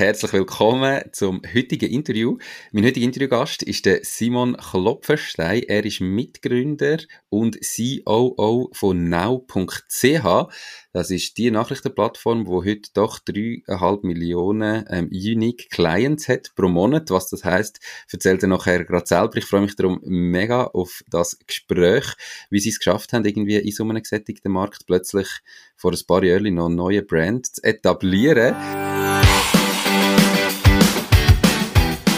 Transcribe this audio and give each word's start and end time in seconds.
herzlich 0.00 0.32
willkommen 0.32 1.02
zum 1.12 1.42
heutigen 1.54 1.90
Interview. 1.90 2.38
Mein 2.72 2.86
heutiger 2.86 3.04
Interviewgast 3.04 3.62
ist 3.62 3.84
der 3.84 4.00
Simon 4.02 4.56
Klopferstein. 4.56 5.64
Er 5.64 5.84
ist 5.84 6.00
Mitgründer 6.00 7.00
und 7.28 7.58
COO 7.60 8.70
von 8.72 9.10
now.ch. 9.10 10.48
Das 10.94 11.10
ist 11.10 11.36
die 11.36 11.50
Nachrichtenplattform, 11.50 12.46
wo 12.46 12.64
heute 12.64 12.88
doch 12.94 13.18
dreieinhalb 13.18 14.02
Millionen 14.02 14.86
ähm, 14.88 15.10
Unique 15.12 15.68
Clients 15.68 16.28
hat 16.28 16.52
pro 16.56 16.68
Monat. 16.68 17.10
Was 17.10 17.28
das 17.28 17.44
heißt, 17.44 17.78
erzählt 18.10 18.42
er 18.42 18.48
nachher 18.48 18.86
gerade 18.86 19.06
selber. 19.06 19.36
Ich 19.36 19.44
freue 19.44 19.60
mich 19.60 19.76
darum 19.76 20.00
mega 20.02 20.64
auf 20.64 21.04
das 21.10 21.38
Gespräch, 21.46 22.06
wie 22.48 22.60
sie 22.60 22.70
es 22.70 22.78
geschafft 22.78 23.12
haben, 23.12 23.26
irgendwie 23.26 23.56
in 23.56 23.70
so 23.70 23.84
einem 23.84 24.02
gesättigten 24.02 24.50
Markt 24.50 24.86
plötzlich 24.86 25.28
vor 25.76 25.92
ein 25.92 26.06
paar 26.06 26.24
Jahren 26.24 26.54
noch 26.54 26.66
eine 26.66 26.74
neue 26.74 27.02
Brand 27.02 27.54
zu 27.54 27.62
etablieren. 27.62 28.56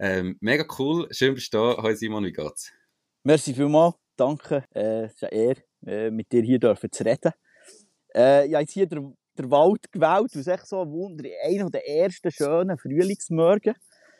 Ähm, 0.00 0.36
mega 0.40 0.64
cool, 0.78 1.08
schön 1.10 1.34
bist 1.34 1.52
du 1.52 1.58
da. 1.58 1.82
Hi 1.82 1.94
Simon, 1.96 2.24
wie 2.24 2.32
geht's? 2.32 2.72
Merci 3.24 3.52
vielmals, 3.52 3.96
danke. 4.16 4.64
Äh, 4.72 5.06
es 5.06 5.14
ist 5.14 5.24
eine 5.24 5.32
Ehre, 5.32 5.62
äh, 5.86 6.10
mit 6.10 6.30
dir 6.30 6.42
hier 6.42 6.60
dürfen 6.60 6.92
zu 6.92 7.04
reden. 7.04 7.32
Äh, 8.14 8.46
ich 8.46 8.54
habe 8.54 8.62
jetzt 8.62 8.72
hier 8.74 8.86
den, 8.86 9.16
den 9.36 9.50
Wald 9.50 9.90
gewählt, 9.90 10.26
das 10.26 10.36
ist 10.36 10.46
echt 10.46 10.66
so 10.68 10.82
ein 10.82 10.92
Wunder, 10.92 11.28
einer 11.44 11.68
der 11.68 11.88
ersten 11.88 12.30
schönen 12.30 12.78
Frühlingsmorgen. 12.78 13.74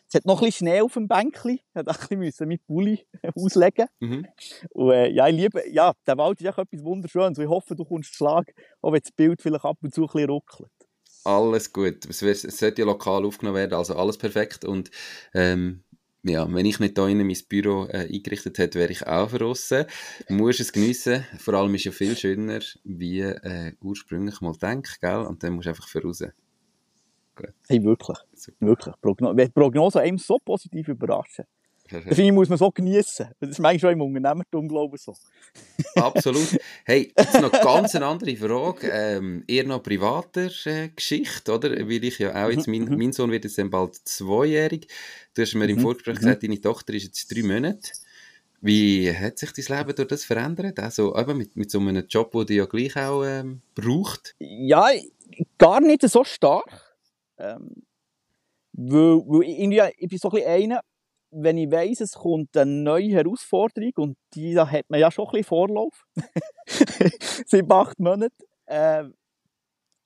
Es 0.09 0.15
hat 0.15 0.25
noch 0.25 0.41
ein 0.41 0.47
bisschen 0.47 0.67
Schnee 0.67 0.81
auf 0.81 0.95
dem 0.95 1.07
Bänkchen, 1.07 1.61
ich 1.75 1.75
musste 1.75 2.15
ein 2.15 2.19
bisschen 2.19 2.49
mit 2.49 2.67
Pulli 2.67 3.07
auslegen. 3.37 3.87
Mhm. 4.01 4.27
Und, 4.71 4.91
äh, 4.91 5.11
ja, 5.11 5.29
ich 5.29 5.37
liebe, 5.37 5.63
ja, 5.71 5.93
der 6.07 6.19
Wald 6.19 6.41
ist 6.41 6.47
echt 6.49 6.59
etwas 6.59 6.83
Wunderschönes 6.83 7.39
und 7.39 7.45
ich 7.45 7.51
hoffe, 7.51 7.77
du 7.77 7.85
kommst 7.85 8.17
Schlag, 8.17 8.53
auch 8.81 8.93
wenn 8.93 9.01
das 9.01 9.13
Bild 9.13 9.41
vielleicht 9.41 9.65
ab 9.65 9.77
und 9.81 9.95
zu 9.95 10.03
ein 10.03 10.07
bisschen 10.07 10.31
ruckelt. 10.31 10.73
Alles 11.29 11.75
gut. 11.75 12.07
Es, 12.09 12.23
wird, 12.23 12.43
es 12.43 12.57
sollte 12.57 12.81
ja 12.81 12.87
lokal 12.87 13.27
aufgenommen 13.27 13.59
werden, 13.59 13.75
also 13.75 13.95
alles 13.97 14.17
perfekt. 14.17 14.65
Und 14.65 14.91
ähm, 15.35 15.83
ja, 16.23 16.51
wenn 16.51 16.65
ich 16.65 16.81
nicht 16.81 16.97
hier 16.97 17.09
in 17.09 17.19
mein 17.19 17.37
Büro 17.51 17.85
äh, 17.85 18.09
eingerichtet 18.11 18.57
hätte, 18.57 18.79
wäre 18.79 18.91
ich 18.91 19.07
auch 19.07 19.29
verrissen. 19.29 19.85
Du 20.27 20.35
musst 20.35 20.61
es 20.61 20.73
geniessen. 20.73 21.27
Vor 21.39 21.53
allem 21.53 21.75
ist 21.75 21.83
es 21.83 21.85
ja 21.85 21.93
viel 21.93 22.17
schöner, 22.17 22.61
wie 22.83 23.21
äh, 23.21 23.75
ursprünglich 23.83 24.41
mal 24.41 24.55
denkt, 24.55 25.03
gell? 25.03 25.21
Und 25.27 25.43
dann 25.43 25.53
musst 25.53 25.67
du 25.67 25.71
einfach 25.71 25.87
voraus. 25.87 26.25
Gut. 27.37 27.53
Hey, 27.69 27.85
wirklich. 27.85 28.19
Super. 28.33 28.67
Wirklich. 28.67 28.95
Progno 29.03 29.37
Wenn 29.37 29.49
die 29.49 29.53
Prognose 29.53 30.01
einem 30.01 30.17
so 30.17 30.39
positiv 30.43 30.89
überraschen, 30.89 31.45
das 31.91 32.03
finde 32.05 32.23
ich, 32.25 32.33
muss 32.33 32.49
man 32.49 32.59
so 32.59 32.71
genießen. 32.71 33.29
Das 33.41 33.51
ist 33.51 33.59
manchmal 33.59 33.93
im 33.93 34.03
Unternehmertum, 34.03 34.69
glaube 34.69 34.97
ich, 34.97 35.03
so. 35.03 35.15
Absolut. 35.97 36.59
Hey, 36.85 37.13
jetzt 37.17 37.41
noch 37.41 37.51
ganz 37.51 37.95
eine 37.95 38.07
andere 38.07 38.37
Frage. 38.37 38.91
Ähm, 38.93 39.45
eher 39.47 39.65
noch 39.65 39.83
privater 39.83 40.51
äh, 40.67 40.89
Geschichte, 40.89 41.53
oder? 41.53 41.71
Weil 41.71 42.05
ich 42.05 42.19
ja 42.19 42.45
auch 42.45 42.51
jetzt, 42.51 42.69
mein, 42.69 42.85
mhm. 42.85 42.99
mein 42.99 43.13
Sohn 43.13 43.31
wird 43.31 43.45
jetzt 43.45 43.59
dann 43.59 43.71
bald 43.71 43.95
zweijährig. 43.95 44.89
Du 45.35 45.43
hast 45.43 45.55
mir 45.55 45.69
im 45.69 45.77
mhm. 45.77 45.83
Vorgespräch 45.83 46.17
mhm. 46.17 46.21
gesagt, 46.21 46.43
deine 46.43 46.61
Tochter 46.61 46.95
ist 46.95 47.05
jetzt 47.05 47.35
drei 47.35 47.43
Monate. 47.43 47.91
Wie 48.61 49.15
hat 49.15 49.39
sich 49.39 49.53
dein 49.53 49.79
Leben 49.79 49.95
durch 49.95 50.09
das 50.09 50.25
verändert? 50.25 50.79
Also 50.81 51.17
eben 51.17 51.39
mit, 51.39 51.57
mit 51.57 51.71
so 51.71 51.79
einem 51.79 52.05
Job, 52.09 52.33
den 52.33 52.47
du 52.47 52.55
ja 52.55 52.67
gleich 52.67 52.97
auch 52.97 53.25
ähm, 53.25 53.63
braucht? 53.75 54.35
Ja, 54.41 54.89
gar 55.57 55.81
nicht 55.81 56.03
so 56.03 56.25
stark. 56.25 56.97
Ähm, 57.39 57.83
weil, 58.73 59.23
weil 59.27 59.43
ich, 59.43 59.95
ich 59.99 60.09
bin 60.09 60.19
so 60.19 60.29
ein 60.29 60.35
bisschen 60.35 60.51
einer, 60.51 60.81
wenn 61.31 61.59
ich 61.59 61.71
weiss, 61.71 62.01
es 62.01 62.13
kommt 62.13 62.57
eine 62.57 62.71
neue 62.71 63.11
Herausforderung 63.11 63.93
und 63.97 64.17
die 64.35 64.55
da 64.55 64.71
hat 64.71 64.87
man 64.89 65.01
ja 65.01 65.11
schon 65.11 65.27
ein 65.27 65.33
bisschen 65.33 65.45
Vorlauf, 65.45 66.07
seit 67.47 67.71
acht 67.71 67.99
Monaten, 67.99 68.45
äh, 68.67 69.05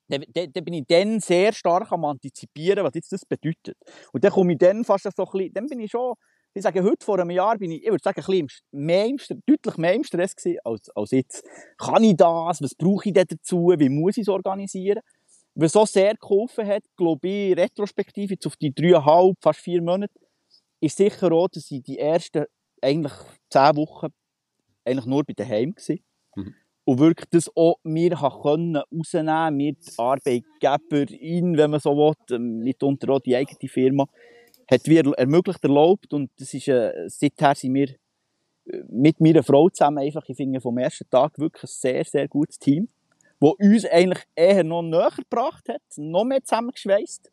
dann, 0.09 0.23
dann, 0.33 0.51
dann, 0.51 0.65
bin 0.65 0.73
ich 0.73 0.85
dann 0.87 1.19
sehr 1.19 1.53
stark 1.53 1.91
am 1.91 2.05
Antizipieren, 2.05 2.83
was 2.83 2.93
jetzt 2.93 3.11
das 3.11 3.25
bedeutet. 3.25 3.77
Und 4.11 4.23
dann 4.23 4.31
komme 4.31 4.53
ich 4.53 4.59
dann 4.59 4.83
fast 4.83 5.03
so 5.03 5.25
ein 5.25 5.31
bisschen, 5.31 5.53
dann 5.53 5.67
bin 5.67 5.79
ich 5.79 5.91
schon, 5.91 6.13
ich 6.53 6.61
sage, 6.61 6.83
heute 6.83 7.03
vor 7.03 7.19
einem 7.19 7.31
Jahr 7.31 7.57
bin 7.57 7.71
ich, 7.71 7.83
ich 7.83 7.89
würde 7.89 8.03
sagen, 8.03 8.21
ein 8.21 8.25
bisschen 8.25 8.67
mehr 8.71 9.05
im, 9.05 9.17
deutlich 9.45 9.77
mehr 9.77 9.93
im 9.93 10.03
Stress 10.03 10.35
gewesen 10.35 10.59
als, 10.63 10.89
als 10.95 11.11
jetzt. 11.11 11.43
Kann 11.77 12.03
ich 12.03 12.15
das? 12.15 12.61
Was 12.61 12.75
brauche 12.75 13.09
ich 13.09 13.13
dazu? 13.13 13.73
Wie 13.75 13.89
muss 13.89 14.17
ich 14.17 14.23
es 14.23 14.29
organisieren? 14.29 14.99
Was 15.55 15.71
so 15.71 15.85
sehr 15.85 16.15
geholfen 16.15 16.67
hat, 16.67 16.83
glaube 16.95 17.27
ich, 17.27 17.57
retrospektiv 17.57 18.31
jetzt 18.31 18.45
auf 18.45 18.55
die 18.55 18.73
dreieinhalb, 18.73 19.35
fast 19.41 19.61
vier 19.61 19.81
Monate, 19.81 20.13
ist 20.83 20.97
sicher 20.97 21.31
auch, 21.31 21.47
dass 21.47 21.71
ich 21.71 21.81
die 21.81 21.97
ersten 21.97 22.45
eigentlich 22.81 23.13
zehn 23.49 23.75
Wochen 23.77 24.07
eigentlich 24.83 25.05
nur 25.05 25.23
bei 25.23 25.33
daheim 25.33 25.73
war. 25.75 25.95
Mhm. 26.35 26.55
Und 26.85 26.99
wirklich 26.99 27.29
das 27.29 27.49
auch 27.55 27.77
mir 27.83 28.17
können 28.41 28.75
rausnehmen 28.75 29.55
mit 29.55 29.77
Arbeitgeberin, 29.97 31.55
wenn 31.55 31.71
man 31.71 31.79
so 31.79 31.95
will, 31.95 32.13
ähm, 32.31 32.59
mitunter 32.59 33.09
auch 33.13 33.21
die 33.21 33.35
eigene 33.35 33.69
Firma, 33.69 34.05
hat 34.69 34.85
mir 34.87 35.05
ermöglicht, 35.17 35.63
erlaubt. 35.63 36.13
Und 36.13 36.29
das 36.37 36.53
ist, 36.53 36.67
äh, 36.67 37.07
seither 37.07 37.55
sind 37.55 37.73
wir 37.75 37.89
äh, 37.89 38.83
mit 38.89 39.21
meiner 39.21 39.43
Frau 39.43 39.69
zusammen 39.69 39.99
einfach, 39.99 40.27
ich 40.27 40.35
finde, 40.35 40.59
vom 40.59 40.77
ersten 40.77 41.09
Tag 41.09 41.39
wirklich 41.39 41.63
ein 41.63 41.67
sehr, 41.67 42.03
sehr 42.03 42.27
gutes 42.27 42.59
Team, 42.59 42.89
das 43.39 43.53
uns 43.57 43.85
eigentlich 43.85 44.23
eher 44.35 44.65
noch 44.65 44.81
näher 44.81 45.11
gebracht 45.15 45.69
hat, 45.69 45.81
noch 45.95 46.25
mehr 46.25 46.43
zusammengeschweißt. 46.43 47.31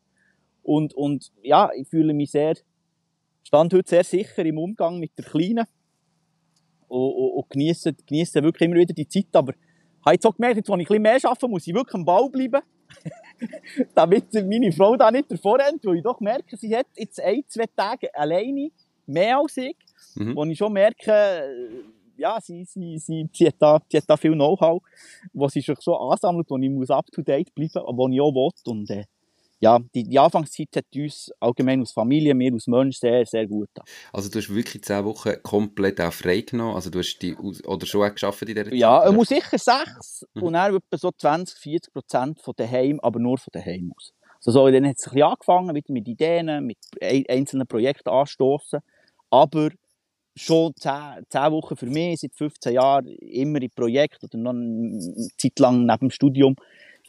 Und, 0.63 0.93
und 0.93 1.33
ja, 1.41 1.69
ich 1.75 1.89
fühle 1.89 2.13
mich 2.13 2.31
sehr, 2.31 2.55
stand 3.43 3.73
heute 3.73 3.89
sehr 3.89 4.03
sicher 4.03 4.45
im 4.45 4.57
Umgang 4.57 4.99
mit 4.99 5.17
der 5.17 5.25
Kleinen 5.25 5.65
und, 6.87 7.13
und, 7.13 7.31
und 7.31 7.49
genieße, 7.49 7.93
wirklich 8.43 8.67
immer 8.67 8.79
wieder 8.79 8.93
die 8.93 9.07
Zeit. 9.07 9.27
Aber 9.33 9.53
ich 9.53 10.05
habe 10.05 10.15
jetzt 10.15 10.25
auch 10.25 10.35
gemerkt, 10.35 10.57
jetzt, 10.57 10.69
wo 10.69 10.73
ich 10.75 10.79
ein 10.79 10.85
bisschen 10.85 11.01
mehr 11.01 11.19
arbeite, 11.23 11.47
muss 11.47 11.67
ich 11.67 11.73
wirklich 11.73 11.95
am 11.95 12.05
Ball 12.05 12.29
bleiben. 12.29 12.61
damit 13.95 14.33
meine 14.33 14.71
Frau 14.71 14.95
da 14.95 15.11
nicht 15.11 15.31
davor 15.31 15.59
rennt, 15.59 15.85
weil 15.85 15.97
ich 15.97 16.03
doch 16.03 16.19
merke, 16.19 16.57
sie 16.57 16.75
hat 16.75 16.87
jetzt 16.95 17.21
ein, 17.21 17.43
zwei 17.47 17.65
Tage 17.75 18.13
alleine 18.13 18.69
mehr 19.05 19.37
als 19.37 19.57
ich, 19.57 19.75
mhm. 20.15 20.35
wo 20.35 20.43
ich 20.45 20.57
schon 20.57 20.73
merke, 20.73 21.81
ja, 22.17 22.39
sie, 22.39 22.63
sie, 22.65 22.97
sie, 22.99 23.29
sie, 23.33 23.47
hat, 23.47 23.55
da, 23.59 23.81
sie 23.89 23.97
hat 23.97 24.03
da 24.07 24.17
viel 24.17 24.33
Know-how, 24.33 24.81
was 25.33 25.53
sie 25.53 25.61
sich 25.61 25.79
so 25.79 25.95
ansammelt, 25.95 26.49
wo 26.49 26.57
ich 26.57 26.69
muss 26.69 26.91
up-to-date 26.91 27.53
bleiben, 27.55 27.81
wo 27.97 28.07
ich 28.09 28.21
auch 28.21 28.33
will. 28.33 28.51
Und, 28.65 28.89
äh, 28.89 29.05
ja, 29.61 29.79
die, 29.93 30.03
die 30.03 30.17
Anfangszeit 30.17 30.69
hat 30.75 30.85
uns 30.95 31.31
allgemein 31.39 31.81
als 31.81 31.91
Familie, 31.91 32.33
mir 32.33 32.51
als 32.51 32.65
Mensch 32.65 32.97
sehr, 32.97 33.25
sehr 33.27 33.47
gut 33.47 33.67
getan. 33.67 33.85
Also 34.11 34.29
du 34.29 34.39
hast 34.39 34.53
wirklich 34.53 34.83
zehn 34.83 35.05
Wochen 35.05 35.33
komplett 35.43 36.01
auch 36.01 36.11
frei 36.11 36.41
genommen, 36.41 36.75
also 36.75 36.89
du 36.89 36.99
hast 36.99 37.19
die, 37.19 37.35
oder 37.35 37.85
schon 37.85 38.09
auch 38.09 38.11
geschafft 38.11 38.41
in 38.41 38.47
dieser 38.47 38.65
Zeit? 38.65 38.73
Ja, 38.73 39.03
er 39.03 39.11
muss 39.11 39.29
sicher 39.29 39.59
sechs 39.59 40.25
mhm. 40.33 40.43
und 40.43 40.53
dann 40.53 40.75
etwa 40.75 40.97
so 40.97 41.11
20, 41.15 41.59
40 41.59 41.93
Prozent 41.93 42.41
von 42.41 42.55
daheim, 42.57 42.99
aber 43.01 43.19
nur 43.19 43.37
von 43.37 43.51
daheim 43.51 43.93
aus. 43.95 44.13
Also 44.43 44.51
so, 44.51 44.71
dann 44.71 44.87
hat 44.87 44.97
es 44.97 45.05
ein 45.05 45.13
bisschen 45.13 45.29
angefangen, 45.29 45.75
wieder 45.75 45.93
mit 45.93 46.07
Ideen, 46.07 46.65
mit 46.65 46.79
einzelnen 47.29 47.67
Projekten 47.67 48.09
anstoßen, 48.09 48.79
aber 49.29 49.69
schon 50.35 50.73
zehn, 50.75 51.23
zehn 51.29 51.51
Wochen 51.51 51.75
für 51.75 51.85
mich, 51.85 52.21
seit 52.21 52.33
15 52.33 52.73
Jahren, 52.73 53.05
immer 53.05 53.61
in 53.61 53.69
Projekten 53.69 54.25
oder 54.25 54.37
noch 54.39 54.53
eine 54.53 54.99
Zeit 55.37 55.59
lang 55.59 55.85
neben 55.85 55.99
dem 55.99 56.09
Studium, 56.09 56.55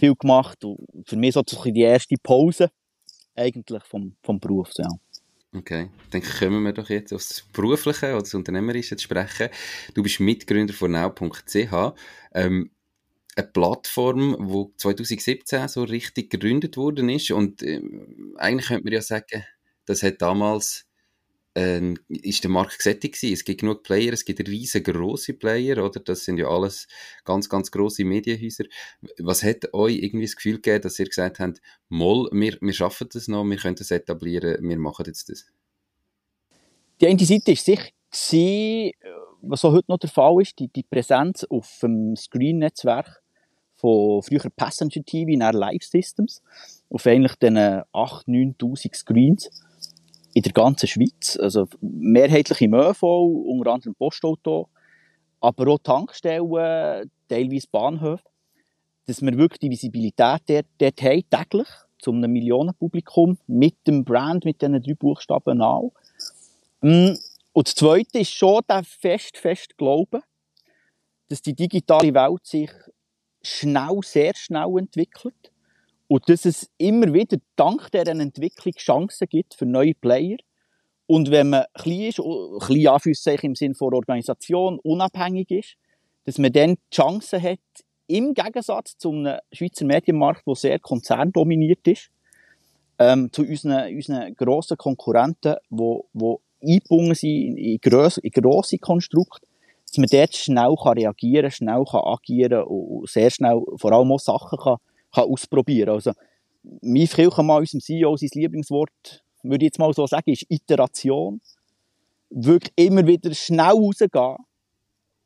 viel 0.03 0.15
gemacht. 0.17 0.65
Und 0.65 0.79
für 1.07 1.17
mich 1.17 1.35
so 1.35 1.43
die 1.43 1.81
erste 1.81 2.17
Pause 2.21 2.71
eigentlich 3.37 3.85
vom, 3.85 4.17
vom 4.23 4.41
Beruf. 4.41 4.71
Ja. 4.77 4.89
Okay, 5.55 5.91
dann 6.11 6.23
kommen 6.23 6.65
wir 6.65 6.73
doch 6.73 6.89
jetzt 6.89 7.13
aufs 7.13 7.47
Berufliche 7.53 8.13
oder 8.13 8.21
das 8.21 8.35
Unternehmerische 8.35 8.97
zu 8.97 9.05
sprechen. 9.05 9.49
Du 9.95 10.03
bist 10.03 10.19
Mitgründer 10.19 10.73
von 10.73 10.93
now.ch. 10.93 11.95
Ähm, 12.35 12.71
eine 13.35 13.47
Plattform, 13.47 14.49
die 14.49 14.77
2017 14.77 15.69
so 15.69 15.85
richtig 15.85 16.31
gegründet 16.31 16.77
worden 16.77 17.09
ist 17.09 17.31
und 17.31 17.63
äh, 17.63 17.81
eigentlich 18.37 18.69
könnte 18.69 18.85
man 18.85 18.93
ja 18.93 19.03
sagen, 19.03 19.45
das 19.87 20.03
hat 20.03 20.21
damals 20.21 20.87
äh, 21.55 21.95
ist 22.09 22.45
der 22.45 22.51
Markt 22.51 22.79
gesättigt 22.79 23.15
gewesen. 23.15 23.35
Es 23.35 23.45
gibt 23.45 23.61
genug 23.61 23.83
Player, 23.83 24.13
es 24.13 24.25
gibt 24.25 24.47
riesengroße 24.47 25.35
Player, 25.35 25.85
oder? 25.85 26.01
Das 26.01 26.25
sind 26.25 26.39
ja 26.39 26.49
alles 26.49 26.87
ganz, 27.25 27.49
ganz 27.49 27.71
große 27.71 28.05
Medienhäuser. 28.05 28.65
Was 29.19 29.43
hat 29.43 29.73
euch 29.75 29.97
irgendwie 29.97 30.27
das 30.27 30.37
Gefühl 30.37 30.57
gegeben, 30.57 30.83
dass 30.83 30.99
ihr 30.99 31.07
gesagt 31.07 31.41
habt, 31.41 31.61
Moll, 31.89 32.29
wir, 32.33 32.57
wir 32.61 32.73
schaffen 32.73 33.09
das 33.13 33.29
noch, 33.29 33.45
wir 33.45 33.57
können 33.57 33.77
das 33.77 33.91
etablieren, 33.91 34.57
wir 34.67 34.79
machen 34.79 35.05
jetzt 35.07 35.29
das? 35.29 35.47
Die 37.01 37.07
eine 37.07 37.25
Seite 37.25 37.53
war 37.53 37.57
sicher, 38.11 38.93
was 39.43 39.65
auch 39.65 39.73
heute 39.73 39.91
noch 39.91 39.99
der 39.99 40.11
Fall 40.11 40.41
ist, 40.41 40.59
die, 40.59 40.69
die 40.69 40.85
Präsenz 40.85 41.45
auf 41.45 41.79
dem 41.83 42.15
Screen-Netzwerk 42.17 43.23
von 43.75 44.23
früher 44.23 44.49
Passenger 44.55 45.05
TV, 45.05 45.37
nach 45.37 45.53
Live 45.53 45.83
Systems, 45.83 46.43
auf 46.89 47.05
eigentlich 47.07 47.35
den 47.35 47.59
8.000, 47.59 48.57
9.000 48.59 48.95
Screens 48.95 49.51
in 50.35 50.43
der 50.43 50.53
ganzen 50.53 50.87
Schweiz. 50.87 51.39
Also 51.41 51.69
mehrheitlich 51.81 52.61
im 52.61 52.75
ÖV, 52.75 53.03
unter 53.03 53.73
anderem 53.73 53.95
Postauto, 53.95 54.69
aber 55.41 55.73
auch 55.73 55.79
Tankstellen, 55.79 57.11
teilweise 57.29 57.67
Bahnhöfe, 57.71 58.25
dass 59.07 59.23
wir 59.23 59.37
wirklich 59.37 59.61
die 59.61 59.71
Visibilität 59.71 60.43
dort, 60.47 60.67
dort 60.79 61.03
haben, 61.03 61.23
täglich, 61.29 61.69
zu 61.99 62.13
einem 62.13 62.33
Millionenpublikum, 62.33 63.39
mit 63.47 63.77
dem 63.87 64.05
Brand, 64.05 64.45
mit 64.45 64.61
diesen 64.61 64.83
drei 64.83 64.95
Buchstaben 64.95 65.63
auch. 65.63 65.93
Mm, 66.81 67.15
und 67.53 67.69
das 67.69 67.75
Zweite 67.75 68.19
ist 68.21 68.33
schon 68.33 68.63
der 68.69 68.83
fest, 68.83 69.37
fest 69.37 69.77
Glauben, 69.77 70.23
dass 71.29 71.43
die 71.43 71.55
digitale 71.55 72.15
Welt 72.15 72.45
sich 72.45 72.71
schnell, 73.43 73.99
sehr 74.03 74.35
schnell 74.35 74.79
entwickelt 74.79 75.52
und 76.13 76.29
dass 76.29 76.45
es 76.45 76.69
immer 76.77 77.15
wieder 77.15 77.39
dank 77.57 77.91
dieser 77.91 78.09
Entwicklung 78.09 78.75
Chancen 78.75 79.27
gibt 79.31 79.55
für 79.55 79.65
neue 79.65 79.95
Player. 79.95 80.37
Und 81.07 81.31
wenn 81.31 81.49
man 81.49 81.65
klein 81.73 82.03
ist, 82.03 82.17
klein 82.17 82.87
Anführungszeichen 82.89 83.47
im 83.47 83.55
Sinne 83.55 83.75
von 83.75 83.95
Organisation, 83.95 84.79
unabhängig 84.83 85.51
ist, 85.51 85.77
dass 86.25 86.37
man 86.37 86.53
dann 86.53 86.75
die 86.75 86.95
Chance 86.95 87.41
hat, 87.41 87.61
im 88.09 88.35
Gegensatz 88.35 88.99
zu 88.99 89.11
einem 89.11 89.39
Schweizer 89.53 89.87
Medienmarkt, 89.87 90.47
der 90.47 90.55
sehr 90.55 90.79
konzerndominiert 90.81 91.89
ist, 91.89 92.11
ähm, 92.99 93.33
zu 93.33 93.41
unseren, 93.41 93.95
unseren 93.95 94.35
grossen 94.35 94.77
Konkurrenten, 94.77 95.55
die, 95.71 95.99
die 96.13 96.35
eingebunden 96.61 97.15
sind 97.15 97.31
in, 97.31 97.57
in, 97.57 97.79
grosse, 97.79 98.21
in 98.21 98.33
grosse 98.33 98.77
Konstrukte, 98.77 99.47
dass 99.87 99.97
man 99.97 100.09
dort 100.13 100.37
schnell 100.37 100.75
kann 100.77 100.99
reagieren 100.99 101.45
kann, 101.45 101.53
schnell 101.53 101.85
kann 101.91 102.05
agieren 102.05 102.65
und 102.65 103.09
sehr 103.09 103.31
schnell 103.31 103.63
vor 103.77 103.93
allem 103.93 104.13
auch 104.13 104.21
Sachen 104.21 104.59
kann 104.59 104.77
kann 105.15 105.25
ausprobieren 105.25 105.87
kann. 105.87 105.95
Also, 105.95 106.13
Mief 106.81 107.15
Kilchemann, 107.15 107.61
unserem 107.61 107.81
CEO, 107.81 108.17
sein 108.17 108.31
Lieblingswort, 108.35 109.25
würde 109.43 109.65
ich 109.65 109.69
jetzt 109.69 109.79
mal 109.79 109.93
so 109.93 110.07
sagen, 110.07 110.31
ist 110.31 110.47
Iteration. 110.49 111.41
Wirklich 112.31 112.73
immer 112.77 113.07
wieder 113.07 113.35
schnell 113.35 113.73
rausgehen 113.73 114.37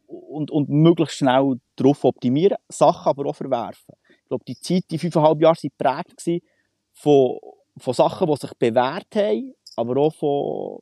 und, 0.06 0.50
und 0.50 0.68
möglichst 0.68 1.18
schnell 1.18 1.60
darauf 1.76 2.04
optimieren, 2.04 2.56
Sachen 2.68 3.08
aber 3.10 3.26
auch 3.26 3.36
verwerfen. 3.36 3.94
Ich 4.22 4.28
glaube, 4.28 4.44
die 4.44 4.58
Zeit, 4.58 4.84
die 4.90 4.98
fünfeinhalb 4.98 5.40
Jahre, 5.40 5.56
waren 5.56 6.04
geprägt 6.04 6.42
von, 6.92 7.38
von 7.76 7.94
Sachen, 7.94 8.26
die 8.26 8.36
sich 8.36 8.54
bewährt 8.54 9.14
haben, 9.14 9.54
aber 9.76 10.00
auch 10.00 10.14
von, 10.14 10.78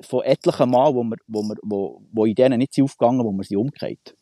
von 0.00 0.24
etlichen 0.24 0.70
Mal, 0.70 0.94
wo, 0.94 1.04
wo, 1.26 1.54
wo, 1.62 2.02
wo 2.12 2.24
in 2.26 2.34
denen 2.34 2.58
nicht 2.58 2.80
aufgegangen 2.80 3.24
wo 3.24 3.32
wir 3.32 3.44
sie 3.44 3.56
umgekehrt. 3.56 4.14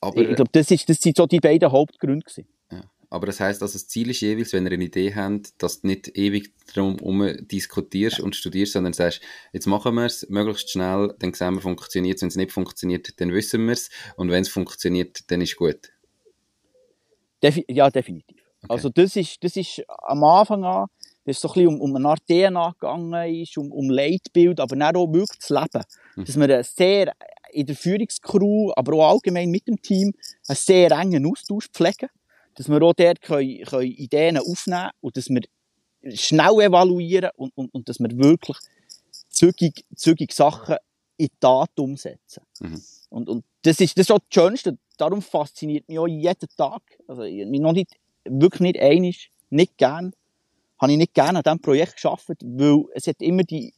Aber, 0.00 0.20
ich 0.20 0.36
glaube, 0.36 0.50
das, 0.52 0.70
ist, 0.70 0.88
das 0.88 0.98
sind 0.98 1.16
so 1.16 1.26
die 1.26 1.40
beiden 1.40 1.70
Hauptgründe. 1.70 2.24
Ja. 2.70 2.82
Aber 3.10 3.26
das 3.26 3.40
heisst, 3.40 3.62
dass 3.62 3.72
das 3.72 3.88
Ziel 3.88 4.10
ist 4.10 4.20
jeweils, 4.20 4.52
wenn 4.52 4.66
ihr 4.66 4.72
eine 4.72 4.84
Idee 4.84 5.14
habt, 5.14 5.60
dass 5.62 5.80
du 5.80 5.88
nicht 5.88 6.16
ewig 6.16 6.52
darum 6.74 6.98
diskutierst 7.48 8.20
und 8.20 8.36
studierst, 8.36 8.74
sondern 8.74 8.92
sagst, 8.92 9.22
jetzt 9.52 9.66
machen 9.66 9.94
wir 9.94 10.04
es 10.04 10.28
möglichst 10.28 10.70
schnell, 10.70 11.14
dann 11.18 11.32
sehen 11.32 11.54
wir, 11.54 11.62
funktioniert 11.62 12.16
es. 12.16 12.22
Wenn 12.22 12.28
es 12.28 12.36
nicht 12.36 12.52
funktioniert, 12.52 13.20
dann 13.20 13.32
wissen 13.32 13.64
wir 13.66 13.72
es. 13.72 13.90
Und 14.16 14.30
wenn 14.30 14.42
es 14.42 14.48
funktioniert, 14.48 15.30
dann 15.30 15.40
ist 15.40 15.50
es 15.50 15.56
gut. 15.56 15.90
Defi 17.42 17.64
ja, 17.68 17.88
definitiv. 17.90 18.36
Okay. 18.62 18.72
Also 18.72 18.88
das 18.88 19.16
ist, 19.16 19.42
das 19.42 19.56
ist 19.56 19.82
am 19.86 20.22
Anfang 20.24 20.64
an, 20.64 20.86
das 21.24 21.36
ist 21.36 21.42
so 21.42 21.48
ein 21.48 21.54
bisschen 21.54 21.68
um, 21.68 21.80
um 21.80 21.96
eine 21.96 22.08
Art 22.08 22.26
DNA 22.26 22.72
gegangen, 22.72 23.34
ist, 23.34 23.56
um, 23.56 23.70
um 23.70 23.90
Leitbild, 23.90 24.60
aber 24.60 24.76
dann 24.76 24.96
auch 24.96 25.12
wirklich 25.12 25.38
das 25.38 25.50
Leben. 25.50 25.84
Mhm. 26.16 26.24
Dass 26.24 26.40
wir 26.40 26.64
sehr 26.64 27.12
in 27.52 27.66
der 27.66 27.76
Führungscrew, 27.76 28.72
aber 28.76 28.94
auch 28.94 29.10
allgemein 29.12 29.50
mit 29.50 29.66
dem 29.68 29.80
Team, 29.80 30.14
einen 30.46 30.56
sehr 30.56 30.90
engen 30.90 31.26
Austausch 31.26 31.68
pflegen. 31.72 32.08
Dass 32.54 32.68
wir 32.68 32.82
auch 32.82 32.94
dort 32.94 33.20
können, 33.20 33.62
können 33.64 33.92
Ideen 33.92 34.36
aufnehmen 34.36 34.80
können 34.80 34.90
und 35.00 35.16
dass 35.16 35.28
wir 35.28 35.42
schnell 36.14 36.60
evaluieren 36.60 37.30
und, 37.36 37.56
und, 37.56 37.72
und 37.72 37.88
dass 37.88 38.00
wir 38.00 38.10
wirklich 38.18 38.56
zügig, 39.28 39.84
zügig 39.94 40.32
Sachen 40.32 40.76
in 41.16 41.26
die 41.26 41.32
Tat 41.40 41.78
umsetzen. 41.78 42.42
Mhm. 42.60 42.82
Und, 43.10 43.28
und 43.28 43.44
das, 43.62 43.80
ist, 43.80 43.96
das 43.98 44.06
ist 44.06 44.12
auch 44.12 44.18
das 44.18 44.28
Schönste. 44.42 44.78
Darum 44.96 45.22
fasziniert 45.22 45.88
mich 45.88 45.98
auch 45.98 46.06
jeden 46.06 46.48
Tag. 46.56 46.82
Also, 47.06 47.22
ich 47.22 47.46
mich 47.46 47.60
noch 47.60 47.72
nicht, 47.72 47.96
wirklich 48.24 48.60
nicht 48.60 48.78
einig, 48.78 49.30
nicht 49.50 49.76
gern, 49.78 50.12
habe 50.80 50.92
ich 50.92 50.98
nicht 50.98 51.14
gerne 51.14 51.38
an 51.38 51.42
diesem 51.42 51.60
Projekt 51.60 51.94
geschafft, 51.94 52.28
weil 52.42 52.84
es 52.94 53.06
hat 53.06 53.20
immer 53.20 53.42
die, 53.42 53.72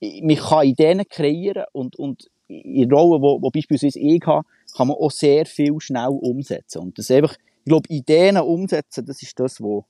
man 0.00 0.36
kann 0.36 0.66
Ideen 0.66 1.02
kreieren 1.08 1.64
und, 1.72 1.96
und 1.96 2.30
in 2.48 2.92
Rollen, 2.92 3.22
wo, 3.22 3.40
wo 3.40 3.50
beispielsweise 3.50 3.98
ich 3.98 4.22
habe, 4.26 4.46
kann 4.76 4.88
man 4.88 4.96
auch 4.96 5.10
sehr 5.10 5.46
viel 5.46 5.80
schnell 5.80 6.08
umsetzen. 6.08 6.78
Und 6.80 6.98
das 6.98 7.10
einfach, 7.10 7.34
ich 7.34 7.64
glaube, 7.64 7.88
Ideen 7.88 8.38
umsetzen, 8.38 9.04
das 9.06 9.22
ist 9.22 9.38
das, 9.40 9.60
wo, 9.60 9.84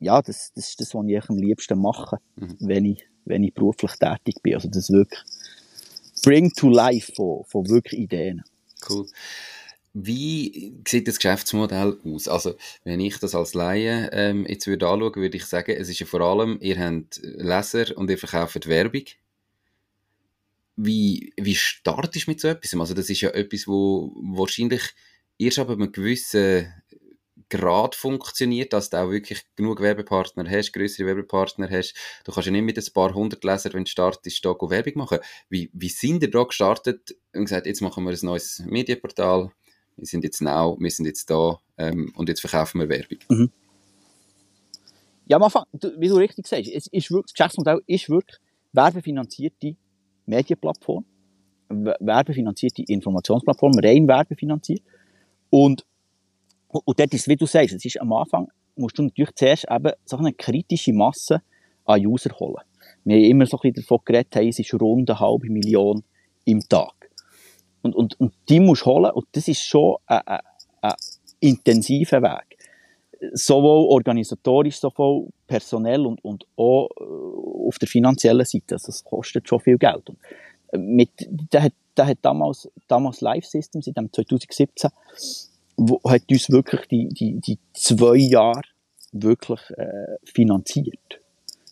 ja, 0.00 0.22
das, 0.22 0.52
das 0.54 0.70
ist 0.70 0.80
das, 0.80 0.94
was 0.94 1.06
ich 1.06 1.28
am 1.28 1.38
liebsten 1.38 1.80
mache, 1.80 2.18
mhm. 2.36 2.56
wenn 2.60 2.84
ich, 2.84 3.04
wenn 3.24 3.44
ich 3.44 3.52
beruflich 3.52 3.92
tätig 3.92 4.42
bin. 4.42 4.54
Also 4.54 4.68
das 4.68 4.90
wirklich 4.90 5.20
bring 6.22 6.52
to 6.52 6.68
life 6.68 7.12
von, 7.14 7.44
von 7.44 7.68
wirklich 7.68 8.00
Ideen. 8.00 8.42
Cool. 8.88 9.06
Wie 9.94 10.74
sieht 10.86 11.08
das 11.08 11.16
Geschäftsmodell 11.16 11.98
aus? 12.04 12.28
Also, 12.28 12.54
wenn 12.84 13.00
ich 13.00 13.18
das 13.18 13.34
als 13.34 13.54
Laie 13.54 14.10
ähm, 14.12 14.46
jetzt 14.46 14.66
würde 14.66 14.86
anschauen, 14.86 15.16
würde 15.16 15.36
ich 15.36 15.46
sagen, 15.46 15.74
es 15.76 15.88
ist 15.88 15.98
ja 15.98 16.06
vor 16.06 16.20
allem, 16.20 16.58
ihr 16.60 16.78
habt 16.78 17.20
Leser 17.22 17.96
und 17.96 18.10
ihr 18.10 18.18
verkauft 18.18 18.68
Werbung 18.68 19.02
wie, 20.78 21.32
wie 21.36 21.56
startest 21.56 22.26
du 22.26 22.30
mit 22.30 22.40
so 22.40 22.46
etwas? 22.46 22.72
Also 22.78 22.94
das 22.94 23.10
ist 23.10 23.20
ja 23.20 23.30
etwas, 23.30 23.66
wo 23.66 24.12
wahrscheinlich 24.14 24.82
erst 25.36 25.58
ab 25.58 25.70
einem 25.70 25.90
gewissen 25.90 26.72
Grad 27.48 27.96
funktioniert, 27.96 28.72
dass 28.72 28.90
du 28.90 28.98
auch 28.98 29.10
wirklich 29.10 29.42
genug 29.56 29.80
Werbepartner 29.80 30.48
hast, 30.48 30.72
größere 30.72 31.06
Werbepartner 31.06 31.68
hast. 31.68 31.94
Du 32.24 32.30
kannst 32.30 32.46
ja 32.46 32.52
nicht 32.52 32.62
mit 32.62 32.78
ein 32.78 32.92
paar 32.94 33.12
hundert 33.12 33.42
Lesern, 33.42 33.72
wenn 33.72 33.84
du 33.84 33.90
startest, 33.90 34.44
da 34.44 34.50
Werbung 34.50 34.92
machen. 34.94 35.18
Wie, 35.48 35.68
wie 35.72 35.88
sind 35.88 36.22
ihr 36.22 36.30
da 36.30 36.44
gestartet 36.44 37.16
und 37.34 37.46
gesagt, 37.46 37.66
jetzt 37.66 37.80
machen 37.80 38.04
wir 38.04 38.12
ein 38.12 38.18
neues 38.22 38.62
Medienportal, 38.64 39.50
wir 39.96 40.06
sind 40.06 40.22
jetzt 40.22 40.40
now, 40.40 40.76
wir 40.78 40.90
sind 40.92 41.06
jetzt 41.06 41.28
da 41.28 41.58
ähm, 41.76 42.12
und 42.14 42.28
jetzt 42.28 42.40
verkaufen 42.40 42.80
wir 42.80 42.88
Werbung? 42.88 43.18
Mhm. 43.28 43.50
Ja, 45.26 45.38
am 45.38 45.42
Anfang, 45.42 45.64
wie 45.72 46.08
du 46.08 46.16
richtig 46.16 46.46
sagst, 46.46 46.70
es 46.72 46.86
ist 46.86 47.10
wirklich, 47.10 47.32
das 47.32 47.34
Geschäftsmodell 47.34 47.82
ist 47.86 48.08
wirklich 48.08 48.38
werbefinanzierte 48.72 49.76
Medienplattform, 50.28 51.04
werbefinanzierte 51.68 52.82
Informationsplattform, 52.86 53.72
rein 53.82 54.06
werbefinanziert. 54.06 54.82
Und, 55.50 55.84
und 56.68 57.00
dort 57.00 57.14
ist, 57.14 57.28
wie 57.28 57.36
du 57.36 57.46
sagst, 57.46 57.74
es 57.74 57.84
ist 57.84 58.00
am 58.00 58.12
Anfang, 58.12 58.48
musst 58.76 58.98
du 58.98 59.02
natürlich 59.02 59.34
zuerst 59.34 59.66
eben 59.70 59.92
so 60.04 60.18
eine 60.18 60.32
kritische 60.32 60.92
Masse 60.92 61.42
an 61.84 62.06
User 62.06 62.30
holen. 62.38 62.62
Wir 63.04 63.16
haben 63.16 63.24
immer 63.24 63.46
so 63.46 63.56
ein 63.56 63.72
bisschen 63.72 63.82
davon 63.82 63.98
geredet, 64.04 64.34
hey, 64.34 64.48
es 64.48 64.58
ist 64.58 64.74
rund 64.74 65.10
eine 65.10 65.18
halbe 65.18 65.50
Million 65.50 66.04
im 66.44 66.60
Tag. 66.68 67.10
Und, 67.82 67.94
und, 67.94 68.18
und 68.20 68.34
die 68.48 68.60
musst 68.60 68.82
du 68.82 68.86
holen, 68.86 69.10
und 69.12 69.26
das 69.32 69.48
ist 69.48 69.62
schon 69.62 69.96
ein, 70.06 70.20
ein, 70.26 70.40
ein 70.82 70.94
intensiver 71.40 72.22
Weg 72.22 72.57
sowohl 73.32 73.86
organisatorisch, 73.88 74.78
sowohl 74.78 75.28
personell 75.46 76.06
und, 76.06 76.24
und 76.24 76.46
auch 76.56 76.88
äh, 77.00 77.68
auf 77.68 77.78
der 77.78 77.88
finanziellen 77.88 78.44
Seite. 78.44 78.74
Also 78.74 78.86
das 78.86 79.04
kostet 79.04 79.48
schon 79.48 79.60
viel 79.60 79.78
Geld. 79.78 80.08
Und 80.08 80.18
äh, 80.72 80.78
mit, 80.78 81.10
der 81.18 81.64
hat, 81.64 81.72
der 81.96 82.06
hat 82.06 82.18
damals, 82.22 82.70
damals 82.86 83.20
Live 83.20 83.44
Systems 83.44 83.86
in 83.86 83.94
dem 83.94 84.12
2017, 84.12 84.90
wo, 85.76 86.00
hat 86.08 86.22
uns 86.30 86.50
wirklich 86.50 86.86
die, 86.88 87.08
die, 87.08 87.40
die 87.40 87.58
zwei 87.72 88.16
Jahre 88.16 88.62
wirklich 89.12 89.60
äh, 89.76 90.16
finanziert. 90.24 91.20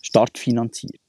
Startfinanziert. 0.02 1.00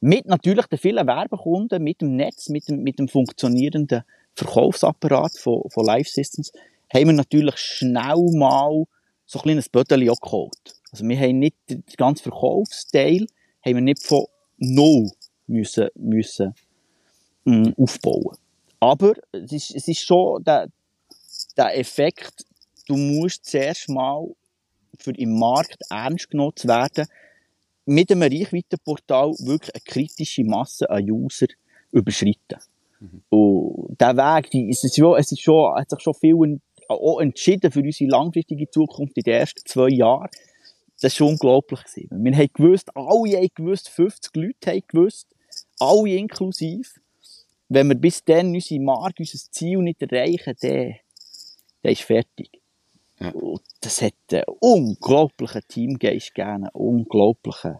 Mit 0.00 0.26
natürlich 0.26 0.66
den 0.66 0.78
vielen 0.78 1.06
Werbekunden, 1.06 1.82
mit 1.82 2.00
dem 2.00 2.16
Netz, 2.16 2.48
mit 2.48 2.68
dem, 2.68 2.82
mit 2.82 2.98
dem 2.98 3.08
funktionierenden 3.08 4.02
Verkaufsapparat 4.34 5.36
von, 5.36 5.62
von 5.70 5.84
Live 5.84 6.08
Systems, 6.08 6.52
haben 6.92 7.06
wir 7.06 7.12
natürlich 7.12 7.56
schnell 7.58 8.30
mal 8.32 8.84
so 9.30 9.38
ein 9.38 9.42
kleines 9.42 9.68
Bödeli 9.68 10.10
auch 10.10 10.20
geholt. 10.20 10.74
Also 10.90 11.06
wir 11.06 11.16
haben 11.16 11.38
nicht 11.38 11.56
den 11.68 11.84
ganzen 11.96 12.24
Verkaufsteil 12.24 13.26
haben 13.64 13.74
wir 13.76 13.80
nicht 13.80 14.02
von 14.02 14.26
null 14.58 15.08
müssen, 15.46 15.88
müssen 15.94 16.52
mh, 17.44 17.68
mm, 17.68 17.74
aufbauen. 17.78 18.36
Aber 18.80 19.12
es 19.30 19.52
ist, 19.52 19.74
es 19.76 19.86
ist 19.86 20.00
schon 20.00 20.42
der, 20.42 20.68
der 21.56 21.78
Effekt, 21.78 22.44
du 22.88 22.96
musst 22.96 23.44
zuerst 23.44 23.88
mal 23.88 24.26
für 24.98 25.12
im 25.12 25.38
Markt 25.38 25.80
ernst 25.90 26.28
genommen 26.30 26.56
zu 26.56 26.66
werden, 26.66 27.06
mit 27.86 28.10
einem 28.10 28.22
Reichweitenportal 28.22 29.30
wirklich 29.38 29.74
eine 29.74 29.82
kritische 29.84 30.42
Masse 30.42 30.90
an 30.90 31.08
User 31.08 31.46
überschritten. 31.92 32.58
Mhm. 32.98 33.22
Und 33.28 34.00
der 34.00 34.16
Weg, 34.16 34.50
die, 34.50 34.70
es, 34.70 34.82
ist 34.82 34.96
schon, 34.96 35.16
es 35.18 35.30
ist 35.30 35.40
schon, 35.40 35.74
hat 35.76 35.88
sich 35.88 36.00
schon 36.00 36.14
viel 36.14 36.34
auch 36.90 37.20
entschieden 37.20 37.70
für 37.70 37.80
unsere 37.80 38.10
langfristige 38.10 38.70
Zukunft 38.70 39.16
in 39.16 39.22
den 39.22 39.34
ersten 39.34 39.62
zwei 39.64 39.88
Jahren. 39.88 40.28
Das 41.00 41.18
war 41.20 41.28
unglaublich. 41.28 41.82
Gewesen. 41.84 42.24
Wir 42.24 42.36
haben 42.36 42.50
gewusst, 42.52 42.90
alle 42.94 43.36
haben 43.36 43.48
gewusst, 43.54 43.88
50 43.88 44.36
Leute 44.36 44.70
haben 44.70 44.82
gewusst, 44.86 45.26
alle 45.78 46.10
inklusiv, 46.10 47.00
wenn 47.68 47.88
wir 47.88 47.94
bis 47.94 48.24
dann 48.24 48.52
unsere 48.52 48.80
Marke, 48.80 49.22
unser 49.22 49.38
Ziel 49.50 49.78
nicht 49.78 50.02
erreichen, 50.02 50.54
dann, 50.60 50.96
dann 51.82 51.92
ist 51.92 52.02
fertig. 52.02 52.50
Ja. 53.20 53.32
Das 53.80 54.02
hat 54.02 54.14
einen 54.32 54.44
unglaublichen 54.60 55.62
Teamgeist 55.68 56.34
gegeben, 56.34 56.64
einen 56.64 56.68
unglaublichen, 56.72 57.78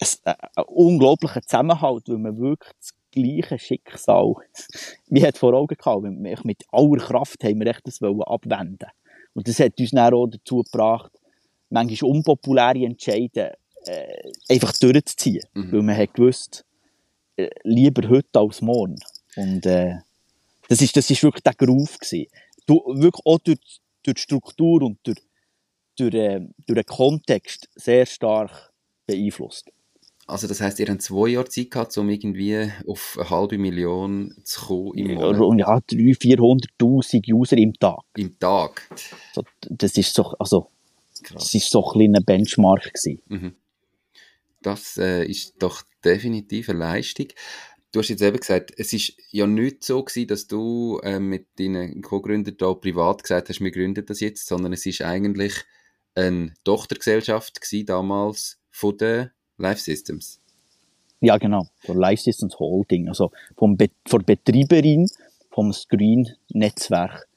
einen, 0.00 0.36
einen 0.54 0.66
unglaublichen 0.68 1.42
Zusammenhalt, 1.42 2.08
weil 2.08 2.18
man 2.18 2.38
wirklich 2.38 2.72
das 2.78 2.94
gleiche 3.12 3.58
Schicksal 3.58 4.34
wie 5.08 5.26
hat 5.26 5.38
vor 5.38 5.54
Augen 5.54 5.76
gehabt. 5.76 6.44
Mit 6.44 6.64
aller 6.70 6.98
Kraft 6.98 7.42
haben 7.44 7.60
wir 7.60 7.66
echt 7.66 7.86
das 7.86 8.02
abwenden 8.02 8.88
Und 9.34 9.48
das 9.48 9.60
hat 9.60 9.78
uns 9.78 9.90
dann 9.90 10.14
auch 10.14 10.26
dazu 10.26 10.62
gebracht, 10.62 11.12
manchmal 11.70 12.10
unpopuläre 12.10 12.84
Entscheidungen 12.84 13.52
äh, 13.84 14.30
einfach 14.48 14.72
durchzuziehen. 14.78 15.44
Mhm. 15.54 15.72
Weil 15.72 15.82
man 15.82 15.96
hat 15.96 16.14
gewusst, 16.14 16.64
äh, 17.36 17.50
lieber 17.62 18.08
heute 18.08 18.38
als 18.38 18.60
morgen. 18.60 18.96
Und 19.36 19.66
äh, 19.66 19.96
das 20.68 20.82
ist, 20.82 20.96
das 20.96 21.10
ist 21.10 21.22
wirklich 21.22 21.42
der 21.42 21.54
Groove 21.54 21.98
gewesen. 21.98 22.26
Du, 22.66 22.82
wirklich 22.86 23.24
auch 23.24 23.38
durch, 23.38 23.80
durch 24.02 24.16
die 24.16 24.20
Struktur 24.20 24.82
und 24.82 24.98
durch, 25.02 25.18
durch, 25.96 26.14
äh, 26.14 26.40
durch 26.66 26.84
den 26.84 26.84
Kontext 26.84 27.68
sehr 27.74 28.04
stark 28.06 28.72
beeinflusst. 29.06 29.70
Also 30.28 30.46
das 30.46 30.60
heißt, 30.60 30.78
ihr 30.78 30.88
habt 30.88 31.00
zwei 31.00 31.28
Jahre 31.28 31.48
Zeit 31.48 31.70
gehabt, 31.70 31.96
um 31.96 32.10
irgendwie 32.10 32.70
auf 32.86 33.16
eine 33.18 33.30
halbe 33.30 33.56
Million 33.56 34.34
zu 34.44 34.60
kommen 34.66 34.94
im 34.94 35.14
Monat? 35.14 35.58
Ja, 35.58 35.76
300'000, 35.78 36.68
400'000 36.78 37.32
User 37.32 37.56
im 37.56 37.72
Tag. 37.72 38.00
Im 38.14 38.38
Tag? 38.38 38.86
So, 39.32 39.42
das 39.70 39.96
ist 39.96 40.12
so, 40.12 40.34
also, 40.38 40.70
Krass. 41.22 41.44
das 41.44 41.54
ist 41.54 41.70
so 41.70 41.82
ein 41.82 41.92
kleiner 41.92 42.20
Benchmark 42.20 42.92
gewesen. 42.92 43.22
Mhm. 43.26 43.54
Das 44.60 44.98
äh, 44.98 45.24
ist 45.24 45.54
doch 45.62 45.82
definitiv 46.04 46.68
eine 46.68 46.80
Leistung. 46.80 47.28
Du 47.92 48.00
hast 48.00 48.10
jetzt 48.10 48.20
eben 48.20 48.36
gesagt, 48.36 48.74
es 48.76 48.92
ist 48.92 49.14
ja 49.30 49.46
nicht 49.46 49.82
so 49.82 50.04
gewesen, 50.04 50.28
dass 50.28 50.46
du 50.46 51.00
äh, 51.04 51.20
mit 51.20 51.46
deinen 51.58 52.02
Co-Gründern 52.02 52.58
da 52.58 52.74
privat 52.74 53.22
gesagt 53.22 53.48
hast, 53.48 53.62
wir 53.62 53.70
gründen 53.70 54.04
das 54.04 54.20
jetzt, 54.20 54.46
sondern 54.46 54.74
es 54.74 54.84
ist 54.84 55.00
eigentlich 55.00 55.54
eine 56.14 56.52
Tochtergesellschaft 56.64 57.62
gewesen 57.62 57.86
damals 57.86 58.60
von 58.70 58.98
der 58.98 59.32
Life 59.58 59.80
Systems. 59.80 60.40
Ja, 61.20 61.36
genau. 61.36 61.66
Von 61.80 61.98
Life 61.98 62.22
Systems 62.22 62.58
Holding. 62.58 63.08
Also 63.08 63.32
vom 63.56 63.76
Be 63.76 63.90
von 64.06 64.24
Betreiberin 64.24 65.08
vom 65.50 65.72
Screen-Netzwerk 65.72 67.28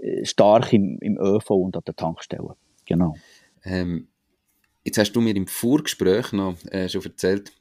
äh, 0.00 0.24
stark 0.24 0.72
im, 0.72 0.98
im 1.00 1.18
ÖV 1.18 1.50
und 1.50 1.76
an 1.76 1.82
der 1.86 1.96
Tankstelle. 1.96 2.56
Genau. 2.86 3.16
Ähm, 3.64 4.08
jetzt 4.84 4.98
hast 4.98 5.12
du 5.12 5.20
mir 5.20 5.34
im 5.34 5.46
Vorgespräch 5.46 6.32
noch 6.32 6.56
äh, 6.70 6.88
schon 6.88 7.02
erzählt, 7.02 7.52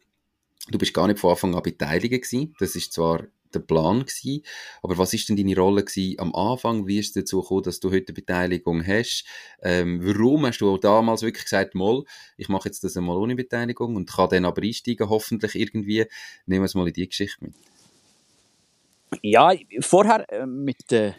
du 0.69 0.77
bist 0.77 0.93
gar 0.93 1.07
nicht 1.07 1.19
von 1.19 1.31
Anfang 1.31 1.55
an 1.55 1.63
beteiligt 1.63 2.23
gewesen. 2.23 2.55
Das 2.59 2.75
ist 2.75 2.93
zwar 2.93 3.23
der 3.53 3.59
Plan 3.59 4.01
gewesen. 4.01 4.43
Aber 4.81 4.97
was 4.97 5.13
ist 5.13 5.29
denn 5.29 5.35
deine 5.35 5.55
Rolle 5.55 5.83
gewesen 5.83 6.19
am 6.19 6.33
Anfang? 6.35 6.87
Wie 6.87 6.99
ist 6.99 7.07
es 7.07 7.23
dazu 7.23 7.41
gekommen, 7.41 7.63
dass 7.63 7.79
du 7.79 7.91
heute 7.91 8.13
Beteiligung 8.13 8.85
hast? 8.85 9.25
Ähm, 9.61 10.01
warum 10.03 10.45
hast 10.45 10.59
du 10.59 10.69
auch 10.69 10.77
damals 10.77 11.21
wirklich 11.21 11.43
gesagt, 11.45 11.75
mal, 11.75 12.03
ich 12.37 12.49
mache 12.49 12.69
jetzt 12.69 12.83
das 12.83 12.97
einmal 12.97 13.17
ohne 13.17 13.35
Beteiligung 13.35 13.95
und 13.95 14.09
kann 14.09 14.29
dann 14.29 14.45
aber 14.45 14.61
einsteigen, 14.61 15.09
hoffentlich 15.09 15.55
irgendwie? 15.55 16.05
Nehmen 16.45 16.61
wir 16.61 16.65
es 16.65 16.75
mal 16.75 16.87
in 16.87 16.93
die 16.93 17.07
Geschichte 17.07 17.45
mit. 17.45 17.53
Ja, 19.21 19.53
vorher 19.79 20.25
äh, 20.31 20.45
mit, 20.45 20.91
äh, 20.91 21.13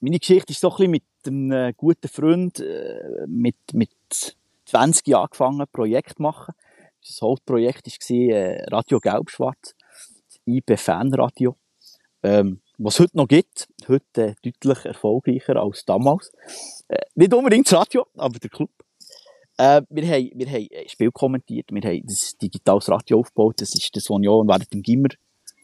meine 0.00 0.18
Geschichte 0.18 0.52
ist 0.52 0.60
so 0.60 0.70
ein 0.70 0.76
bisschen 0.76 0.90
mit 0.90 1.04
einem 1.26 1.52
äh, 1.52 1.72
guten 1.76 2.08
Freund 2.08 2.60
äh, 2.60 3.26
mit, 3.26 3.56
mit 3.72 4.36
20 4.66 5.06
Jahren 5.08 5.24
angefangen, 5.24 5.66
Projekt 5.72 6.20
machen. 6.20 6.54
Das 7.06 7.22
Hauptprojekt 7.22 7.86
war 7.86 8.16
äh, 8.16 8.64
Radio 8.64 8.98
Gelb-Schwarz. 8.98 9.75
IB 10.46 10.76
Fanradio, 10.76 11.56
ähm, 12.22 12.60
was 12.78 12.94
es 12.94 13.00
heute 13.00 13.16
noch 13.16 13.28
gibt, 13.28 13.68
heute 13.88 14.22
äh, 14.22 14.34
deutlich 14.42 14.84
erfolgreicher 14.84 15.56
als 15.56 15.84
damals. 15.84 16.32
Äh, 16.88 16.98
nicht 17.14 17.34
unbedingt 17.34 17.66
das 17.66 17.78
Radio, 17.78 18.06
aber 18.16 18.38
der 18.38 18.50
Club. 18.50 18.70
Äh, 19.58 19.82
wir 19.88 20.06
haben, 20.06 20.30
wir 20.34 20.50
haben 20.50 20.68
Spiel 20.86 21.10
kommentiert, 21.10 21.70
wir 21.72 21.82
haben 21.82 22.02
das 22.06 22.36
digitales 22.36 22.88
Radio 22.90 23.20
aufgebaut, 23.20 23.60
das 23.60 23.74
ist 23.74 23.94
das, 23.96 24.10
was 24.10 24.20
ich 24.20 24.28
auch 24.28 24.44
während 24.44 24.72
dem 24.72 24.82
Gimmer 24.82 25.08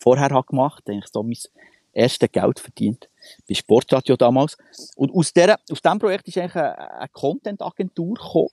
vorher 0.01 0.31
habe 0.31 0.47
gemacht, 0.47 0.83
eigentlich 0.89 1.11
so 1.12 1.23
mein 1.23 1.37
erstes 1.93 2.33
Geld 2.33 2.59
verdient, 2.59 3.11
bei 3.49 3.55
Sportradio 3.55 4.17
damals. 4.17 4.57
Und 4.97 5.12
aus, 5.12 5.33
der, 5.33 5.61
aus 5.71 5.83
diesem 5.83 5.99
Projekt 5.99 6.27
ist 6.29 6.39
eigentlich 6.39 6.57
eine, 6.57 6.79
eine 6.79 7.09
Content-Agentur 7.12 8.51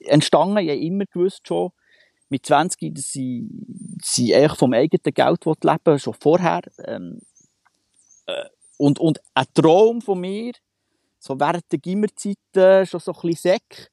entstanden, 0.00 0.58
ich 0.58 0.70
habe 0.70 0.80
immer 0.80 1.04
gewusst 1.06 1.46
schon, 1.46 1.70
mit 2.28 2.46
20, 2.46 2.94
dass 2.94 3.12
sie, 3.12 3.48
sie 4.02 4.34
eigentlich 4.34 4.58
vom 4.58 4.72
eigenen 4.72 5.14
Geld 5.14 5.44
leben 5.44 5.98
schon 5.98 6.14
vorher. 6.14 6.62
Ähm, 6.84 7.20
äh, 8.26 8.44
und, 8.78 8.98
und 8.98 9.20
ein 9.34 9.46
Traum 9.54 10.00
von 10.02 10.20
mir, 10.20 10.52
so 11.18 11.38
während 11.38 11.70
der 11.70 11.78
Gimmerzeit 11.78 12.88
schon 12.88 13.00
so 13.00 13.12
ein 13.12 13.20
bisschen 13.20 13.52
Säck, 13.52 13.90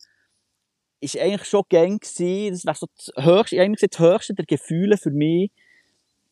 ist 0.99 1.17
eigentlich 1.17 1.45
schon 1.45 1.63
gern 1.69 1.99
gewesen, 1.99 2.53
das 2.53 2.65
wäre 2.65 2.75
so 2.75 2.87
das 2.95 3.25
höchste, 3.25 3.61
eigentlich 3.61 3.89
das 3.89 3.99
höchste 3.99 4.33
der 4.33 4.45
Gefühle 4.45 4.97
für 4.97 5.11
mich, 5.11 5.51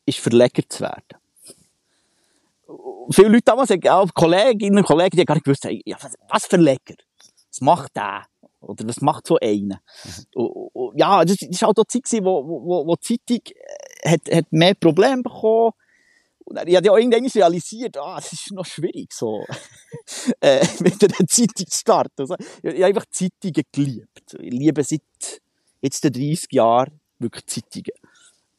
ist 0.06 0.18
Verleger 0.18 0.62
zu 0.68 0.80
werden. 0.80 1.18
Viele 3.10 3.28
Leute 3.28 3.44
damals 3.44 3.70
auch 3.70 4.14
Kolleginnen 4.14 4.78
und 4.78 4.86
Kollegen, 4.86 5.10
die 5.10 5.20
haben 5.20 5.26
gar 5.26 5.34
nicht 5.34 5.44
gewusst, 5.44 5.64
ja, 5.64 5.96
was, 6.00 6.14
was 6.28 6.46
Verleger? 6.46 6.94
Was 7.48 7.60
macht 7.60 7.94
der? 7.94 8.24
Oder 8.62 8.86
was 8.88 9.00
macht 9.00 9.26
so 9.26 9.38
einer? 9.40 9.80
Mhm. 10.34 10.92
ja, 10.94 11.24
das 11.24 11.36
war 11.40 11.68
auch 11.68 11.74
die 11.74 12.02
Zeit, 12.02 12.24
wo, 12.24 12.46
wo, 12.46 12.86
wo 12.86 12.96
die 12.96 13.18
Zeitung 13.26 13.54
äh, 14.02 14.10
hat, 14.10 14.20
hat 14.30 14.46
mehr 14.50 14.74
Probleme 14.74 15.22
bekommen 15.22 15.72
und 16.44 16.68
ich 16.68 16.76
habe 16.76 16.86
ja 16.86 16.92
auch 16.92 16.98
irgendwann 16.98 17.26
realisiert, 17.26 17.96
ah, 17.98 18.16
das 18.16 18.32
ist 18.32 18.52
noch 18.52 18.66
schwierig, 18.66 19.12
so, 19.12 19.44
äh, 20.40 20.64
mit 20.80 21.02
einer 21.02 21.26
Zeitung 21.26 21.66
zu 21.66 21.78
starten. 21.78 22.12
Also, 22.18 22.34
ich, 22.62 22.64
ich 22.64 22.74
habe 22.74 22.86
einfach 22.86 23.06
Zeitungen 23.10 23.64
geliebt. 23.72 24.36
Ich 24.40 24.52
liebe 24.52 24.82
seit 24.82 25.02
jetzt 25.80 26.04
30 26.04 26.52
Jahren 26.52 27.00
wirklich 27.18 27.46
Zeitungen. 27.46 27.92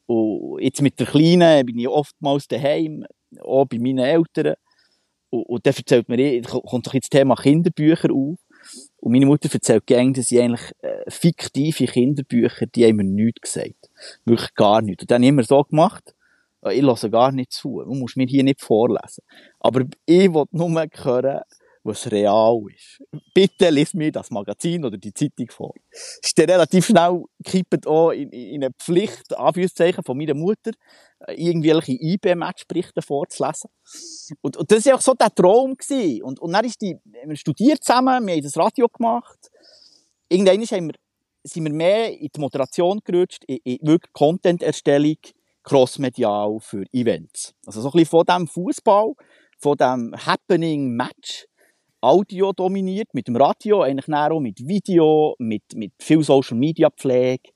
Und 0.06 0.60
jetzt 0.60 0.82
mit 0.82 0.98
der 0.98 1.06
Kleinen 1.06 1.64
bin 1.66 1.78
ich 1.78 1.88
oftmals 1.88 2.48
daheim, 2.48 3.06
auch 3.40 3.66
bei 3.66 3.78
meinen 3.78 3.98
Eltern. 3.98 4.54
Und, 5.30 5.42
und 5.44 5.66
dann 5.66 5.74
erzählt 5.74 6.08
mir, 6.08 6.42
kommt 6.42 6.86
doch 6.86 6.94
jetzt 6.94 7.12
das 7.12 7.18
Thema 7.18 7.34
Kinderbücher 7.36 8.10
auf. 8.12 8.38
Und 9.04 9.12
meine 9.12 9.26
Mutter 9.26 9.52
erzählt 9.52 9.86
gerne, 9.86 10.14
dass 10.14 10.28
sie 10.28 10.40
eigentlich 10.40 10.72
äh, 10.80 11.10
fiktive 11.10 11.84
Kinderbücher, 11.84 12.64
die 12.64 12.86
haben 12.86 12.96
mir 12.96 13.04
nichts 13.04 13.42
gesagt. 13.42 13.90
Wirklich 14.24 14.54
gar 14.54 14.80
nichts. 14.80 15.02
Und 15.02 15.10
dann 15.10 15.20
haben 15.20 15.28
immer 15.28 15.44
so 15.44 15.62
gemacht, 15.62 16.14
ich 16.70 16.80
lasse 16.80 17.10
gar 17.10 17.30
nicht 17.30 17.52
zu. 17.52 17.82
Du 17.84 17.92
musst 17.92 18.16
mir 18.16 18.26
hier 18.26 18.42
nicht 18.42 18.62
vorlesen. 18.62 19.22
Aber 19.60 19.82
ich 20.06 20.32
will 20.32 20.44
nur 20.52 20.70
hören, 20.70 21.40
was 21.84 22.10
real 22.10 22.62
ist. 22.74 23.02
Bitte 23.34 23.68
lies 23.68 23.92
mir 23.92 24.10
das 24.10 24.30
Magazin 24.30 24.84
oder 24.84 24.96
die 24.96 25.12
Zeitung 25.12 25.50
vor. 25.50 25.74
Ist 25.90 26.38
dann 26.38 26.48
relativ 26.50 26.86
schnell 26.86 27.22
gekippt 27.38 27.86
auch 27.86 28.10
in, 28.10 28.30
in 28.30 28.64
eine 28.64 28.72
Pflicht, 28.72 29.36
Anführungszeichen, 29.36 30.02
von 30.02 30.16
meiner 30.16 30.34
Mutter, 30.34 30.72
irgendwelche 31.28 31.92
IB-Matchberichte 31.92 33.02
vorzulesen. 33.02 33.70
Und, 34.40 34.56
und 34.56 34.70
das 34.70 34.86
war 34.86 34.94
auch 34.96 35.00
so 35.00 35.14
der 35.14 35.34
Traum. 35.34 35.76
Gewesen. 35.76 36.22
Und, 36.22 36.40
und 36.40 36.52
dann 36.52 36.64
ist 36.64 36.80
die, 36.80 36.96
wir 37.04 37.36
studiert 37.36 37.84
zusammen, 37.84 38.26
wir 38.26 38.34
haben 38.34 38.42
das 38.42 38.56
Radio 38.56 38.88
gemacht. 38.88 39.50
Irgendwann 40.28 40.62
haben 40.62 40.86
wir, 40.88 40.94
sind 41.42 41.64
wir 41.64 41.72
mehr 41.72 42.18
in 42.18 42.28
die 42.34 42.40
Moderation 42.40 43.00
gerutscht, 43.04 43.44
in, 43.46 43.58
in 43.64 43.78
wirklich 43.82 44.12
Content-Erstellung, 44.12 45.16
crossmedial 45.62 46.58
für 46.60 46.84
Events. 46.92 47.54
Also 47.66 47.82
so 47.82 47.88
ein 47.88 47.92
bisschen 47.92 48.06
von 48.06 48.24
dem 48.24 48.46
Fußball, 48.46 49.12
von 49.58 49.76
dem 49.76 50.14
Happening-Match, 50.14 51.46
Audio 52.04 52.52
dominiert, 52.52 53.14
mit 53.14 53.28
dem 53.28 53.36
Radio, 53.36 53.82
eigentlich 53.82 54.12
auch 54.14 54.38
mit 54.38 54.66
Video, 54.66 55.34
mit, 55.38 55.62
mit 55.74 55.92
viel 55.98 56.22
Social 56.22 56.56
Media 56.58 56.90
Pflege, 56.90 57.50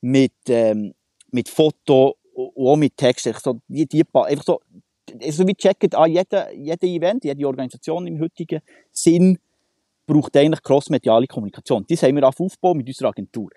mit, 0.00 0.32
ähm, 0.48 0.94
mit 1.30 1.48
Foto 1.48 2.16
und 2.34 2.66
auch 2.66 2.76
mit 2.76 2.96
Text. 2.96 3.30
So, 3.42 3.60
die, 3.68 3.86
die, 3.86 4.02
einfach 4.12 4.44
so, 4.44 4.60
also 5.22 5.46
wir 5.46 5.54
checken 5.54 5.94
an 5.94 6.10
jeder, 6.10 6.52
jeder 6.52 6.86
Event, 6.88 7.24
jede 7.24 7.46
Organisation 7.46 8.06
im 8.08 8.20
heutigen 8.20 8.60
Sinn 8.90 9.38
braucht 10.06 10.36
eigentlich 10.36 10.62
crossmediale 10.62 11.28
Kommunikation. 11.28 11.84
Das 11.88 12.02
haben 12.02 12.16
wir 12.16 12.28
aufgebaut 12.28 12.76
mit 12.76 12.88
unserer 12.88 13.10
Agentur. 13.10 13.48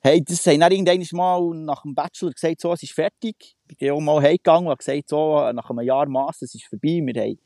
Hey, 0.00 0.22
das 0.22 0.46
haben 0.46 0.60
dann 0.60 0.72
irgendwann 0.72 1.04
mal 1.12 1.54
nach 1.54 1.82
dem 1.82 1.94
Bachelor 1.94 2.32
gesagt, 2.32 2.60
so, 2.60 2.72
es 2.72 2.82
ist 2.82 2.92
fertig. 2.92 3.56
Ich 3.68 3.76
bin 3.78 3.90
auch 3.90 4.00
mal 4.00 4.22
heimgegangen 4.22 4.66
und 4.66 4.70
habe 4.70 4.78
gesagt, 4.78 5.08
so, 5.08 5.50
nach 5.52 5.70
einem 5.70 5.80
Jahr 5.80 6.06
Master, 6.06 6.44
es 6.44 6.54
ist 6.54 6.66
vorbei. 6.66 7.00
Wir 7.02 7.22
haben 7.22 7.38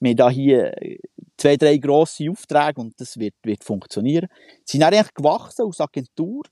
wir 0.00 0.14
haben 0.18 0.32
hier 0.32 0.74
zwei, 1.36 1.56
drei 1.56 1.76
grosse 1.78 2.30
Aufträge 2.30 2.80
und 2.80 3.00
das 3.00 3.18
wird, 3.18 3.34
wird 3.42 3.64
funktionieren. 3.64 4.28
Sie 4.64 4.72
sind 4.72 4.80
dann 4.80 4.94
eigentlich 4.94 5.14
gewachsen 5.14 5.66
als 5.66 5.80
Agentur 5.80 6.44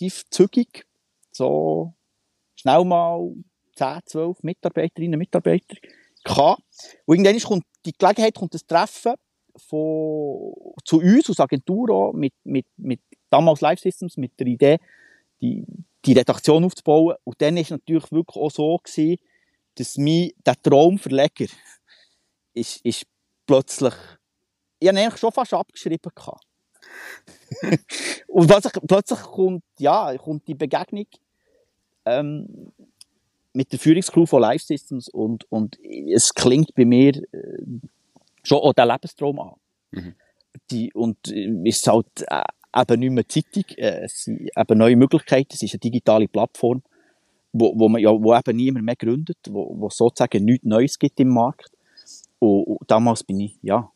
relativ 0.00 0.24
zügig 0.30 0.86
so 1.32 1.94
schnell 2.56 2.84
mal 2.84 3.32
10, 3.76 4.00
12 4.04 4.42
Mitarbeiterinnen 4.42 5.14
und 5.14 5.20
Mitarbeiter 5.20 5.76
gehabt. 6.24 6.62
Und 7.06 7.16
irgendwann 7.16 7.40
kommt 7.40 7.64
die 7.84 7.92
Gelegenheit, 7.92 8.34
kommt 8.34 8.54
das 8.54 8.66
Treffen 8.66 9.14
von, 9.56 10.52
zu 10.84 10.98
uns 10.98 11.28
als 11.28 11.40
Agentur 11.40 11.90
auch, 11.90 12.12
mit, 12.12 12.34
mit, 12.44 12.66
mit 12.76 13.00
damals 13.30 13.60
Live 13.60 13.80
Systems, 13.80 14.16
mit 14.16 14.38
der 14.38 14.46
Idee, 14.46 14.78
die, 15.40 15.64
die 16.04 16.12
Redaktion 16.12 16.64
aufzubauen. 16.64 17.16
Und 17.24 17.40
dann 17.40 17.54
war 17.54 17.62
es 17.62 17.70
natürlich 17.70 18.10
wirklich 18.12 18.36
auch 18.36 18.50
so, 18.50 18.78
gewesen, 18.78 19.16
dass 19.76 19.96
mir 19.96 20.32
der 20.44 20.60
Traumverleger 20.60 21.46
ist, 22.54 22.84
ist 22.84 23.04
plötzlich, 23.46 23.94
ich 24.78 24.88
habe 24.88 24.98
eigentlich 24.98 25.18
schon 25.18 25.32
fast 25.32 25.54
abgeschrieben 25.54 26.12
gehabt. 26.14 26.44
und 28.28 28.46
plötzlich, 28.46 28.72
plötzlich 28.86 29.20
kommt, 29.20 29.64
ja, 29.78 30.16
kommt 30.16 30.46
die 30.48 30.54
Begegnung 30.54 31.06
ähm, 32.04 32.72
mit 33.52 33.72
der 33.72 33.78
Führungscrew 33.78 34.26
von 34.26 34.40
Live 34.40 34.62
Systems 34.62 35.08
und, 35.08 35.50
und 35.50 35.78
es 35.82 36.34
klingt 36.34 36.74
bei 36.74 36.84
mir 36.84 37.16
äh, 37.32 37.62
schon 38.42 38.58
auch 38.58 38.72
der 38.72 38.86
Lebenstraum 38.86 39.40
an. 39.40 39.54
Mhm. 39.90 40.14
Die, 40.70 40.92
und 40.92 41.16
äh, 41.28 41.48
es 41.68 41.78
ist 41.78 41.88
halt 41.88 42.06
äh, 42.28 42.42
eben 42.76 43.00
nicht 43.00 43.12
mehr 43.12 43.28
Zeitung, 43.28 43.64
äh, 43.76 44.04
es 44.04 44.24
sind 44.24 44.50
eben 44.56 44.78
neue 44.78 44.96
Möglichkeiten, 44.96 45.52
es 45.52 45.62
ist 45.62 45.74
eine 45.74 45.80
digitale 45.80 46.28
Plattform, 46.28 46.82
wo, 47.52 47.72
wo, 47.76 47.88
man, 47.88 48.00
ja, 48.00 48.10
wo 48.10 48.34
eben 48.34 48.56
niemand 48.56 48.84
mehr 48.84 48.96
gründet, 48.96 49.38
wo, 49.48 49.74
wo 49.78 49.90
sozusagen 49.90 50.44
nichts 50.44 50.64
Neues 50.64 50.98
gibt 50.98 51.18
im 51.20 51.28
Markt. 51.28 51.70
Und, 52.40 52.78
damals 52.88 53.22
bin 53.22 53.40
ich, 53.40 53.58
ja, 53.62 53.90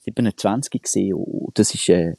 27 0.00 0.82
gesehen 0.82 1.14
und 1.14 1.58
das 1.58 1.74
ist, 1.74 1.88
äh, 1.88 2.14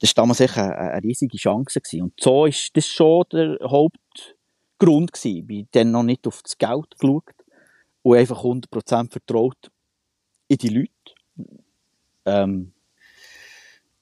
das 0.00 0.14
war 0.16 0.24
damals 0.24 0.40
eine, 0.40 0.76
eine 0.76 1.02
riesige 1.02 1.38
Chance 1.38 1.80
gewesen. 1.80 2.02
Und 2.02 2.12
so 2.20 2.44
ist 2.44 2.76
das 2.76 2.86
schon 2.86 3.24
der 3.32 3.58
Hauptgrund 3.62 5.12
gewesen. 5.12 5.36
Ich 5.38 5.46
bin 5.46 5.68
dann 5.70 5.92
noch 5.92 6.02
nicht 6.02 6.26
auf 6.26 6.42
das 6.42 6.58
Geld 6.58 6.98
geschaut 6.98 7.24
und 8.02 8.16
einfach 8.16 8.42
100% 8.42 9.10
vertraut 9.10 9.70
in 10.48 10.58
die 10.58 10.68
Leute. 10.68 10.90
Ähm, 12.26 12.72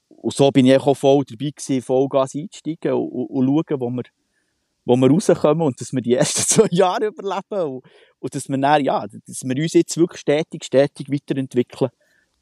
und 0.08 0.34
so 0.34 0.50
bin 0.50 0.66
ich 0.66 0.76
auch 0.76 0.96
voll 0.96 1.24
dabei 1.24 1.50
gewesen, 1.50 1.82
Vollgas 1.82 2.34
einzusteigen 2.34 2.92
und, 2.92 3.08
und, 3.08 3.26
und 3.26 3.46
schauen, 3.46 3.80
wo 3.80 3.90
wir, 3.90 4.02
wo 4.88 4.96
wir 4.96 5.10
rauskommen 5.10 5.66
und 5.66 5.78
dass 5.80 5.92
wir 5.92 6.00
die 6.00 6.14
ersten 6.14 6.42
zwei 6.48 6.66
Jahre 6.70 7.06
überleben 7.06 7.74
und, 7.74 7.84
und 8.20 8.34
dass 8.34 8.48
wir 8.48 8.56
dann, 8.56 8.82
ja, 8.82 9.06
dass 9.06 9.44
wir 9.44 9.62
uns 9.62 9.74
jetzt 9.74 9.96
wirklich 9.98 10.20
stetig, 10.20 10.64
stetig 10.64 11.10
weiterentwickeln 11.10 11.90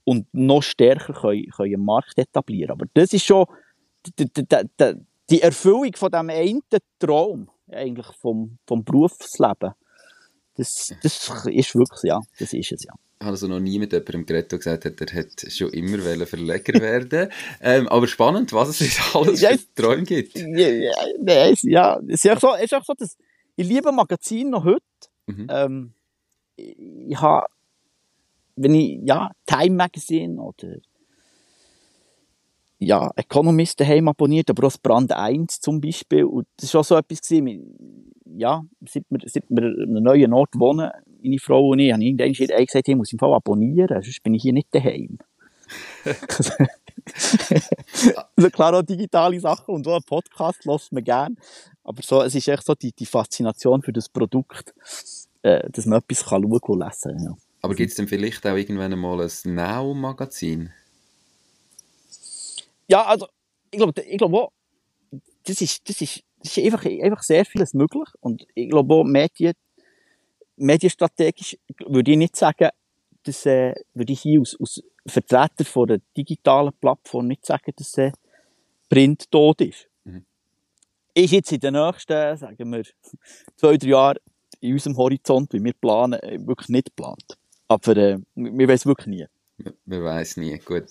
und 0.04 0.32
noch 0.32 0.62
stärker 0.62 1.12
können, 1.12 1.50
können 1.50 1.72
im 1.72 1.84
Markt 1.84 2.16
etablieren. 2.16 2.70
Aber 2.70 2.86
das 2.94 3.12
ist 3.12 3.24
schon 3.24 3.46
die, 4.16 4.32
die, 4.32 4.46
die, 4.46 4.94
die 5.28 5.42
Erfüllung 5.42 5.92
von 5.96 6.10
dem 6.10 6.30
einen 6.30 6.62
Traum 7.00 7.50
eigentlich 7.68 8.06
vom, 8.20 8.58
vom 8.64 8.84
Berufsleben. 8.84 9.72
Das, 10.54 10.94
das 11.02 11.46
ist 11.46 11.74
wirklich, 11.74 12.02
ja, 12.04 12.20
das 12.38 12.52
ist 12.52 12.72
es, 12.72 12.84
ja 12.84 12.94
habe 13.20 13.30
also 13.30 13.48
noch 13.48 13.60
nie 13.60 13.78
mit 13.78 13.92
jemandem 13.92 14.26
geredet, 14.26 14.52
der 14.52 14.58
gesagt 14.58 14.84
hat, 14.84 15.00
er 15.00 15.14
hätte 15.14 15.50
schon 15.50 15.70
immer 15.70 16.26
Verleger 16.26 16.80
werden 16.80 17.30
ähm, 17.60 17.88
Aber 17.88 18.06
spannend, 18.06 18.52
was 18.52 18.80
es 18.80 19.14
alles 19.14 19.40
für 19.40 19.74
Träume 19.74 20.04
gibt. 20.04 20.36
Ja, 20.36 20.68
ja, 20.68 20.92
ja, 21.62 22.00
es 22.08 22.24
ist 22.24 22.30
auch 22.30 22.40
so, 22.40 22.54
es 22.54 22.64
ist 22.64 22.74
auch 22.74 22.84
so 22.84 22.94
dass 22.94 23.16
ich 23.56 23.66
liebe 23.66 23.90
Magazin 23.90 24.50
noch 24.50 24.64
heute. 24.64 24.82
Mhm. 25.26 25.46
Ähm, 25.48 25.92
ich 26.56 27.20
habe, 27.20 27.46
wenn 28.56 28.74
ich, 28.74 29.00
ja, 29.02 29.30
Time 29.46 29.76
Magazine 29.76 30.40
oder 30.40 30.76
ja, 32.78 33.10
Economist 33.16 33.80
daheim 33.80 34.08
abonniert, 34.08 34.50
aber 34.50 34.64
auch 34.66 34.72
das 34.72 34.78
Brand 34.78 35.12
1 35.12 35.60
zum 35.60 35.80
Beispiel. 35.80 36.24
Und 36.24 36.46
das 36.58 36.74
war 36.74 36.82
auch 36.82 36.84
so 36.84 36.96
etwas 36.96 37.22
gewesen, 37.22 38.12
ja, 38.36 38.62
seit 38.86 39.04
wir, 39.08 39.20
seit 39.26 39.44
wir 39.48 39.62
an 39.62 39.82
einem 39.82 40.02
neuen 40.02 40.32
Ort 40.34 40.50
wohnen, 40.58 40.90
meine 41.22 41.38
Frau 41.38 41.68
und 41.68 41.78
ich, 41.78 41.92
habe 41.92 42.02
ich 42.02 42.10
irgendwann 42.40 42.66
gesagt, 42.66 42.88
ich 42.88 42.96
muss 42.96 43.12
im 43.12 43.18
Fall 43.18 43.34
abonnieren, 43.34 44.02
sonst 44.02 44.22
bin 44.22 44.34
ich 44.34 44.42
hier 44.42 44.52
nicht 44.52 44.74
daheim. 44.74 45.18
also 48.36 48.50
klar 48.50 48.74
auch 48.74 48.82
digitale 48.82 49.40
Sachen 49.40 49.74
und 49.74 49.84
so 49.84 49.94
ein 49.94 50.02
Podcast 50.02 50.64
lässt 50.64 50.92
man 50.92 51.04
gern. 51.04 51.36
Aber 51.82 52.02
so, 52.02 52.22
es 52.22 52.34
ist 52.34 52.48
echt 52.48 52.64
so 52.64 52.74
die, 52.74 52.92
die 52.92 53.06
Faszination 53.06 53.82
für 53.82 53.92
das 53.92 54.08
Produkt, 54.08 54.74
äh, 55.42 55.68
dass 55.70 55.86
man 55.86 56.00
etwas 56.00 56.24
kann 56.24 56.42
schauen 56.42 56.60
und 56.60 56.80
lesen 56.80 57.24
ja. 57.24 57.36
Aber 57.62 57.74
gibt 57.74 57.90
es 57.90 57.96
denn 57.96 58.06
vielleicht 58.08 58.46
auch 58.46 58.56
irgendwann 58.56 58.92
einmal 58.92 59.20
ein 59.20 59.54
Now-Magazin? 59.54 60.72
Ja, 62.88 63.04
also 63.04 63.26
ich 63.70 63.78
glaube 63.78 64.00
ich 64.02 64.18
glaub 64.18 64.32
auch, 64.34 64.52
das 65.44 65.60
ist, 65.60 65.88
das 65.88 66.00
ist, 66.00 66.22
das 66.42 66.56
ist 66.56 66.64
einfach, 66.64 66.84
einfach 66.84 67.22
sehr 67.22 67.44
vieles 67.44 67.74
möglich. 67.74 68.08
Und 68.20 68.46
ich 68.54 68.68
glaube 68.68 68.94
auch, 68.94 69.04
Medien 69.04 69.54
medienstrategisch 70.56 71.56
würde 71.86 72.12
ich 72.12 72.16
nicht 72.16 72.36
sagen, 72.36 72.70
dass, 73.22 73.46
äh, 73.46 73.74
würde 73.94 74.12
ich 74.12 74.20
hier 74.20 74.40
als, 74.40 74.56
als 74.58 74.82
Vertreter 75.06 75.64
von 75.64 75.88
der 75.88 76.00
digitalen 76.16 76.72
Plattform 76.80 77.28
nicht 77.28 77.44
sagen, 77.44 77.72
dass 77.76 77.98
äh, 77.98 78.12
Print 78.88 79.30
tot 79.30 79.60
ist. 79.60 79.88
Mhm. 80.04 80.24
Ist 81.14 81.32
jetzt 81.32 81.52
in 81.52 81.60
den 81.60 81.74
nächsten, 81.74 82.36
sagen 82.36 82.72
wir, 82.72 82.84
zwei, 83.56 83.76
drei 83.76 83.88
Jahren 83.88 84.18
in 84.60 84.72
unserem 84.74 84.96
Horizont, 84.96 85.52
wie 85.52 85.62
wir 85.62 85.72
planen, 85.74 86.20
äh, 86.20 86.38
wirklich 86.46 86.68
nicht 86.68 86.86
geplant. 86.86 87.36
Aber 87.68 87.96
äh, 87.96 88.18
wir 88.34 88.68
wissen 88.68 88.88
wirklich 88.88 89.08
nie. 89.08 89.26
Man 89.86 90.04
weiß 90.04 90.36
nie, 90.36 90.58
gut. 90.58 90.84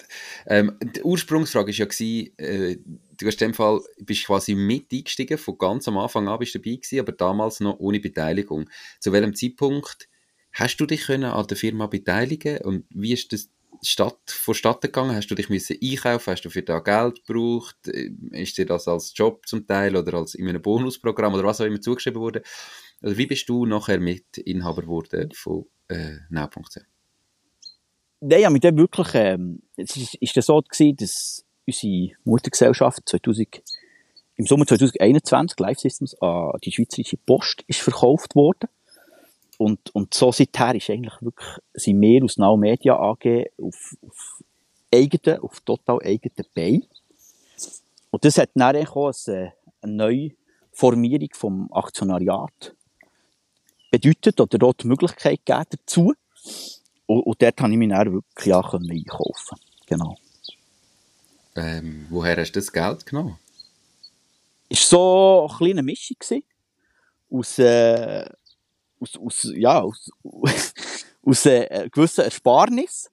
Ähm, 0.48 0.78
die 0.82 1.04
Ursprungsfrage 1.04 1.68
war 1.68 1.74
ja, 1.74 1.86
gewesen, 1.86 2.38
äh, 2.38 2.78
du 3.18 3.28
hast 3.28 3.42
in 3.42 3.50
dem 3.50 3.54
Fall, 3.54 3.82
bist 3.98 4.26
quasi 4.26 4.56
mit 4.56 4.92
eingestiegen, 4.92 5.38
von 5.38 5.58
ganz 5.58 5.88
am 5.88 5.98
Anfang 5.98 6.28
an 6.28 6.40
bist 6.40 6.56
du 6.56 6.60
dabei 6.60 6.76
gewesen, 6.76 7.00
aber 7.00 7.12
damals 7.12 7.60
noch 7.60 7.80
ohne 7.80 8.00
Beteiligung. 8.00 8.70
Zu 9.00 9.12
welchem 9.12 9.36
Zeitpunkt 9.36 10.08
hast 10.52 10.78
du 10.78 10.86
dich 10.86 11.06
können 11.06 11.26
an 11.26 11.48
der 11.48 11.58
Firma 11.58 11.88
beteiligen 11.88 12.60
und 12.60 12.86
wie 12.90 13.14
ist 13.14 13.34
das 13.34 13.50
Stadt, 13.82 14.20
vonstatten 14.28 14.88
gegangen? 14.88 15.16
Hast 15.16 15.28
du 15.28 15.36
dich 15.36 15.50
müssen 15.50 15.78
einkaufen? 15.82 16.32
Hast 16.32 16.44
du 16.44 16.50
für 16.50 16.64
da 16.64 16.80
Geld 16.80 17.26
gebraucht? 17.26 17.76
Äh, 17.88 18.12
ist 18.32 18.58
dir 18.58 18.66
das 18.66 18.88
als 18.88 19.14
Job 19.16 19.46
zum 19.48 19.68
Teil 19.68 19.96
oder 19.96 20.16
als 20.16 20.36
in 20.36 20.48
einem 20.48 20.62
Bonusprogramm 20.62 21.34
oder 21.34 21.44
was 21.44 21.62
auch 21.62 21.66
immer 21.66 21.82
zugeschrieben 21.82 22.22
wurde? 22.22 22.42
Also 23.02 23.18
wie 23.18 23.28
bist 23.28 23.50
du 23.50 23.66
nachher 23.66 24.00
mit 24.00 24.38
Inhaber 24.38 24.84
geworden 24.84 25.30
von 25.34 25.66
äh, 25.90 26.18
now.ch? 26.30 26.80
Nein, 28.22 28.42
ja, 28.42 28.50
mit 28.50 28.64
dem 28.64 28.78
wirklich, 28.78 29.10
ähm, 29.14 29.62
es 29.76 29.96
ist, 29.96 30.16
ist 30.16 30.38
das 30.38 30.46
so 30.46 30.60
gewesen, 30.62 30.96
dass 30.96 31.45
unsere 31.68 32.12
Muttergesellschaft 32.24 33.08
2000, 33.08 33.62
im 34.38 34.46
Sommer 34.46 34.66
2021 34.66 35.60
Live 35.60 35.80
Systems 35.80 36.16
an 36.22 36.52
die 36.64 36.72
Schweizerische 36.72 37.18
Post 37.18 37.64
ist 37.68 37.82
verkauft 37.82 38.36
worden. 38.36 38.70
Und, 39.58 39.96
und 39.96 40.14
so 40.14 40.32
seither 40.32 40.76
ist 40.76 40.90
eigentlich 40.90 41.22
wirklich, 41.22 41.50
sind 41.74 42.02
wir 42.02 42.24
aus 42.24 42.38
Now 42.38 42.58
Media 42.58 42.96
AG 42.98 43.46
auf, 43.62 43.96
auf 44.06 44.44
eigenen, 44.94 45.40
auf 45.40 45.62
total 45.62 46.00
eigenen 46.04 46.46
Beinen. 46.54 46.88
Und 48.12 48.26
das 48.26 48.38
hat 48.38 48.50
dann 48.56 48.76
auch 48.76 49.14
eine, 49.28 49.54
eine 49.82 49.94
neue 49.94 50.32
Formierung 50.74 51.30
vom 51.34 51.72
Aktionariat 51.72 52.76
bedeutet 53.90 54.42
oder 54.42 54.68
auch 54.68 54.74
die 54.74 54.88
Möglichkeit 54.88 55.46
gegeben 55.46 55.66
dazu. 55.70 56.14
Und, 57.06 57.22
und 57.22 57.42
dort 57.42 57.62
habe 57.62 57.72
ich 57.72 57.78
mich 57.78 57.90
dann 57.90 58.12
wirklich 58.12 58.48
ja 58.48 58.60
einkaufen 58.60 59.58
Genau. 59.88 60.18
Ähm, 61.56 62.08
woher 62.10 62.36
hast 62.38 62.52
du 62.52 62.60
das 62.60 62.72
Geld 62.72 63.06
genommen? 63.06 63.38
Es 64.70 64.92
war 64.92 65.00
so 65.00 65.48
eine 65.48 65.58
kleine 65.58 65.84
Mischung. 65.84 66.18
Gewesen. 66.20 66.44
Aus, 67.30 67.60
äh, 67.60 68.30
aus, 69.00 69.18
aus, 69.18 69.52
ja, 69.56 69.82
aus, 69.82 70.10
aus 71.24 71.46
äh, 71.46 71.90
gewissen 71.92 72.26
Ersparnis 72.26 73.10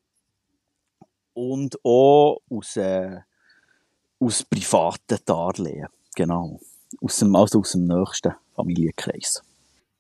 und 1.35 1.77
auch 1.85 2.41
aus, 2.51 2.77
äh, 2.77 3.21
aus 4.19 4.45
privaten 4.45 5.19
Darlehen. 5.25 5.89
Genau. 6.15 6.61
Aus 7.01 7.17
dem, 7.17 7.35
also 7.35 7.61
aus 7.61 7.73
dem 7.73 7.87
nächsten 7.87 8.35
Familienkreis. 8.55 9.43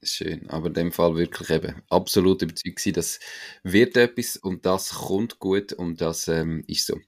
Schön, 0.03 0.51
aber 0.51 0.67
in 0.67 0.75
dem 0.75 0.93
Fall 0.93 1.15
wirklich 1.15 1.49
eben 1.51 1.81
absolut 1.89 2.43
überzeugt 2.43 2.81
sein, 2.81 2.93
das 2.95 3.21
wird 3.63 3.97
etwas 3.97 4.37
und 4.37 4.67
das 4.67 4.91
kommt 4.91 5.39
gut 5.39 5.73
und 5.73 6.01
das 6.01 6.27
ähm, 6.27 6.65
ist 6.67 6.87
so. 6.87 6.99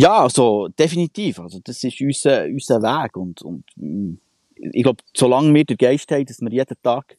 Ja, 0.00 0.22
also 0.22 0.68
definitiv. 0.68 1.40
Also 1.40 1.60
das 1.62 1.84
ist 1.84 2.00
unser, 2.00 2.44
unser 2.44 2.80
Weg 2.80 3.16
und, 3.18 3.42
und 3.42 3.64
mm, 3.76 4.14
ich 4.54 4.82
glaube, 4.82 5.02
solange 5.14 5.52
wir 5.52 5.64
den 5.64 5.76
Geist 5.76 6.10
haben, 6.10 6.24
dass 6.24 6.40
wir 6.40 6.50
jeden 6.50 6.76
Tag 6.82 7.16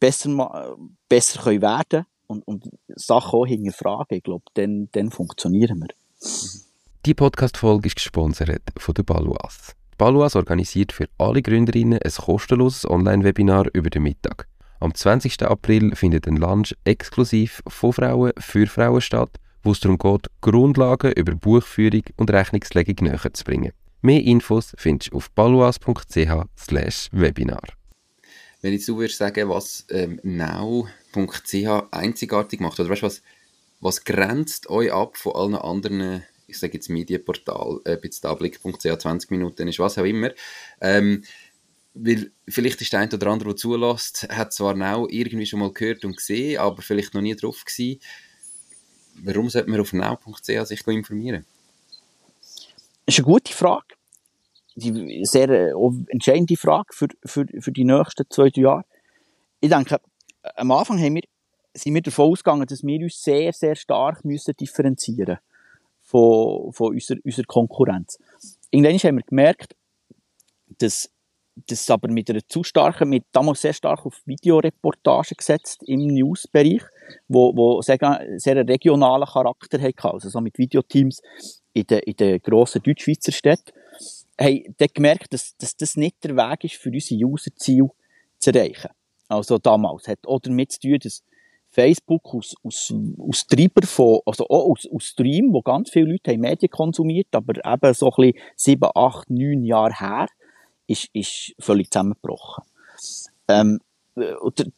besser, 0.00 0.76
besser 1.10 1.42
können 1.42 1.60
werden 1.60 2.06
und, 2.26 2.46
und 2.48 2.70
Sachen 2.96 3.38
auch 3.38 3.46
hinterfragen, 3.46 4.16
ich 4.16 4.22
glaube, 4.22 4.44
dann, 4.54 4.88
dann 4.92 5.10
funktionieren 5.10 5.80
wir. 5.80 5.88
Die 7.04 7.14
Podcast-Folge 7.14 7.88
ist 7.88 7.96
gesponsert 7.96 8.62
von 8.78 8.94
der 8.94 9.02
Baluas. 9.02 9.74
Baluas 9.98 10.36
organisiert 10.36 10.92
für 10.92 11.08
alle 11.18 11.42
Gründerinnen 11.42 11.98
ein 11.98 12.12
kostenloses 12.12 12.88
Online-Webinar 12.88 13.66
über 13.74 13.90
den 13.90 14.04
Mittag. 14.04 14.48
Am 14.80 14.94
20. 14.94 15.42
April 15.42 15.94
findet 15.94 16.26
ein 16.26 16.36
Lunch 16.36 16.74
exklusiv 16.84 17.62
von 17.66 17.92
Frauen 17.92 18.32
für 18.38 18.66
Frauen 18.66 19.02
statt, 19.02 19.38
wo 19.68 19.72
es 19.72 19.80
darum 19.80 19.98
geht, 19.98 20.30
Grundlagen 20.40 21.12
über 21.12 21.34
Buchführung 21.34 22.02
und 22.16 22.30
Rechnungslegung 22.30 23.06
näher 23.06 23.34
zu 23.34 23.44
bringen. 23.44 23.72
Mehr 24.00 24.22
Infos 24.22 24.72
findest 24.78 25.12
du 25.12 25.18
auf 25.18 25.30
baluas.ch 25.32 27.10
webinar. 27.12 27.62
Wenn 28.62 28.72
jetzt 28.72 28.88
du 28.88 28.96
würdest 28.96 29.18
sagen, 29.18 29.50
was 29.50 29.84
ähm, 29.90 30.20
now.ch 30.22 31.82
einzigartig 31.90 32.60
macht, 32.60 32.80
oder 32.80 32.88
weißt, 32.88 33.02
was, 33.02 33.22
was 33.80 34.04
grenzt 34.04 34.70
euch 34.70 34.90
ab 34.90 35.18
von 35.18 35.34
allen 35.34 35.54
anderen, 35.54 36.24
ich 36.46 36.58
sage 36.58 36.72
jetzt 36.72 36.88
Medienportal, 36.88 37.80
äh, 37.84 37.98
jetzt 38.02 38.26
Blick.ch 38.38 38.98
20 38.98 39.30
Minuten 39.30 39.68
ist, 39.68 39.78
was 39.78 39.98
auch 39.98 40.04
immer, 40.04 40.30
ähm, 40.80 41.24
weil 41.92 42.30
vielleicht 42.48 42.80
ist 42.80 42.94
der 42.94 43.00
eine 43.00 43.12
oder 43.12 43.26
andere, 43.26 43.50
der 43.50 43.56
zulässt, 43.56 44.28
hat 44.30 44.54
zwar 44.54 44.74
now 44.74 45.06
irgendwie 45.10 45.46
schon 45.46 45.60
mal 45.60 45.72
gehört 45.74 46.06
und 46.06 46.16
gesehen, 46.16 46.58
aber 46.58 46.80
vielleicht 46.80 47.12
noch 47.12 47.20
nie 47.20 47.36
drauf 47.36 47.64
gewesen. 47.66 48.00
Warum 49.24 49.50
sollte 49.50 49.70
man 49.70 49.80
auf 49.80 49.92
now.ch 49.92 50.66
sich 50.66 50.86
informieren? 50.86 51.44
Das 53.06 53.16
ist 53.16 53.18
eine 53.18 53.26
gute 53.26 53.52
Frage. 53.52 53.86
Die 54.74 55.24
sehr 55.24 55.48
äh, 55.48 55.72
entscheidende 56.08 56.56
Frage 56.56 56.88
für, 56.92 57.08
für, 57.24 57.46
für 57.60 57.72
die 57.72 57.84
nächsten 57.84 58.24
zwei, 58.30 58.50
drei 58.50 58.62
Jahre. 58.62 58.84
Ich 59.60 59.70
denke, 59.70 60.00
am 60.54 60.70
Anfang 60.70 60.98
haben 60.98 61.16
wir, 61.16 61.22
sind 61.74 61.94
wir 61.94 62.02
davon 62.02 62.30
ausgegangen, 62.30 62.66
dass 62.66 62.84
wir 62.84 63.00
uns 63.00 63.22
sehr, 63.22 63.52
sehr 63.52 63.74
stark 63.74 64.24
müssen 64.24 64.54
differenzieren 64.54 65.38
von, 66.02 66.72
von 66.72 66.94
unserer, 66.94 67.18
unserer 67.24 67.46
Konkurrenz. 67.46 68.18
Irgendwann 68.70 68.98
haben 68.98 69.16
wir 69.16 69.24
gemerkt, 69.24 69.74
dass 70.78 71.10
das 71.66 71.90
aber 71.90 72.08
mit 72.08 72.30
einer 72.30 72.46
zu 72.46 72.62
starken, 72.62 73.08
mit 73.08 73.24
damals 73.32 73.62
sehr 73.62 73.72
stark 73.72 74.06
auf 74.06 74.20
Videoreportagen 74.26 75.36
gesetzt 75.36 75.82
im 75.86 76.06
Newsbereich, 76.06 76.82
wo, 77.28 77.54
wo 77.56 77.80
sehr, 77.82 77.98
sehr 78.36 78.56
regionalen 78.66 79.26
Charakter 79.26 79.80
hatte, 79.80 80.12
also 80.12 80.28
so 80.28 80.40
mit 80.40 80.58
Videoteams 80.58 81.20
in 81.72 81.84
den, 81.84 82.00
in 82.00 82.16
den 82.16 82.40
grossen 82.40 82.82
Deutschschweizer 82.82 83.32
Städten, 83.32 83.72
haben 84.40 84.74
dann 84.76 84.88
gemerkt, 84.94 85.32
dass, 85.32 85.56
dass 85.56 85.76
das 85.76 85.96
nicht 85.96 86.22
der 86.24 86.36
Weg 86.36 86.64
ist, 86.64 86.76
für 86.76 86.90
unsere 86.90 87.24
Userziele 87.24 87.90
zu 88.38 88.52
erreichen. 88.52 88.90
Also 89.28 89.58
damals. 89.58 90.08
Hat 90.08 90.20
auch 90.26 90.40
damit 90.40 90.72
zu 90.72 90.80
tun, 90.80 90.98
dass 91.02 91.22
Facebook 91.70 92.34
aus, 92.34 92.54
aus, 92.62 92.94
aus 93.18 93.46
Treiber 93.46 93.86
von, 93.86 94.20
also 94.24 94.44
auch 94.44 94.70
aus, 94.70 94.88
aus 94.92 95.04
Stream, 95.04 95.52
wo 95.52 95.60
ganz 95.60 95.90
viele 95.90 96.12
Leute 96.12 96.32
haben 96.32 96.40
Medien 96.40 96.70
konsumiert, 96.70 97.28
aber 97.32 97.54
eben 97.56 97.94
so 97.94 98.10
ein 98.10 98.32
bisschen 98.32 98.42
sieben, 98.56 98.90
acht, 98.94 99.28
neun 99.28 99.64
Jahre 99.64 99.98
her, 99.98 100.26
ist, 100.88 101.08
ist 101.12 101.54
völlig 101.60 101.90
zusammengebrochen. 101.90 102.64
Ähm, 103.46 103.78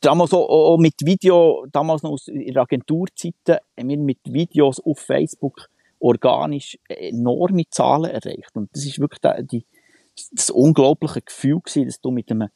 damals 0.00 0.34
auch, 0.34 0.48
auch, 0.48 0.78
mit 0.78 0.94
Video, 1.02 1.64
damals 1.72 2.02
noch 2.02 2.10
aus 2.10 2.28
ihrer 2.28 2.62
Agenturzeiten, 2.62 3.56
haben 3.78 3.88
wir 3.88 3.96
mit 3.96 4.18
Videos 4.24 4.80
auf 4.80 4.98
Facebook 4.98 5.68
organisch 5.98 6.78
enorme 6.88 7.64
Zahlen 7.70 8.10
erreicht. 8.10 8.50
Und 8.54 8.68
das 8.74 8.84
ist 8.84 8.98
wirklich 8.98 9.20
die, 9.50 9.64
das 10.32 10.50
unglaubliche 10.50 11.22
Gefühl 11.22 11.60
gewesen, 11.60 11.86
dass 11.86 12.00
du 12.00 12.10
mit 12.10 12.30
einem 12.30 12.48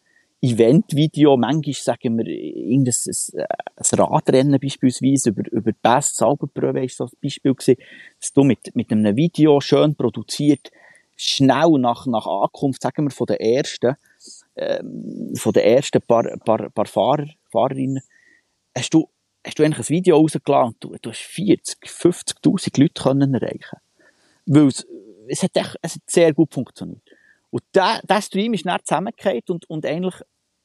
Event-Video, 0.42 1.38
manchmal 1.38 1.72
sagen 1.72 2.18
wir, 2.18 2.26
irgendein 2.26 2.92
ein, 3.06 3.44
ein 3.76 3.98
Radrennen 3.98 4.60
beispielsweise, 4.60 5.30
über, 5.30 5.50
über 5.50 5.72
Best 5.82 6.16
Salbenpröve 6.16 6.84
ist 6.84 6.98
so 6.98 7.04
ein 7.04 7.10
Beispiel 7.22 7.54
gewesen, 7.54 7.76
dass 8.20 8.32
du 8.32 8.44
mit, 8.44 8.74
mit 8.76 8.92
einem 8.92 9.16
Video 9.16 9.60
schön 9.60 9.94
produziert, 9.94 10.70
schnell 11.16 11.78
nach, 11.78 12.06
nach 12.06 12.26
Ankunft, 12.26 12.82
sagen 12.82 13.04
wir, 13.04 13.10
von 13.10 13.26
den 13.26 13.36
ersten, 13.36 13.96
ähm, 14.56 15.32
von 15.36 15.52
den 15.52 15.62
ersten 15.62 16.02
paar, 16.02 16.24
paar, 16.44 16.70
paar 16.70 16.86
Fahrer, 16.86 17.26
Fahrerinnen, 17.50 18.02
hast 18.76 18.94
du, 18.94 19.08
hast 19.46 19.58
du 19.58 19.64
eigentlich 19.64 19.86
ein 19.86 19.88
Video 19.88 20.16
rausgeladen 20.16 20.68
und 20.68 20.76
du, 20.84 20.96
du 21.00 21.10
hast 21.10 21.20
40, 21.20 21.78
50.000 21.84 22.80
Leute 22.80 23.02
können 23.02 23.34
erreichen. 23.34 23.78
Weil 24.46 24.68
es, 24.68 24.86
es 25.28 25.42
hat 25.42 25.56
echt, 25.56 25.76
es 25.82 25.94
hat 25.94 26.02
sehr 26.06 26.32
gut 26.34 26.52
funktioniert. 26.52 27.02
Und 27.50 27.62
der, 27.74 28.00
der 28.02 28.20
Stream 28.20 28.54
ist 28.54 28.66
dann 28.66 28.80
zusammengekehrt 28.82 29.48
und, 29.50 29.68
und 29.70 29.86
eigentlich, 29.86 30.16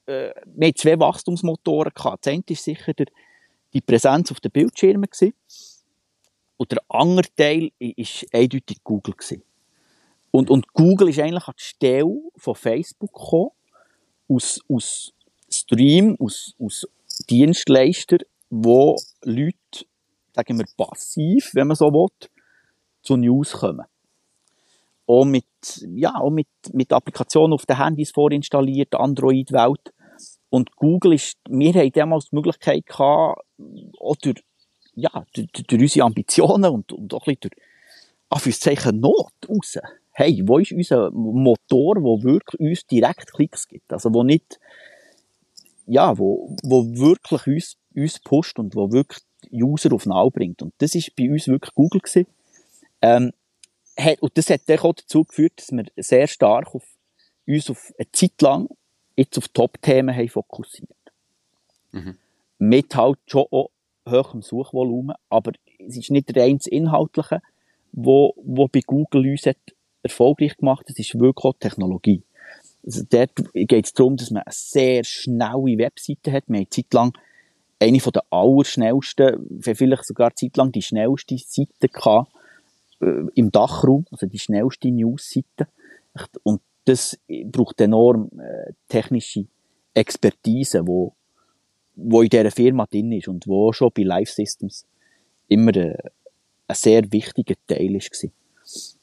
äh, 0.07 0.31
wir 0.45 0.67
hatten 0.67 0.77
zwei 0.77 0.99
Wachstumsmotoren 0.99 1.93
gehabt. 1.93 2.25
Das 2.25 2.33
eine 2.33 2.43
war 2.47 2.55
sicher 2.55 2.93
der, 2.93 3.05
die 3.73 3.81
Präsenz 3.81 4.31
auf 4.31 4.39
den 4.39 4.51
Bildschirmen 4.51 5.09
gewesen. 5.09 5.33
Und 6.57 6.71
der 6.71 6.79
andere 6.89 7.27
Teil 7.35 7.71
war 7.79 8.39
eindeutig 8.39 8.83
Google 8.83 9.13
gewesen. 9.13 9.43
Und, 10.31 10.49
und 10.49 10.67
Google 10.73 11.09
ist 11.09 11.19
eigentlich 11.19 11.47
an 11.47 11.55
die 11.57 11.63
Stelle 11.63 12.21
von 12.37 12.55
Facebook 12.55 13.13
gekommen, 13.13 13.51
aus, 14.27 14.61
aus 14.69 15.13
Stream, 15.49 16.15
aus, 16.19 16.53
aus 16.59 16.87
Dienstleister, 17.29 18.17
wo 18.49 18.95
Leute, 19.23 19.85
sagen 20.33 20.59
wir, 20.59 20.65
passiv, 20.77 21.51
wenn 21.53 21.67
man 21.67 21.75
so 21.75 21.91
will, 21.91 22.29
zu 23.01 23.17
News 23.17 23.53
kommen. 23.53 23.85
Auch 25.07 25.25
mit, 25.25 25.45
ja, 25.95 26.13
auch 26.15 26.29
mit, 26.29 26.47
mit 26.71 26.93
Applikationen 26.93 27.53
auf 27.53 27.65
den 27.65 27.77
Handys 27.77 28.11
vorinstalliert, 28.11 28.93
Android-Welt. 28.93 29.93
Und 30.49 30.75
Google 30.75 31.13
ist, 31.13 31.37
wir 31.49 31.73
haben 31.73 31.91
damals 31.91 32.29
die 32.29 32.35
Möglichkeit 32.35 32.85
gehabt, 32.85 33.41
auch 33.99 34.15
durch, 34.17 34.43
ja, 34.93 35.25
durch, 35.33 35.47
durch 35.51 35.81
unsere 35.81 36.05
Ambitionen 36.05 36.71
und, 36.71 36.91
und 36.91 37.13
auch 37.13 37.25
ein 37.25 37.35
bisschen 37.35 37.49
durch, 37.49 37.53
Anführungszeichen, 38.29 38.99
Not 38.99 39.33
raus, 39.47 39.79
hey, 40.19 40.43
wo 40.45 40.57
ist 40.59 40.73
unser 40.73 41.11
Motor, 41.11 42.03
wo 42.03 42.21
wirklich 42.21 42.59
uns 42.59 42.85
direkt 42.85 43.31
Klicks 43.31 43.69
gibt? 43.69 43.93
Also, 43.93 44.13
wo 44.13 44.23
nicht, 44.23 44.59
ja, 45.85 46.17
wo, 46.17 46.57
wo 46.61 46.83
wirklich 46.97 47.47
uns, 47.47 47.77
uns 47.95 48.19
pusht 48.19 48.59
und 48.59 48.75
wo 48.75 48.91
wirklich 48.91 49.21
User 49.49 49.93
auf 49.93 50.05
Nau 50.05 50.29
bringt. 50.29 50.61
Und 50.61 50.73
das 50.79 50.93
ist 50.93 51.15
bei 51.15 51.29
uns 51.31 51.47
wirklich 51.47 51.73
Google 51.73 52.01
gewesen. 52.01 52.27
Ähm, 53.01 53.31
hat, 53.97 54.21
und 54.21 54.37
das 54.37 54.49
hat 54.49 54.63
dann 54.65 54.79
auch 54.79 54.93
dazu 54.93 55.23
geführt, 55.23 55.53
dass 55.55 55.71
wir 55.71 55.85
sehr 55.95 56.27
stark 56.27 56.75
auf 56.75 56.83
uns 57.47 57.69
auf 57.69 57.93
eine 57.97 58.11
Zeit 58.11 58.41
lang 58.41 58.67
jetzt 59.15 59.37
auf 59.37 59.47
Top-Themen 59.47 60.13
haben 60.13 60.27
fokussiert. 60.27 60.89
Mhm. 61.93 62.17
Mit 62.57 62.93
halt 62.93 63.19
schon 63.25 63.45
auch 63.51 63.71
hohem 64.05 64.41
Suchvolumen, 64.41 65.15
aber 65.29 65.53
es 65.79 65.95
ist 65.95 66.11
nicht 66.11 66.35
rein 66.35 66.57
das 66.57 66.67
Inhaltliche, 66.67 67.41
wo, 67.93 68.33
wo 68.43 68.67
bei 68.67 68.81
Google 68.85 69.31
uns 69.31 69.45
hat 69.45 69.57
erfolgreich 70.03 70.57
gemacht, 70.57 70.85
das 70.87 70.99
ist 70.99 71.19
wirklich 71.19 71.45
auch 71.45 71.55
Technologie. 71.59 72.23
Also 72.85 73.03
dort 73.09 73.31
geht 73.53 73.85
es 73.85 73.93
darum, 73.93 74.15
dass 74.15 74.31
man 74.31 74.43
eine 74.43 74.53
sehr 74.53 75.03
schnelle 75.03 75.77
Webseite 75.77 76.31
hat. 76.31 76.45
Wir 76.47 76.59
haben 76.59 76.71
zeitlang 76.71 77.13
eine 77.79 77.99
von 77.99 78.13
der 78.13 78.23
allerschnellsten, 78.29 79.59
vielleicht 79.61 80.05
sogar 80.05 80.35
zeitlang 80.35 80.71
die 80.71 80.81
schnellste 80.81 81.37
Seite 81.37 81.87
gehabt, 81.87 82.31
äh, 83.01 83.23
im 83.35 83.51
Dachraum, 83.51 84.05
also 84.11 84.25
die 84.25 84.39
schnellste 84.39 84.89
News-Seite. 84.89 85.67
Und 86.43 86.61
das 86.85 87.17
braucht 87.45 87.79
enorm 87.81 88.29
äh, 88.39 88.73
technische 88.87 89.45
Expertise, 89.93 90.85
wo, 90.85 91.13
wo 91.95 92.21
in 92.21 92.29
dieser 92.29 92.51
Firma 92.51 92.85
drin 92.85 93.11
ist 93.11 93.27
und 93.27 93.47
wo 93.47 93.71
schon 93.71 93.91
bei 93.93 94.03
Live 94.03 94.31
Systems 94.31 94.85
immer 95.47 95.75
äh, 95.75 95.97
ein 96.67 96.75
sehr 96.75 97.11
wichtiger 97.11 97.55
Teil 97.67 97.93
war. 97.93 98.29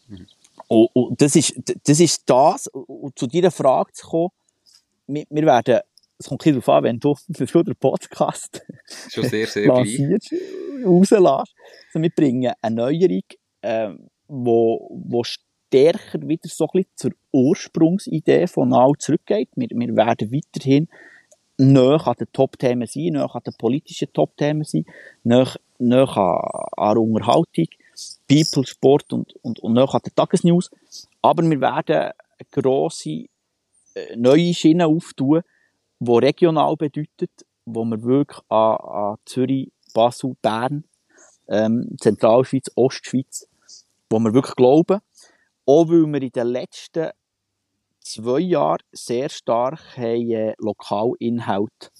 Mhm. 0.08 0.26
Und, 0.68 0.88
und 0.94 1.20
das, 1.20 1.36
ist, 1.36 1.54
das 1.84 2.00
ist 2.00 2.22
das, 2.26 2.66
und 2.68 3.18
zu 3.18 3.26
deiner 3.26 3.50
Frage 3.50 3.92
zu 3.92 4.06
kommen, 4.06 4.30
wir, 5.06 5.24
wir 5.30 5.46
werden, 5.46 5.80
es 6.18 6.26
kommt 6.28 6.44
ein 6.46 6.52
darauf 6.52 6.68
an, 6.68 6.84
wenn 6.84 6.98
du 6.98 7.14
den 7.28 7.76
Podcast 7.76 8.64
Schon 9.10 9.24
sehr, 9.24 9.46
sehr 9.46 9.66
lancierst, 9.68 10.32
rauslässt. 10.84 11.24
Also 11.24 12.02
wir 12.02 12.10
bringen 12.10 12.52
eine 12.60 12.76
Neuerung, 12.76 13.22
äh, 13.62 13.90
wo, 14.28 14.90
wo 15.04 15.22
stärker 15.24 16.26
wieder 16.26 16.48
so 16.48 16.64
ein 16.64 16.70
bisschen 16.72 16.92
zur 16.96 17.10
Ursprungsidee 17.32 18.46
von 18.46 18.70
Now 18.70 18.94
zurückgeht. 18.98 19.50
Wir, 19.54 19.68
wir 19.70 19.96
werden 19.96 20.32
weiterhin 20.32 20.88
näher 21.58 22.06
an 22.06 22.14
den 22.18 22.32
Top-Themen 22.32 22.86
sein, 22.86 23.12
näher 23.12 23.34
an 23.34 23.42
den 23.46 23.54
politischen 23.58 24.12
Top-Themen 24.12 24.64
sein, 24.64 24.84
näher, 25.22 25.54
näher 25.78 26.16
an, 26.16 26.40
an 26.76 26.94
der 26.94 27.02
Unterhaltung 27.02 27.66
People, 28.28 28.66
Sport 28.66 29.12
und, 29.12 29.34
und, 29.42 29.60
und 29.60 29.72
nachher 29.72 30.00
der 30.00 30.14
Tagesnews. 30.14 30.70
Aber 31.22 31.42
wir 31.42 31.60
werden 31.60 31.96
eine 31.96 32.12
grosse 32.50 33.26
äh, 33.94 34.16
neue 34.16 34.52
Schiene 34.52 34.86
auftun, 34.86 35.42
die 35.98 36.12
regional 36.12 36.76
bedeutet, 36.76 37.30
wo 37.64 37.84
wir 37.84 38.02
wirklich 38.02 38.40
an, 38.48 38.76
an 38.76 39.16
Zürich, 39.24 39.72
Basel, 39.94 40.36
Bern, 40.42 40.84
ähm, 41.48 41.96
Zentralschweiz, 41.98 42.70
Ostschweiz, 42.74 43.48
wo 44.10 44.18
wir 44.18 44.34
wirklich 44.34 44.56
glauben, 44.56 45.00
auch 45.64 45.88
weil 45.88 46.06
wir 46.06 46.22
in 46.22 46.30
den 46.30 46.46
letzten 46.48 47.10
zwei 48.00 48.40
Jahren 48.40 48.82
sehr 48.92 49.28
stark 49.28 49.96
haben, 49.96 50.30
äh, 50.30 50.54
Lokalinhalt 50.58 51.92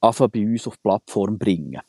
bei 0.00 0.44
uns 0.44 0.66
auf 0.66 0.76
die 0.76 0.82
Plattform 0.82 1.38
bringen. 1.38 1.80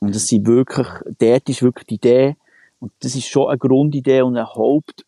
Und 0.00 0.14
es 0.14 0.26
sind 0.26 0.46
wirklich, 0.46 0.86
dort 1.18 1.48
ist 1.48 1.62
wirklich 1.62 1.86
die 1.86 1.94
Idee, 1.94 2.36
und 2.82 2.92
das 2.98 3.14
ist 3.14 3.28
schon 3.28 3.46
eine 3.46 3.58
Grundidee 3.58 4.22
und 4.22 4.36
ein 4.36 4.44
Haupt-USP, 4.44 5.04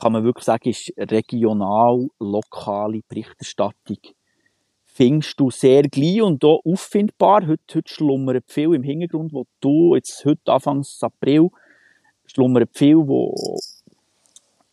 kann 0.00 0.12
man 0.12 0.24
wirklich 0.24 0.46
sagen, 0.46 0.70
ist 0.70 0.90
regional, 0.96 2.08
lokale 2.18 3.02
Berichterstattung. 3.06 3.98
Findest 4.86 5.38
du 5.38 5.50
sehr 5.50 5.82
gleich 5.82 6.22
und 6.22 6.42
auch 6.46 6.62
auffindbar. 6.64 7.46
Heute, 7.46 7.74
heute 7.74 7.92
schlummert 7.92 8.50
viel 8.50 8.72
im 8.72 8.82
Hintergrund, 8.82 9.34
wo 9.34 9.44
du 9.60 9.96
jetzt 9.96 10.24
heute 10.24 10.50
Anfangs 10.50 11.02
April 11.02 11.50
schlummert 12.24 12.70
viel, 12.72 12.96
wo 12.96 13.34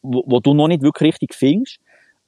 wo, 0.01 0.23
wo 0.25 0.39
du 0.39 0.53
noch 0.53 0.69
nicht 0.69 0.83
wirklich 0.83 1.09
richtig 1.09 1.33
findest. 1.33 1.79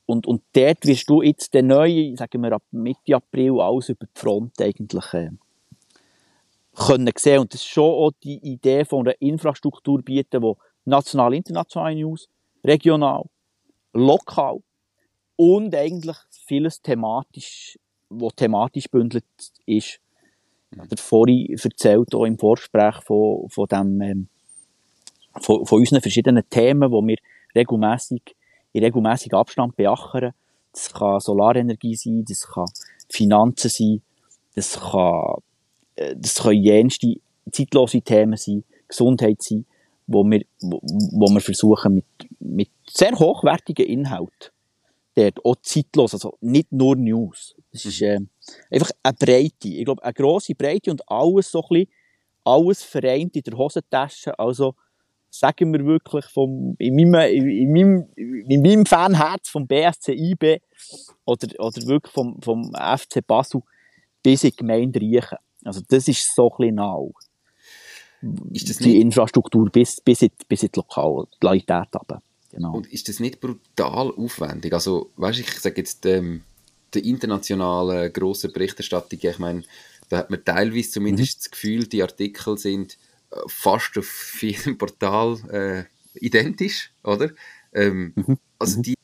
Und, 0.06 0.28
und 0.28 0.42
dort 0.52 0.86
wirst 0.86 1.10
du 1.10 1.22
jetzt 1.22 1.54
den 1.54 1.68
neuen, 1.68 2.18
sagen 2.18 2.44
wir 2.44 2.52
ab 2.52 2.64
Mitte 2.72 3.16
April, 3.16 3.62
alles 3.62 3.88
über 3.88 4.06
die 4.06 4.20
Front 4.20 4.60
eigentlich 4.62 5.14
äh, 5.14 5.30
können 6.78 7.12
sehen. 7.18 7.40
Und 7.40 7.54
das 7.54 7.62
ist 7.62 7.68
schon 7.68 7.84
auch 7.84 8.12
die 8.24 8.38
Idee 8.38 8.86
von 8.86 9.08
einer 9.08 9.20
Infrastruktur 9.20 10.02
bieten, 10.02 10.42
die 10.42 10.54
national, 10.86 11.34
international 11.34 11.96
News, 11.96 12.30
regional, 12.64 13.24
lokal 13.94 14.60
und 15.36 15.74
eigentlich 15.76 16.18
vieles 16.46 16.82
thematisch, 16.82 17.78
wo 18.10 18.30
thematisch 18.30 18.90
bündelt 18.90 19.26
ist. 19.66 20.00
Ich 20.72 20.80
habe 20.80 20.98
vorhin 20.98 21.58
erzählt, 21.62 22.14
auch 22.14 22.26
im 22.26 22.38
Vorgespräch 22.38 22.96
von, 23.04 23.50
von, 23.50 23.68
dem, 23.68 24.02
ähm, 24.02 24.28
von, 25.42 25.66
von 25.66 25.80
unseren 25.80 26.02
verschiedenen 26.02 26.48
Themen, 26.50 26.92
die 26.92 27.08
wir 27.08 27.18
regelmässig, 27.56 28.36
in 28.74 28.84
regelmäßig 28.84 29.34
Abstand 29.34 29.76
beackern. 29.76 30.34
Das 30.74 30.94
kann 30.94 31.20
Solarenergie 31.20 31.96
sein, 31.96 32.26
das 32.28 32.48
kann 32.48 32.66
Finanzen 33.10 33.70
sein, 33.70 34.02
das 34.56 34.80
kann, 34.80 35.42
das 36.16 36.36
können 36.36 36.64
jenste 36.64 37.16
zeitlose 37.52 38.02
Themen 38.02 38.38
sein, 38.38 38.64
Gesundheit 38.88 39.42
sein, 39.42 39.66
wo 40.06 40.24
wir, 40.24 40.46
wo, 40.62 40.80
wo 40.82 41.28
wir 41.30 41.42
versuchen 41.42 41.96
mit, 41.96 42.06
mit 42.40 42.70
sehr 42.90 43.18
hochwertigen 43.18 43.86
Inhalten, 43.86 44.52
dort 45.16 45.44
auch 45.44 45.56
zeitlos, 45.62 46.14
also 46.14 46.38
nicht 46.42 46.72
nur 46.72 46.96
News. 46.96 47.56
Das 47.72 47.86
ist, 47.86 48.02
äh, 48.02 48.20
einfach 48.72 48.92
eine 49.04 49.14
Breite. 49.14 49.68
Ich 49.68 49.86
glaube, 49.86 50.04
eine 50.04 50.14
grosse 50.14 50.56
Breite 50.56 50.92
und 50.92 51.02
alles 51.10 51.52
so 51.52 51.62
ein 51.62 51.68
bisschen, 51.70 51.90
alles 52.44 52.84
vereint 52.84 53.36
in 53.36 53.44
der 53.44 53.58
Hosentasche. 53.58 54.38
Also, 54.40 54.76
sagen 55.30 55.74
wir 55.74 55.86
wirklich 55.86 56.26
vom, 56.26 56.76
in 56.80 56.96
meinem, 56.96 57.14
in 57.30 57.72
meinem, 57.74 58.10
in 58.16 58.62
meinem 58.62 58.86
Fanherz 58.86 59.50
vom 59.50 59.68
BSC 59.68 60.14
IB 60.14 60.62
oder, 61.26 61.48
oder 61.60 61.88
wirklich 61.88 62.14
vom, 62.14 62.42
vom 62.42 62.72
FC 62.74 63.26
Basel 63.26 63.62
bis 64.24 64.44
in 64.46 64.52
die 64.52 64.56
Gemeinde 64.56 65.00
Riechen. 65.02 65.38
Also, 65.64 65.82
das 65.88 66.08
ist 66.08 66.36
so 66.36 66.52
ein 66.52 66.58
bisschen 66.58 66.76
nah. 66.76 67.00
Ist 68.52 68.70
das 68.70 68.78
die? 68.78 69.00
Infrastruktur 69.00 69.70
bis, 69.70 70.02
bis, 70.02 70.24
in, 70.24 70.32
bis 70.48 70.64
in 70.64 70.70
die 70.74 70.80
Lokalität 70.80 71.88
runter. 71.94 72.22
Genau. 72.52 72.74
Und 72.76 72.92
ist 72.92 73.10
das 73.10 73.20
nicht 73.20 73.40
brutal 73.40 74.12
aufwendig? 74.12 74.74
Also, 74.74 75.12
weißt 75.18 75.40
du, 75.40 75.42
ich 75.44 75.52
sage 75.60 75.78
jetzt, 75.78 76.06
ähm, 76.06 76.42
der 76.94 77.04
internationalen 77.04 78.12
grossen 78.12 78.54
Berichterstattung, 78.54 79.20
ich 79.22 79.40
meine, 79.40 79.64
da 80.10 80.18
hat 80.18 80.30
man 80.30 80.44
teilweise 80.44 80.92
zumindest 80.92 81.38
mhm. 81.38 81.40
das 81.42 81.52
Gefühl, 81.52 81.88
die 81.88 82.02
Artikel 82.02 82.58
sind 82.58 82.98
äh, 83.32 83.36
fast 83.48 83.98
auf 83.98 84.38
jedem 84.42 84.78
Portal 84.78 85.38
äh, 85.52 85.84
identisch, 86.20 86.92
oder? 87.04 87.32
Ähm, 87.74 88.14
mhm. 88.16 88.38
Also 88.58 88.80
mhm. 88.80 88.84
die 88.84 88.97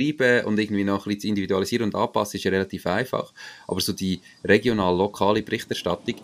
zu 0.00 0.06
schreiben 0.06 0.44
und 0.46 0.58
irgendwie 0.58 0.84
noch 0.84 1.06
ein 1.06 1.08
bisschen 1.08 1.20
zu 1.20 1.28
individualisieren 1.28 1.84
und 1.86 1.94
anpassen 1.94 2.36
ist 2.36 2.44
ja 2.44 2.50
relativ 2.50 2.86
einfach, 2.86 3.32
aber 3.66 3.80
so 3.80 3.92
die 3.92 4.20
regional-lokale 4.44 5.42
Berichterstattung, 5.42 6.16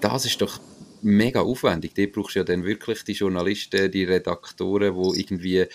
das 0.00 0.26
ist 0.26 0.40
doch 0.40 0.58
mega 1.02 1.40
aufwendig. 1.40 1.94
Da 1.94 2.04
brauchst 2.06 2.34
du 2.34 2.40
ja 2.40 2.44
dann 2.44 2.64
wirklich 2.64 3.04
die 3.04 3.12
Journalisten, 3.12 3.90
die 3.90 4.04
Redaktoren, 4.04 4.94
die 4.94 5.20
irgendwie 5.20 5.66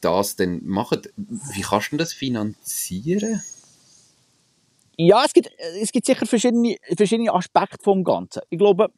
das 0.00 0.36
dann 0.36 0.64
machen. 0.64 1.02
Wie 1.16 1.60
kannst 1.60 1.92
du 1.92 1.96
das 1.96 2.12
finanzieren? 2.12 3.42
Ja, 4.96 5.24
es 5.24 5.32
gibt, 5.32 5.50
es 5.80 5.92
gibt 5.92 6.06
sicher 6.06 6.26
verschiedene, 6.26 6.76
verschiedene 6.96 7.32
Aspekte 7.32 7.78
vom 7.82 8.04
Ganzen. 8.04 8.42
Ich 8.50 8.58
glaube, 8.58 8.88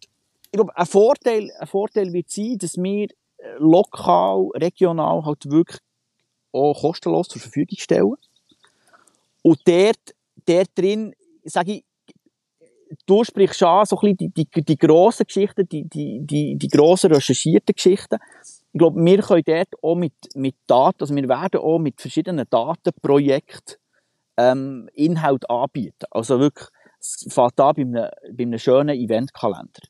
ich 0.00 0.56
glaube, 0.56 0.76
ein 0.76 0.86
Vorteil, 0.86 1.50
ein 1.58 1.66
Vorteil 1.66 2.12
wird 2.12 2.30
sein, 2.30 2.58
dass 2.58 2.76
wir 2.76 3.04
äh, 3.04 3.56
lokal, 3.58 4.48
regional 4.56 5.24
halt 5.24 5.48
wirklich 5.48 5.78
auch 6.52 6.80
kostenlos 6.80 7.28
zur 7.28 7.40
Verfügung 7.40 7.78
stellen. 7.78 8.14
Und 9.42 9.60
dort, 9.66 10.14
dort 10.46 10.68
drin, 10.76 11.14
sage 11.44 11.72
ich, 11.72 11.84
du 13.06 13.24
sprichst 13.24 13.62
an, 13.62 13.86
so 13.86 13.96
ein 13.96 14.16
bisschen 14.16 14.32
die, 14.34 14.44
die, 14.44 14.62
die 14.62 14.78
grossen 14.78 15.26
Geschichten, 15.26 15.68
die, 15.68 15.84
die, 15.88 16.20
die, 16.22 16.56
die 16.56 16.68
grossen 16.68 17.12
recherchierten 17.12 17.74
Geschichten. 17.74 18.18
Ich 18.72 18.78
glaube, 18.78 19.02
wir 19.02 19.22
können 19.22 19.42
dort 19.44 19.82
auch 19.82 19.94
mit, 19.94 20.14
mit 20.34 20.56
Daten, 20.66 21.00
also 21.00 21.14
wir 21.14 21.28
werden 21.28 21.60
auch 21.60 21.78
mit 21.78 22.00
verschiedenen 22.00 22.46
Datenprojekten 22.48 23.76
ähm, 24.36 24.88
Inhalt 24.94 25.48
anbieten. 25.48 26.06
Also 26.10 26.40
wirklich, 26.40 26.68
es 26.98 27.26
fängt 27.28 27.58
an 27.60 27.74
bei 27.74 27.82
einem, 27.82 28.10
bei 28.32 28.42
einem 28.42 28.58
schönen 28.58 28.96
Eventkalender. 28.96 29.82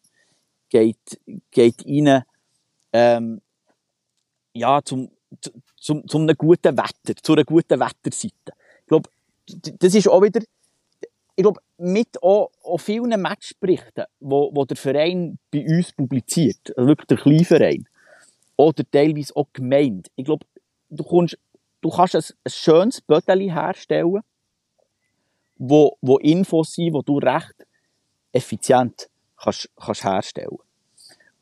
Geht, 0.68 1.20
geht 1.50 1.84
rein, 1.84 2.22
ähm, 2.92 3.40
ja, 4.52 4.80
zum, 4.82 5.10
zum, 5.76 6.06
zum 6.06 6.22
einem 6.22 6.36
guten 6.36 6.76
Wetter, 6.76 7.14
zu 7.22 7.32
einer 7.32 7.44
guten 7.44 7.80
Wetterseite. 7.80 8.52
Ich 8.82 8.86
glaube, 8.86 9.10
das 9.46 9.94
ist 9.94 10.08
auch 10.08 10.22
wieder, 10.22 10.40
ich 11.36 11.42
glaube, 11.42 11.60
mit 11.78 12.22
auch, 12.22 12.50
auch 12.62 12.78
vielen 12.78 13.20
Matchberichten, 13.20 14.04
wo, 14.20 14.54
wo 14.54 14.64
der 14.64 14.76
Verein 14.76 15.38
bei 15.50 15.64
uns 15.66 15.92
publiziert, 15.92 16.76
also 16.76 16.88
wirklich 16.88 17.06
der 17.06 17.18
Kleinverein, 17.18 17.88
oder 18.56 18.84
teilweise 18.90 19.34
auch 19.36 19.48
gemeint. 19.52 20.08
Ich 20.16 20.24
glaube, 20.24 20.46
du, 20.90 21.02
kommst, 21.02 21.38
du 21.80 21.90
kannst 21.90 22.16
ein, 22.16 22.24
ein 22.44 22.50
schönes 22.50 23.00
Böteli 23.00 23.48
herstellen, 23.48 24.20
wo, 25.56 25.96
wo 26.00 26.18
Infos 26.18 26.74
sind, 26.74 26.94
die 26.94 27.04
du 27.04 27.18
recht 27.18 27.66
effizient 28.32 29.08
kannst, 29.36 29.70
kannst 29.76 30.04
herstellen 30.04 30.58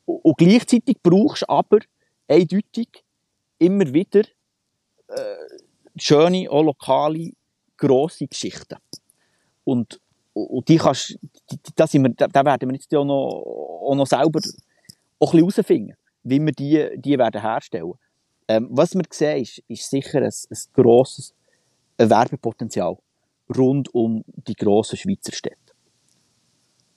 und 0.05 0.37
gleichzeitig 0.37 0.97
brauchst 1.03 1.43
du 1.43 1.49
aber 1.49 1.79
eindeutig 2.27 3.03
immer 3.59 3.93
wieder 3.93 4.21
äh, 5.07 5.35
schöne, 5.95 6.49
auch 6.49 6.63
lokale, 6.63 7.31
grosse 7.77 8.27
Geschichten. 8.27 8.77
Und, 9.63 9.99
und 10.33 10.67
die 10.67 10.77
kannst, 10.77 11.19
die, 11.51 11.57
da, 11.75 11.85
sind 11.85 12.03
wir, 12.03 12.27
da 12.27 12.45
werden 12.45 12.69
wir 12.69 12.75
jetzt 12.75 12.93
auch 12.95 13.05
noch, 13.05 13.43
auch 13.85 13.95
noch 13.95 14.07
selber 14.07 14.39
auch 15.19 15.33
ein 15.33 15.45
bisschen 15.45 15.55
herausfinden, 15.55 15.95
wie 16.23 16.39
wir 16.39 16.53
die, 16.53 16.89
die 16.99 17.17
werden 17.17 17.41
herstellen. 17.41 17.93
Ähm, 18.47 18.67
was 18.71 18.95
wir 18.95 19.03
sehen, 19.11 19.43
ist, 19.43 19.61
ist 19.67 19.89
sicher 19.89 20.19
ein, 20.19 20.31
ein 20.31 20.57
grosses 20.73 21.35
Werbepotenzial 21.97 22.97
rund 23.55 23.93
um 23.93 24.23
die 24.25 24.55
grossen 24.55 24.97
Schweizer 24.97 25.33
Städte. 25.33 25.57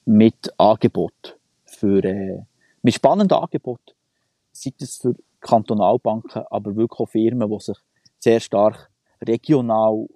Mit 0.04 0.52
Angebot 0.58 1.38
für, 1.64 2.04
äh, 2.04 2.42
mit 2.82 2.94
spannenden 2.94 3.36
Angebot. 3.36 3.94
Sei 4.52 4.72
es 4.78 4.96
für 4.96 5.14
Kantonalbanken, 5.42 6.44
aber 6.50 6.74
wirklich 6.76 7.00
auch 7.00 7.10
Firmen, 7.10 7.50
die 7.50 7.60
sich 7.60 7.76
sehr 8.18 8.40
stark 8.40 8.90
regional 9.20 10.06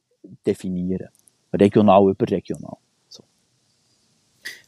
definieren. 0.47 1.09
Regional 1.53 2.11
überregional. 2.11 2.77
So. 3.09 3.25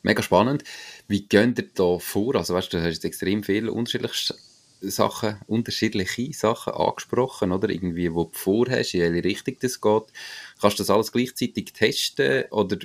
Mega 0.03 0.23
spannend. 0.23 0.65
Wie 1.07 1.27
geht 1.27 1.59
ihr 1.59 1.69
da 1.75 1.99
vor? 1.99 2.37
Also, 2.37 2.55
weißt 2.55 2.73
du, 2.73 2.79
du 2.79 2.85
hast 2.85 2.95
jetzt 2.95 3.05
extrem 3.05 3.43
viele 3.43 3.73
unterschiedliche 3.73 4.35
Sachen, 4.81 5.41
unterschiedliche 5.49 6.33
Sachen 6.33 6.73
angesprochen, 6.73 7.51
oder? 7.51 7.69
Irgendwie, 7.69 8.15
wo 8.15 8.25
du 8.25 8.31
vorhast, 8.33 8.95
in 8.95 9.01
welche 9.01 9.25
Richtung 9.25 9.57
das 9.61 9.81
geht. 9.81 10.05
Kannst 10.61 10.79
du 10.79 10.83
das 10.83 10.91
alles 10.91 11.13
gleichzeitig 11.13 11.73
testen? 11.73 12.45
Oder 12.51 12.77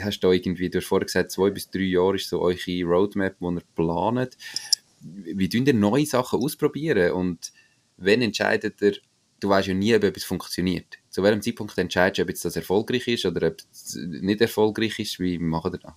hast 0.00 0.20
du 0.20 0.26
da 0.26 0.32
irgendwie, 0.32 0.70
du 0.70 0.78
hast 0.78 0.86
vorher 0.86 1.06
gesagt, 1.06 1.30
zwei 1.30 1.50
bis 1.50 1.70
drei 1.70 1.82
Jahre 1.82 2.16
ist 2.16 2.28
so 2.28 2.40
eure 2.40 2.84
Roadmap, 2.84 3.36
die 3.38 3.44
ihr 3.44 3.62
plant. 3.74 4.36
Wie 5.00 5.48
tun 5.48 5.66
ihr 5.66 5.74
neue 5.74 6.06
Sachen 6.06 6.40
ausprobieren? 6.42 7.12
Und 7.12 7.52
wenn 7.96 8.22
entscheidet 8.22 8.80
ihr, 8.82 8.96
du 9.40 9.48
weißt 9.48 9.68
ja 9.68 9.74
nie, 9.74 9.94
ob 9.94 10.04
etwas 10.04 10.24
funktioniert. 10.24 10.98
Zu 11.10 11.22
welchem 11.22 11.42
Zeitpunkt 11.42 11.76
entscheidest 11.78 12.18
du, 12.18 12.22
ob 12.22 12.28
das 12.28 12.56
erfolgreich 12.56 13.06
ist 13.08 13.26
oder 13.26 13.48
ob 13.48 13.56
es 13.72 13.94
nicht 13.96 14.40
erfolgreich 14.40 14.98
ist? 14.98 15.20
Wie 15.20 15.38
macht 15.38 15.74
ihr 15.74 15.78
das? 15.78 15.92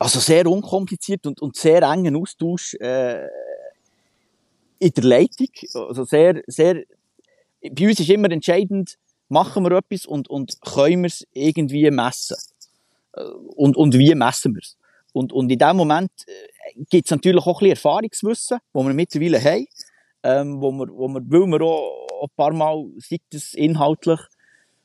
also 0.00 0.18
sehr 0.18 0.46
unkompliziert 0.46 1.26
und, 1.26 1.40
und 1.42 1.56
sehr 1.56 1.82
engen 1.82 2.16
Austausch 2.16 2.74
äh, 2.80 3.26
in 4.78 4.92
der 4.92 5.04
Leitung. 5.04 5.48
Also 5.74 6.04
sehr, 6.04 6.42
sehr, 6.46 6.84
bei 7.60 7.86
uns 7.86 8.00
ist 8.00 8.08
immer 8.08 8.30
entscheidend, 8.30 8.96
machen 9.28 9.62
wir 9.62 9.72
etwas 9.72 10.06
und, 10.06 10.28
und 10.30 10.58
können 10.62 11.02
wir 11.02 11.08
es 11.08 11.26
irgendwie 11.34 11.90
messen? 11.90 12.38
Äh, 13.12 13.20
und, 13.20 13.76
und 13.76 13.92
wie 13.98 14.14
messen 14.14 14.54
wir 14.54 14.62
es? 14.62 14.76
Und, 15.12 15.32
und 15.32 15.50
in 15.50 15.58
dem 15.58 15.76
Moment 15.76 16.10
äh, 16.26 16.84
gibt 16.88 17.06
es 17.06 17.10
natürlich 17.10 17.44
auch 17.44 17.60
ein 17.60 17.70
bisschen 17.70 17.70
Erfahrungswissen, 17.70 18.58
das 18.72 18.84
wir 18.84 18.94
mittlerweile 18.94 19.42
haben, 19.42 19.66
ähm, 20.22 20.60
wo 20.60 20.70
wir, 20.72 20.88
wo 20.88 21.08
wir, 21.08 21.20
weil 21.26 21.46
wir 21.46 21.60
auch 21.62 22.22
ein 22.22 22.36
paar 22.36 22.52
Mal, 22.52 22.86
sei 22.98 23.18
das 23.30 23.54
inhaltlich 23.54 24.20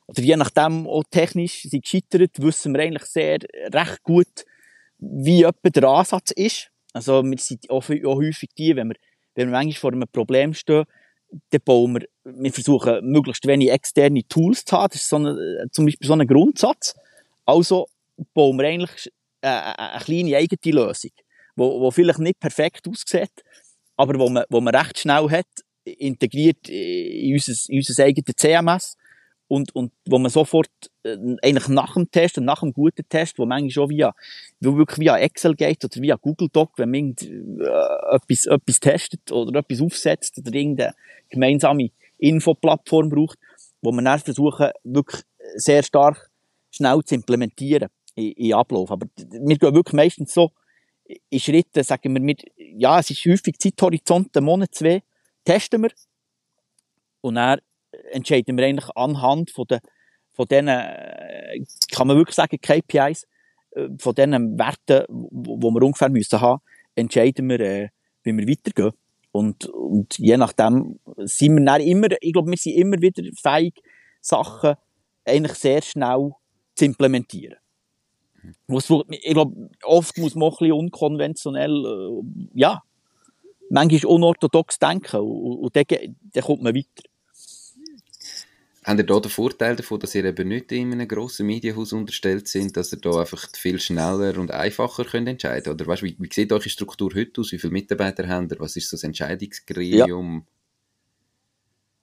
oder 0.08 0.22
je 0.22 0.36
nachdem 0.36 0.86
auch 0.86 1.02
technisch 1.10 1.62
sind 1.62 1.82
gescheitert, 1.82 2.40
wissen 2.40 2.74
wir 2.74 2.82
eigentlich 2.82 3.04
sehr 3.04 3.38
recht 3.72 4.02
gut, 4.02 4.44
wie 4.98 5.42
etwa 5.42 5.68
der 5.68 5.84
Ansatz 5.84 6.30
ist. 6.30 6.70
Also, 6.92 7.22
wir 7.24 7.38
sind 7.38 7.68
auch, 7.68 7.82
auch 7.82 8.16
häufig 8.16 8.50
die, 8.56 8.74
wenn 8.76 8.88
wir, 8.88 8.96
wenn 9.34 9.48
wir 9.48 9.52
manchmal 9.52 9.80
vor 9.80 9.92
einem 9.92 10.08
Problem 10.10 10.54
stehen, 10.54 10.84
dann 11.50 11.60
bauen 11.64 11.94
wir, 11.94 12.06
wir 12.24 12.52
versuchen, 12.52 13.04
möglichst 13.04 13.46
wenig 13.46 13.70
externe 13.70 14.26
Tools 14.28 14.64
zu 14.64 14.76
haben. 14.76 14.90
Das 14.92 15.02
ist 15.02 15.08
so 15.08 15.16
eine, 15.16 15.66
zum 15.72 15.86
Beispiel 15.86 16.06
so 16.06 16.14
ein 16.14 16.26
Grundsatz. 16.26 16.94
Also 17.44 17.86
bauen 18.32 18.58
wir 18.58 18.68
eigentlich 18.68 19.12
äh, 19.46 19.74
eine 19.76 20.04
kleine 20.04 20.36
eigene 20.36 20.76
Lösung, 20.76 21.12
wo, 21.54 21.80
wo 21.80 21.90
vielleicht 21.90 22.18
nicht 22.18 22.40
perfekt 22.40 22.88
aussieht, 22.88 23.30
aber 23.96 24.18
wo 24.18 24.28
man, 24.28 24.44
wo 24.50 24.60
man 24.60 24.74
recht 24.74 24.98
schnell 24.98 25.30
hat 25.30 25.46
integriert 25.84 26.68
in 26.68 27.32
unser, 27.34 27.52
in 27.68 27.78
unser 27.78 28.04
eigenes 28.04 28.34
CMS 28.36 28.96
und, 29.46 29.72
und 29.76 29.92
wo 30.08 30.18
man 30.18 30.30
sofort 30.30 30.70
äh, 31.04 31.16
eigentlich 31.42 31.68
nach 31.68 31.94
dem 31.94 32.10
Test 32.10 32.38
und 32.38 32.44
nach 32.44 32.60
dem 32.60 32.72
guten 32.72 33.08
Test, 33.08 33.38
wo 33.38 33.46
manchmal 33.46 33.70
schon 33.70 33.90
via, 33.90 34.12
wirklich 34.58 34.98
via 34.98 35.16
Excel 35.18 35.54
geht 35.54 35.84
oder 35.84 36.02
via 36.02 36.16
Google 36.16 36.48
Doc, 36.52 36.72
wenn 36.76 36.90
man 36.90 37.14
äh, 37.20 38.16
etwas, 38.16 38.46
etwas 38.46 38.80
testet 38.80 39.30
oder 39.30 39.60
etwas 39.60 39.80
aufsetzt 39.80 40.38
oder 40.38 40.52
irgendeine 40.52 40.94
gemeinsame 41.28 41.90
Infoplattform 42.18 43.10
braucht, 43.10 43.38
wo 43.80 43.92
man 43.92 44.06
dann 44.06 44.18
versuchen, 44.18 44.70
wirklich 44.82 45.22
sehr 45.54 45.84
stark 45.84 46.30
schnell 46.72 47.00
zu 47.04 47.14
implementieren 47.14 47.88
in, 48.16 48.32
in 48.32 48.54
Ablauf. 48.54 48.90
Aber 48.90 49.06
wir 49.16 49.58
gehen 49.58 49.74
wirklich 49.74 49.94
meistens 49.94 50.34
so 50.34 50.50
in 51.30 51.38
Schritten, 51.38 51.84
sagen 51.84 52.14
wir, 52.14 52.20
mit, 52.20 52.44
ja, 52.56 52.98
es 52.98 53.10
ist 53.10 53.24
häufig 53.26 53.58
Zeithorizont, 53.58 54.36
einen 54.36 54.46
Monat, 54.46 54.74
zwei, 54.74 55.02
testen 55.44 55.82
wir 55.82 55.90
und 57.20 57.36
dann 57.36 57.60
entscheiden 58.10 58.56
wir 58.58 58.66
eigentlich 58.66 58.90
anhand 58.96 59.50
von 59.50 59.66
den, 59.66 59.78
von 60.32 60.46
denen, 60.46 60.68
äh, 60.68 61.64
kann 61.92 62.08
man 62.08 62.16
wirklich 62.16 62.34
sagen, 62.34 62.58
KPIs, 62.60 63.26
äh, 63.72 63.88
von 63.98 64.14
diesen 64.14 64.58
Werten, 64.58 65.04
wo 65.08 65.70
wir 65.70 65.82
ungefähr 65.82 66.08
müssen 66.08 66.40
haben, 66.40 66.60
entscheiden 66.94 67.48
wir, 67.48 67.60
äh, 67.60 67.88
wie 68.22 68.36
wir 68.36 68.48
weitergehen. 68.48 68.92
Und, 69.32 69.66
und 69.66 70.18
je 70.18 70.36
nachdem 70.36 70.98
sind 71.18 71.58
wir 71.58 71.64
dann 71.64 71.80
immer, 71.82 72.08
ich 72.20 72.32
glaube, 72.32 72.50
wir 72.50 72.56
sind 72.56 72.74
immer 72.74 73.00
wieder 73.00 73.22
fähig, 73.40 73.74
Sachen 74.20 74.76
eigentlich 75.24 75.54
sehr 75.54 75.82
schnell 75.82 76.32
zu 76.74 76.84
implementieren. 76.84 77.58
Ich 79.10 79.32
glaube, 79.32 79.70
oft 79.82 80.18
muss 80.18 80.34
man 80.34 80.48
auch 80.48 80.60
ein 80.60 80.68
bisschen 80.68 80.78
unkonventionell, 80.78 81.84
äh, 81.84 82.48
ja, 82.54 82.82
manchmal 83.70 84.12
unorthodox 84.12 84.78
denken 84.78 85.20
und, 85.20 85.58
und 85.58 85.76
dann, 85.76 85.84
dann 86.32 86.44
kommt 86.44 86.62
man 86.62 86.74
weiter. 86.74 87.02
Habt 88.86 89.00
ihr 89.00 89.04
da 89.04 89.18
den 89.18 89.30
Vorteil 89.32 89.74
davon, 89.74 89.98
dass 89.98 90.14
ihr 90.14 90.24
eben 90.24 90.46
nicht 90.46 90.70
in 90.70 90.92
einem 90.92 91.08
grossen 91.08 91.44
Medienhaus 91.46 91.92
unterstellt 91.92 92.46
sind, 92.46 92.76
dass 92.76 92.92
ihr 92.92 93.00
da 93.00 93.18
einfach 93.18 93.48
viel 93.52 93.80
schneller 93.80 94.38
und 94.38 94.52
einfacher 94.52 95.04
könnt 95.04 95.28
entscheiden 95.28 95.72
Oder 95.72 95.88
weißt, 95.88 96.04
wie, 96.04 96.14
wie 96.20 96.28
sieht 96.32 96.52
eure 96.52 96.68
Struktur 96.68 97.10
heute 97.12 97.40
aus? 97.40 97.50
Wie 97.50 97.58
viele 97.58 97.72
Mitarbeiter 97.72 98.28
habt 98.28 98.52
ihr? 98.52 98.60
Was 98.60 98.76
ist 98.76 98.88
so 98.88 98.96
das 98.96 99.02
Entscheidungsgremium? 99.02 100.46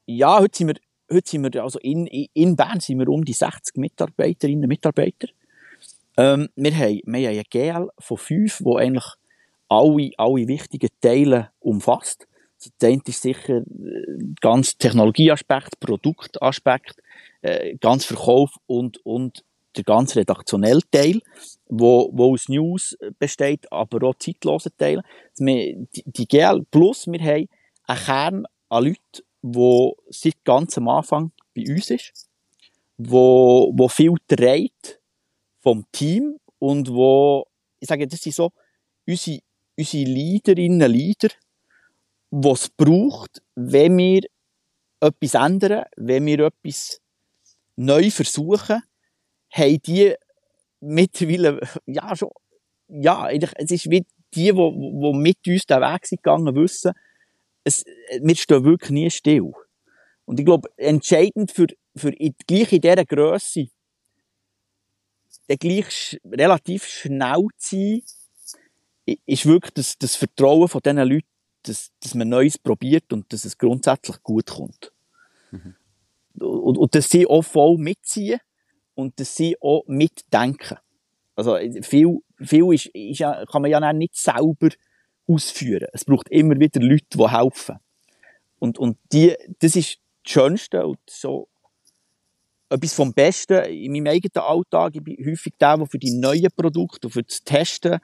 Ja, 0.06 0.16
ja 0.16 0.40
heute 0.42 0.58
sind 0.58 0.68
wir, 0.68 0.76
heute 1.10 1.30
sind 1.30 1.54
wir 1.54 1.64
also 1.64 1.80
in, 1.80 2.06
in 2.06 2.58
Bern 2.58 2.82
sind 2.82 3.00
wir 3.00 3.08
um 3.08 3.24
die 3.24 3.32
60 3.32 3.78
Mitarbeiterinnen 3.78 4.64
und 4.64 4.68
Mitarbeiter. 4.68 5.30
Ähm, 6.18 6.50
wir, 6.56 6.76
haben, 6.76 7.02
wir 7.06 7.30
haben 7.30 7.38
ein 7.38 7.44
GL 7.50 7.90
von 8.00 8.18
fünf, 8.18 8.62
wo 8.64 8.78
eigentlich 8.78 9.06
alle, 9.70 10.12
alle 10.18 10.48
wichtigen 10.48 10.90
Teile 11.02 11.50
umfasst. 11.60 12.28
Das 12.60 12.90
eine 12.90 13.02
ist 13.06 13.22
sicher 13.22 13.58
äh, 13.58 13.64
ganz 14.40 14.78
Technologieaspekt, 14.78 15.80
Produktaspekt, 15.80 16.96
äh, 17.42 17.76
ganz 17.78 18.06
Verkauf 18.06 18.52
und, 18.68 19.04
und 19.06 19.44
der 19.76 19.84
ganz 19.84 20.16
redaktionelle 20.16 20.82
Teil, 20.92 21.20
wo, 21.68 22.10
wo 22.14 22.34
aus 22.34 22.48
News 22.48 22.96
besteht, 23.18 23.72
aber 23.72 24.08
auch 24.08 24.16
zeitlose 24.16 24.76
Teile. 24.78 25.02
Die, 25.40 25.88
die 26.06 26.28
GL 26.28 26.64
Plus, 26.70 27.08
wir 27.08 27.20
haben 27.20 27.50
einen 27.88 28.00
Kern 28.00 28.46
an 28.70 28.84
Leuten, 28.84 29.26
die 29.42 29.92
seit 30.10 30.44
ganz 30.44 30.78
am 30.78 30.88
Anfang 30.90 31.32
bei 31.56 31.64
uns 31.68 31.90
ist, 31.90 32.30
wo, 32.98 33.72
wo 33.76 33.88
viel 33.88 34.16
trägt 34.28 35.00
vom 35.64 35.86
Team 35.92 36.38
und 36.60 36.90
wo, 36.90 37.48
ich 37.80 37.88
sage, 37.88 38.06
das 38.08 38.22
sind 38.22 38.36
so 38.36 38.52
unsere, 39.08 39.40
unsere 39.78 40.04
Leaderinnen, 40.04 40.92
Leader, 40.92 41.30
was 42.30 42.64
es 42.64 42.70
braucht, 42.70 43.42
wenn 43.56 43.98
wir 43.98 44.22
etwas 45.00 45.34
ändern, 45.34 45.86
wenn 45.96 46.26
wir 46.26 46.40
etwas 46.40 47.00
neu 47.76 48.12
versuchen, 48.12 48.82
haben 49.52 49.82
die 49.82 50.14
mittlerweile, 50.82 51.60
ja, 51.86 52.16
schon, 52.16 52.30
ja, 52.88 53.30
es 53.30 53.72
ist 53.72 53.90
wie 53.90 54.02
die, 54.34 54.52
die, 54.52 54.52
die 54.52 55.14
mit 55.14 55.38
uns 55.48 55.66
den 55.66 55.82
Weg 55.82 56.06
sind 56.06 56.24
gegangen, 56.24 56.56
wissen, 56.56 56.94
es, 57.64 57.86
wir 58.22 58.36
stehen 58.36 58.66
wirklich 58.66 58.92
nie 58.92 59.10
still. 59.10 59.54
Und 60.26 60.40
ich 60.40 60.46
glaube, 60.46 60.70
entscheidend 60.78 61.52
für, 61.52 61.68
für 61.96 62.12
gleich 62.12 62.74
in 62.74 62.82
dieser 62.82 63.06
Grösse, 63.06 63.68
dann 65.48 65.58
gleich 65.58 66.20
relativ 66.26 66.86
schnell 66.86 67.48
zu 67.58 67.76
sein, 67.76 68.02
ist 69.26 69.46
wirklich 69.46 69.74
das, 69.74 69.98
das 69.98 70.16
Vertrauen 70.16 70.68
von 70.68 70.82
diesen 70.82 70.98
Leuten, 70.98 71.28
dass, 71.64 71.92
dass 72.02 72.16
man 72.16 72.30
Neues 72.30 72.58
probiert 72.58 73.12
und 73.12 73.32
dass 73.32 73.46
es 73.46 73.58
grundsätzlich 73.58 74.22
gut 74.24 74.48
kommt. 74.48 74.92
Mhm. 75.52 75.76
Und, 76.40 76.78
und 76.78 76.96
dass 76.96 77.10
sie 77.10 77.28
auch 77.28 77.44
voll 77.44 77.78
mitziehen 77.78 78.40
und 78.96 79.20
dass 79.20 79.36
sie 79.36 79.56
auch 79.62 79.84
mitdenken. 79.88 80.78
Also 81.36 81.58
viel, 81.82 82.20
viel 82.40 82.74
ist, 82.74 82.88
ist 82.88 83.20
ja, 83.20 83.46
kann 83.46 83.62
man 83.62 83.72
ja 83.72 83.94
nicht 83.94 84.16
selber 84.16 84.70
ausführen. 85.28 85.88
Es 85.94 86.06
braucht 86.06 86.30
immer 86.30 86.60
wieder 86.60 86.82
Leute, 86.82 87.18
die 87.18 87.30
helfen. 87.30 87.78
Und, 88.60 88.78
und 88.78 88.98
die, 89.12 89.36
das 89.60 89.76
ist 89.76 90.00
das 90.24 90.32
Schönste 90.32 90.86
und 90.86 91.00
so 91.10 91.50
etwas 92.74 92.94
vom 92.94 93.14
Besten 93.14 93.64
in 93.66 93.92
meinem 93.92 94.08
eigenen 94.08 94.44
Alltag. 94.44 94.96
Ich 94.96 95.04
bin 95.04 95.18
häufig 95.26 95.54
der, 95.60 95.78
der 95.78 95.86
für 95.86 96.00
die 96.00 96.12
neuen 96.12 96.50
Produkte, 96.56 97.10
für 97.10 97.24
das 97.24 97.44
Testen 97.44 98.00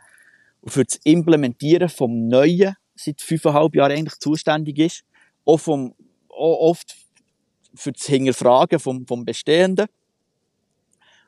und 0.61 0.71
für 0.71 0.85
das 0.85 0.99
Implementieren 1.03 1.89
vom 1.89 2.27
Neuen 2.27 2.75
seit 2.95 3.21
fünfeinhalb 3.21 3.75
Jahren 3.75 3.93
eigentlich 3.93 4.19
zuständig 4.19 4.77
ist. 4.77 5.03
Auch, 5.45 5.59
vom, 5.59 5.95
auch 6.29 6.69
oft 6.69 6.95
für 7.73 7.91
das 7.91 8.05
Hinterfragen 8.05 8.79
vom, 8.79 9.07
vom 9.07 9.25
Bestehenden. 9.25 9.87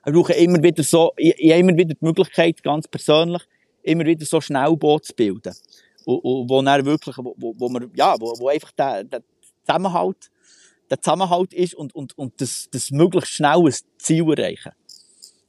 Wir 0.03 0.13
brauchen 0.13 0.35
immer 0.35 0.61
wieder 0.61 0.83
so, 0.83 1.11
ich, 1.17 1.33
ich 1.37 1.51
habe 1.51 1.59
immer 1.61 1.77
wieder 1.77 1.93
die 1.93 2.05
Möglichkeit, 2.05 2.61
ganz 2.61 2.87
persönlich, 2.87 3.41
immer 3.83 4.05
wieder 4.05 4.25
so 4.25 4.41
Schnellboot 4.41 5.05
zu 5.05 5.15
bilden. 5.15 5.53
Wo, 6.05 6.45
wo, 6.47 6.61
dann 6.61 6.85
wirklich, 6.85 7.15
wo, 7.17 7.35
wo, 7.37 7.69
man, 7.69 7.91
ja, 7.95 8.15
wo, 8.19 8.33
wo 8.39 8.47
einfach 8.49 8.71
der, 8.71 9.03
der 9.03 9.23
Zusammenhalt, 9.65 10.31
der 10.91 11.01
Zusammenhalt 11.01 11.53
ist 11.53 11.73
und, 11.73 11.95
und, 11.95 12.17
und 12.17 12.39
das, 12.41 12.67
das 12.71 12.91
möglichst 12.91 13.31
schnell 13.31 13.65
ein 13.65 13.73
Ziel 13.97 14.29
erreichen. 14.29 14.73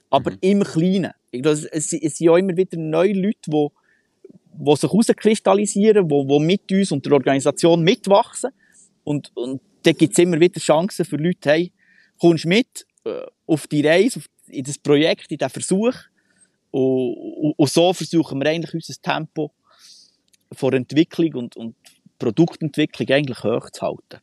Aber 0.08 0.30
mhm. 0.30 0.38
im 0.40 0.64
Kleinen. 0.64 1.12
Ich 1.30 1.42
glaube, 1.42 1.58
es, 1.72 1.92
es 1.92 2.16
sind 2.16 2.20
ja 2.20 2.36
immer 2.36 2.56
wieder 2.56 2.78
neue 2.78 3.12
Leute, 3.12 3.50
die, 3.50 3.68
die 4.52 4.76
sich 4.76 4.82
herauskristallisieren, 4.82 6.08
die, 6.08 6.26
die 6.26 6.38
mit 6.38 6.72
uns 6.72 6.92
und 6.92 7.04
der 7.04 7.12
Organisation 7.14 7.82
mitwachsen. 7.82 8.50
Und, 9.04 9.32
und 9.34 9.60
da 9.82 9.92
gibt 9.92 10.12
es 10.12 10.18
immer 10.18 10.38
wieder 10.38 10.60
Chancen 10.60 11.04
für 11.04 11.16
Leute, 11.16 11.50
hey, 11.50 11.72
kommst 12.20 12.46
mit 12.46 12.86
äh, 13.04 13.22
auf 13.46 13.66
die 13.66 13.84
Reise, 13.84 14.20
auf, 14.20 14.26
in 14.46 14.64
das 14.64 14.78
Projekt, 14.78 15.32
in 15.32 15.38
den 15.38 15.50
Versuch. 15.50 15.94
Und, 16.70 17.14
und, 17.14 17.52
und, 17.56 17.70
so 17.70 17.92
versuchen 17.92 18.40
wir 18.40 18.50
eigentlich 18.50 18.74
unser 18.74 18.94
Tempo 19.02 19.52
vor 20.52 20.72
Entwicklung 20.72 21.34
und, 21.34 21.56
und 21.56 21.74
Produktentwicklung 22.18 23.08
eigentlich 23.08 23.42
hochzuhalten. 23.42 24.20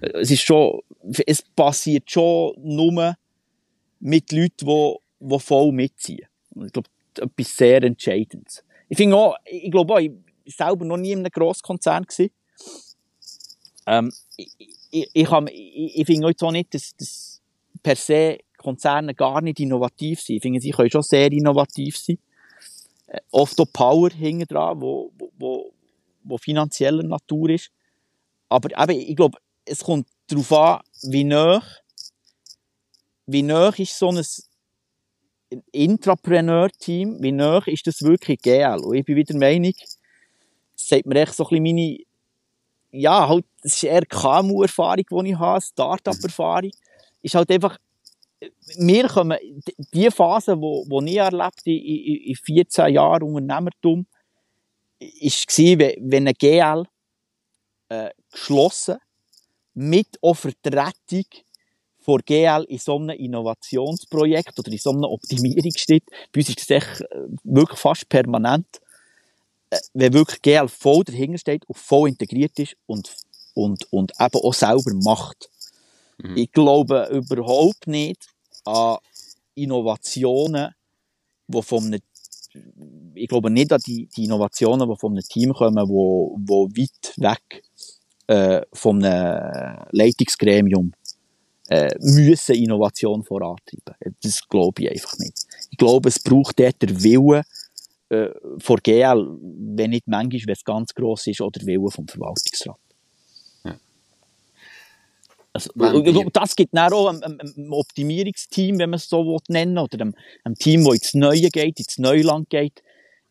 Es 0.00 0.30
ist 0.30 0.42
schon, 0.42 0.80
es 1.26 1.42
passiert 1.42 2.10
schon 2.10 2.54
nur 2.58 3.16
mit 4.00 4.32
Leuten, 4.32 4.66
die, 4.66 4.94
die 5.20 5.38
voll 5.38 5.72
mitziehen. 5.72 6.26
Ich 6.64 6.72
glaube, 6.72 6.88
etwas 7.18 7.56
sehr 7.56 7.82
Entscheidendes. 7.82 8.64
Ich 8.88 8.96
finde 8.96 9.16
auch, 9.16 9.36
ich 9.44 9.70
glaube 9.70 9.94
auch, 9.94 9.98
ich 9.98 10.10
war 10.10 10.18
selber 10.68 10.84
noch 10.84 10.96
nie 10.96 11.12
in 11.12 11.20
einem 11.20 11.30
Grosskonzern 11.30 12.04
gewesen. 12.04 12.30
Ähm, 13.86 14.12
ich, 14.36 14.52
ich, 14.58 15.10
ich, 15.12 15.28
ich, 15.52 15.98
ich 15.98 16.06
finde 16.06 16.28
auch 16.28 16.52
nicht, 16.52 16.74
dass, 16.74 16.94
dass 16.96 17.40
per 17.82 17.96
se 17.96 18.38
Konzerne 18.56 19.14
gar 19.14 19.42
nicht 19.42 19.60
innovativ 19.60 20.20
sind. 20.20 20.36
Ich 20.36 20.42
finde, 20.42 20.60
sie 20.60 20.70
können 20.70 20.90
schon 20.90 21.02
sehr 21.02 21.30
innovativ 21.30 21.98
sein. 21.98 22.18
Äh, 23.06 23.20
oft 23.30 23.60
auch 23.60 23.66
Power 23.72 24.10
hinten 24.10 24.46
dran, 24.46 24.80
wo, 24.80 25.12
wo, 25.38 25.72
wo 26.22 26.38
finanzieller 26.38 27.02
Natur 27.02 27.50
ist. 27.50 27.70
Aber 28.48 28.70
eben, 28.70 29.00
ich 29.00 29.16
glaube, 29.16 29.38
es 29.64 29.80
kommt 29.80 30.06
darauf 30.28 30.52
an, 30.52 30.80
wie 31.02 31.24
nah, 31.24 31.62
wie 33.26 33.42
nah 33.42 33.70
ist 33.76 33.98
so 33.98 34.10
ein 34.10 34.24
Intrapreneur-Team, 35.72 37.18
wie 37.20 37.32
nah 37.32 37.62
ist 37.66 37.86
das 37.86 38.02
wirklich 38.02 38.40
GL? 38.42 38.80
Und 38.82 38.94
ich 38.94 39.04
bin 39.04 39.16
wieder 39.16 39.32
der 39.32 39.40
Meinung, 39.40 39.74
das 40.76 40.88
sagt 40.88 41.06
mir 41.06 41.22
echt 41.22 41.34
so 41.34 41.48
ein 41.48 41.62
meine, 41.62 41.98
ja, 42.90 43.28
halt, 43.28 43.44
das 43.62 43.74
ist 43.74 43.84
eher 43.84 44.06
KMU-Erfahrung, 44.06 45.04
die 45.24 45.30
ich 45.30 45.38
habe, 45.38 45.60
Start-up-Erfahrung, 45.60 46.70
ist 47.22 47.34
halt 47.34 47.50
einfach, 47.50 47.78
wir 48.76 49.08
kommen, 49.08 49.38
die 49.92 50.10
Phase, 50.10 50.60
wo, 50.60 50.84
wo 50.88 51.00
ich 51.02 51.16
erlebt 51.16 51.62
in, 51.64 51.78
in, 51.78 52.16
in 52.28 52.36
14 52.36 52.92
Jahren 52.92 53.22
Unternehmertum, 53.22 54.06
war, 55.00 55.92
wenn 56.00 56.28
ein 56.28 56.34
GL 56.34 56.84
äh, 57.88 58.10
geschlossen 58.30 58.96
mit 59.74 60.08
auch 60.22 60.34
Vertretung 60.34 61.24
vor 61.98 62.18
GL 62.18 62.64
in 62.68 62.78
so 62.78 62.96
einem 62.96 63.16
Innovationsprojekt 63.18 64.58
oder 64.58 64.70
in 64.70 64.78
so 64.78 64.90
einem 64.90 65.04
Optimierungsschritt, 65.04 66.04
bei 66.32 66.40
uns 66.40 66.48
ist 66.50 66.60
das 66.60 66.70
echt 66.70 67.00
äh, 67.00 67.26
wirklich 67.44 67.78
fast 67.78 68.08
permanent, 68.08 68.66
äh, 69.70 69.78
wenn 69.94 70.12
wirklich 70.12 70.42
GL 70.42 70.68
voll 70.68 71.04
dahinter 71.04 71.38
steht 71.38 71.64
und 71.66 71.78
voll 71.78 72.10
integriert 72.10 72.58
ist 72.58 72.76
und 72.86 73.10
und, 73.54 73.90
und 73.92 74.12
eben 74.20 74.40
auch 74.40 74.52
selber 74.54 74.92
macht. 75.02 75.48
Mhm. 76.18 76.36
Ich 76.36 76.52
glaube 76.52 77.08
überhaupt 77.12 77.86
nicht 77.86 78.26
an 78.64 78.98
Innovationen, 79.54 80.74
die 81.46 81.62
von 81.62 81.84
einem, 81.84 82.00
ich 83.14 83.28
glaube 83.28 83.50
nicht 83.50 83.72
an 83.72 83.80
die, 83.86 84.08
die 84.16 84.24
Innovationen, 84.24 84.88
die 84.88 84.96
von 84.96 85.12
einem 85.12 85.22
Team 85.22 85.52
kommen, 85.52 85.88
wo, 85.88 86.36
wo 86.44 86.68
weit 86.68 87.14
weg 87.16 87.62
äh, 88.26 88.62
von 88.72 89.04
einem 89.04 89.84
Leitungsgremium 89.90 90.92
äh, 91.68 91.90
müssen 92.00 92.54
Innovation 92.54 93.22
vorantreiben. 93.24 93.94
Das 94.22 94.46
glaube 94.48 94.82
ich 94.82 94.90
einfach 94.90 95.18
nicht. 95.18 95.46
Ich 95.70 95.78
glaube, 95.78 96.08
es 96.08 96.18
braucht 96.18 96.58
dort 96.58 96.80
der 96.82 97.02
Wille 97.02 97.42
äh, 98.10 98.28
von 98.58 98.78
GL, 98.82 99.38
wenn 99.76 99.90
nicht 99.90 100.06
manchmal, 100.06 100.42
wenn 100.46 100.52
es 100.52 100.64
ganz 100.64 100.94
gross 100.94 101.26
ist, 101.26 101.40
oder 101.40 101.58
der 101.60 101.66
Wille 101.66 101.90
vom 101.90 102.06
Verwaltungsrat. 102.06 102.78
Also, 105.54 105.70
das 106.32 106.56
gibt 106.56 106.76
dann 106.76 106.92
auch 106.92 107.06
ein, 107.06 107.22
ein, 107.22 107.70
Optimierungsteam, 107.70 108.76
wenn 108.80 108.90
man 108.90 108.96
es 108.96 109.08
so 109.08 109.38
nennen 109.46 109.76
will, 109.76 109.82
oder 109.84 110.04
ein, 110.04 110.16
ein 110.42 110.56
Team, 110.56 110.84
das 110.84 110.94
ins 110.94 111.14
Neue 111.14 111.48
geht, 111.48 111.78
ins 111.78 111.96
Neuland 111.96 112.50
geht. 112.50 112.82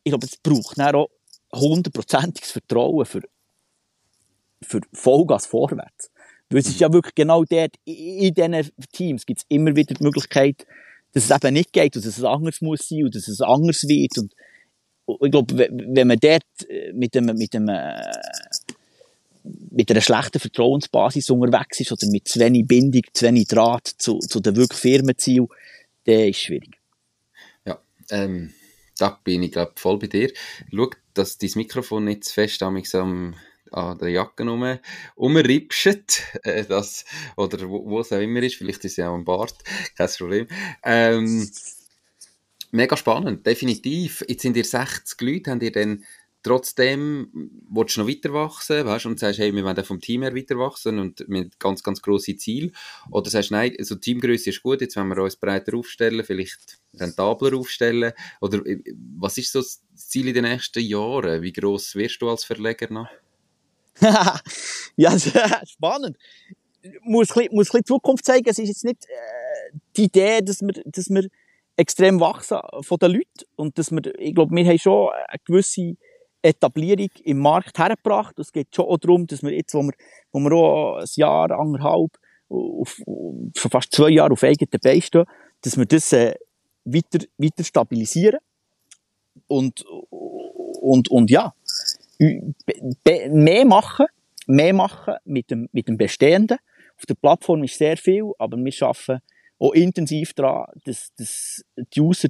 Ich 0.06 0.12
glaube, 0.12 0.26
es 0.26 0.38
braucht 0.38 0.80
dann 0.80 0.96
auch 0.96 1.10
hundertprozentiges 1.54 2.52
Vertrauen 2.52 3.06
für, 3.06 3.24
für 4.64 4.82
Vollgas 4.94 5.46
vorwärts. 5.46 6.12
Weil 6.50 6.60
es 6.60 6.68
ist 6.68 6.80
ja 6.80 6.92
wirklich 6.92 7.16
genau 7.16 7.44
dort, 7.44 7.76
in 7.86 8.34
diesen 8.34 8.70
Teams 8.92 9.26
gibt 9.26 9.40
es 9.40 9.46
immer 9.50 9.76
wieder 9.76 9.96
die 9.96 10.04
Möglichkeit, 10.04 10.66
dass 11.14 11.26
es 11.26 11.32
eben 11.32 11.54
nicht 11.54 11.74
geht 11.74 11.96
und 11.96 12.06
dass 12.06 12.18
es 12.18 12.24
anders 12.24 12.62
muss 12.62 12.88
sein 12.88 13.06
und 13.06 13.16
dass 13.16 13.28
es 13.28 13.42
anders 13.42 13.84
wird. 13.88 14.18
Und 14.18 14.34
ich 15.22 15.32
glaube, 15.32 15.58
wenn 15.58 16.08
man 16.08 16.20
dort 16.20 16.44
äh, 16.70 16.92
mit 16.94 17.16
dem, 17.16 17.26
mit 17.26 17.54
dem, 17.54 17.70
äh, 17.70 18.02
mit 19.72 19.92
einer 19.92 20.02
schlechten 20.02 20.40
Vertrauensbasis 20.40 21.30
unterwegs 21.30 21.80
ist 21.80 21.92
oder 21.92 22.08
mit 22.08 22.28
zu 22.28 22.40
wenig 22.40 22.68
Bindung, 22.68 23.02
zu 23.14 23.26
wenig 23.26 23.48
Draht 23.48 23.88
zu, 23.98 24.20
zu 24.20 24.40
den 24.40 24.56
wirklich 24.56 24.80
Firmenzielen, 24.80 25.48
dann 26.06 26.20
ist 26.20 26.38
es 26.38 26.42
schwierig. 26.44 26.78
Ja, 27.66 27.82
ähm, 28.12 28.54
da 28.98 29.20
bin 29.24 29.44
ich 29.44 29.52
glaube 29.52 29.74
voll 29.76 30.00
bei 30.00 30.08
dir. 30.08 30.32
Schau, 30.72 30.90
dass 31.14 31.38
dein 31.38 31.52
Mikrofon 31.56 32.06
nicht 32.06 32.24
zu 32.24 32.34
fest 32.34 32.64
am 32.64 33.36
an 33.74 33.98
der 33.98 34.10
Jacke 34.10 34.44
rum, 34.44 34.80
rumripscht, 35.18 36.22
äh, 36.44 36.66
das, 36.66 37.06
oder 37.36 37.70
wo, 37.70 37.86
wo 37.86 38.00
es 38.00 38.12
auch 38.12 38.20
immer 38.20 38.42
ist, 38.42 38.56
vielleicht 38.56 38.86
ist 38.86 38.92
es 38.92 38.98
ja 38.98 39.10
auch 39.10 39.16
ein 39.16 39.26
Bart, 39.26 39.56
kein 39.98 40.10
Problem. 40.10 40.48
Ähm, 40.84 41.50
mega 42.72 42.98
spannend, 42.98 43.46
definitiv. 43.46 44.24
Jetzt 44.28 44.42
sind 44.42 44.58
ihr 44.58 44.66
60 44.66 45.22
Leute, 45.22 45.52
habt 45.52 45.64
ihr 45.64 45.72
dann 45.72 46.04
trotzdem, 46.44 47.30
willst 47.70 47.96
du 47.96 48.02
noch 48.02 48.08
weiter 48.08 48.34
wachsen, 48.34 48.86
weißt, 48.86 49.06
und 49.06 49.20
sagst, 49.20 49.40
hey, 49.40 49.56
wir 49.56 49.64
wollen 49.64 49.84
vom 49.86 50.02
Team 50.02 50.24
her 50.24 50.36
weiter 50.36 50.60
wachsen 50.60 51.00
und 51.00 51.28
mit 51.30 51.58
ganz, 51.58 51.82
ganz 51.82 52.02
grosse 52.02 52.36
Ziele. 52.36 52.72
Oder 53.10 53.30
sagst, 53.30 53.52
nein, 53.52 53.74
also 53.80 53.96
Teamgröße 53.96 54.50
ist 54.50 54.62
gut, 54.62 54.82
jetzt 54.82 54.98
wollen 54.98 55.08
wir 55.08 55.24
uns 55.24 55.38
breiter 55.38 55.76
aufstellen, 55.78 56.24
vielleicht 56.24 56.80
rentabler 56.96 57.58
aufstellen. 57.58 58.12
Oder 58.42 58.66
äh, 58.66 58.84
was 59.18 59.38
ist 59.38 59.54
so 59.54 59.60
das 59.60 59.82
Ziel 59.96 60.28
in 60.28 60.34
den 60.34 60.44
nächsten 60.44 60.84
Jahren? 60.84 61.42
Wie 61.42 61.54
gross 61.54 61.96
wirst 61.96 62.22
du 62.22 62.30
als 62.30 62.44
Verleger 62.44 62.92
noch? 62.92 63.08
ja, 64.96 65.18
spannend. 65.66 66.18
Muss 67.04 67.32
ein, 67.32 67.36
bisschen, 67.36 67.56
muss 67.56 67.68
ein 67.68 67.72
bisschen 67.72 67.86
Zukunft 67.86 68.26
zeigen. 68.26 68.50
Es 68.50 68.60
ist 68.60 68.68
jetzt 68.68 68.84
nicht 68.84 69.06
äh, 69.06 69.78
die 69.96 70.06
Idee, 70.06 70.42
dass 70.42 70.62
wir, 70.62 70.74
dass 70.86 71.10
wir 71.10 71.28
extrem 71.78 72.20
wachsen 72.20 72.60
von 72.82 72.98
den 72.98 73.12
Leuten 73.12 73.46
und 73.56 73.78
dass 73.78 73.92
wir, 73.92 74.02
ich 74.20 74.36
glaube, 74.36 74.56
wir 74.56 74.66
haben 74.66 74.80
schon 74.80 75.10
eine 75.28 75.40
gewisse 75.46 75.96
Etablierung 76.42 77.10
im 77.24 77.40
Markt 77.40 77.80
hergebracht. 77.80 78.38
Es 78.38 78.52
geht 78.52 78.76
schon 78.76 78.86
auch 78.86 78.98
darum, 78.98 79.26
dass 79.28 79.42
wir 79.42 79.52
jetzt, 79.52 79.74
wo 79.74 79.82
wir, 79.82 79.94
wo 80.32 80.40
wir 80.40 80.52
auch 80.52 80.98
ein 80.98 81.08
Jahr, 81.16 81.52
anderthalb, 81.52 82.12
auf, 82.50 83.02
schon 83.56 83.72
fast 83.72 83.94
zwei 83.94 84.10
Jahre 84.10 84.34
auf 84.34 84.44
eigenen 84.44 84.80
Beinen 84.82 85.02
stehen, 85.02 85.26
dass 85.62 85.78
wir 85.78 85.86
das 85.86 86.12
äh, 86.14 86.36
weiter, 86.86 87.26
weiter 87.38 87.64
stabilisieren. 87.64 88.40
Und, 89.48 89.84
und, 90.82 91.10
und 91.10 91.32
ja, 91.32 91.54
mehr 93.30 93.66
machen, 93.66 94.06
mehr 94.48 94.74
machen 94.74 95.16
mit 95.26 95.52
dem, 95.52 95.70
mit 95.72 95.88
dem 95.88 95.98
Bestehenden. 95.98 96.58
Auf 96.98 97.06
der 97.06 97.16
Plattform 97.16 97.64
ist 97.64 97.78
sehr 97.78 97.98
viel, 97.98 98.32
aber 98.38 98.58
wir 98.58 98.74
arbeiten 98.82 99.22
auch 99.60 99.74
intensiv 99.74 100.34
daran, 100.34 100.68
dass, 100.86 101.14
dass 101.16 101.64
die 101.76 102.02
User 102.02 102.30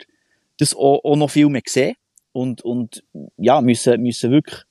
das 0.57 0.75
auch, 0.75 1.03
auch 1.03 1.15
noch 1.15 1.29
viel 1.29 1.49
mehr 1.49 1.61
sehen 1.65 1.95
und, 2.31 2.61
und 2.61 3.03
ja, 3.37 3.61
müssen, 3.61 4.01
müssen 4.01 4.31
wirklich 4.31 4.63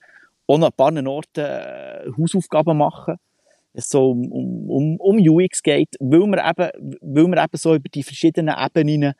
auch 0.46 0.58
noch 0.58 0.68
ein 0.68 0.76
paar 0.76 1.06
Orten 1.06 1.40
äh, 1.40 2.04
Hausaufgaben 2.16 2.76
machen, 2.76 3.16
es 3.74 3.88
so 3.88 4.10
um, 4.10 4.70
um, 4.70 4.96
um 4.98 5.16
UX 5.18 5.62
geht, 5.62 5.96
weil 5.98 6.20
wir 6.20 6.44
eben, 6.44 6.98
weil 7.00 7.26
wir 7.26 7.42
eben 7.42 7.56
so 7.56 7.74
über 7.74 7.88
die 7.88 8.02
verschiedenen 8.02 8.54
Ebenen, 8.58 9.14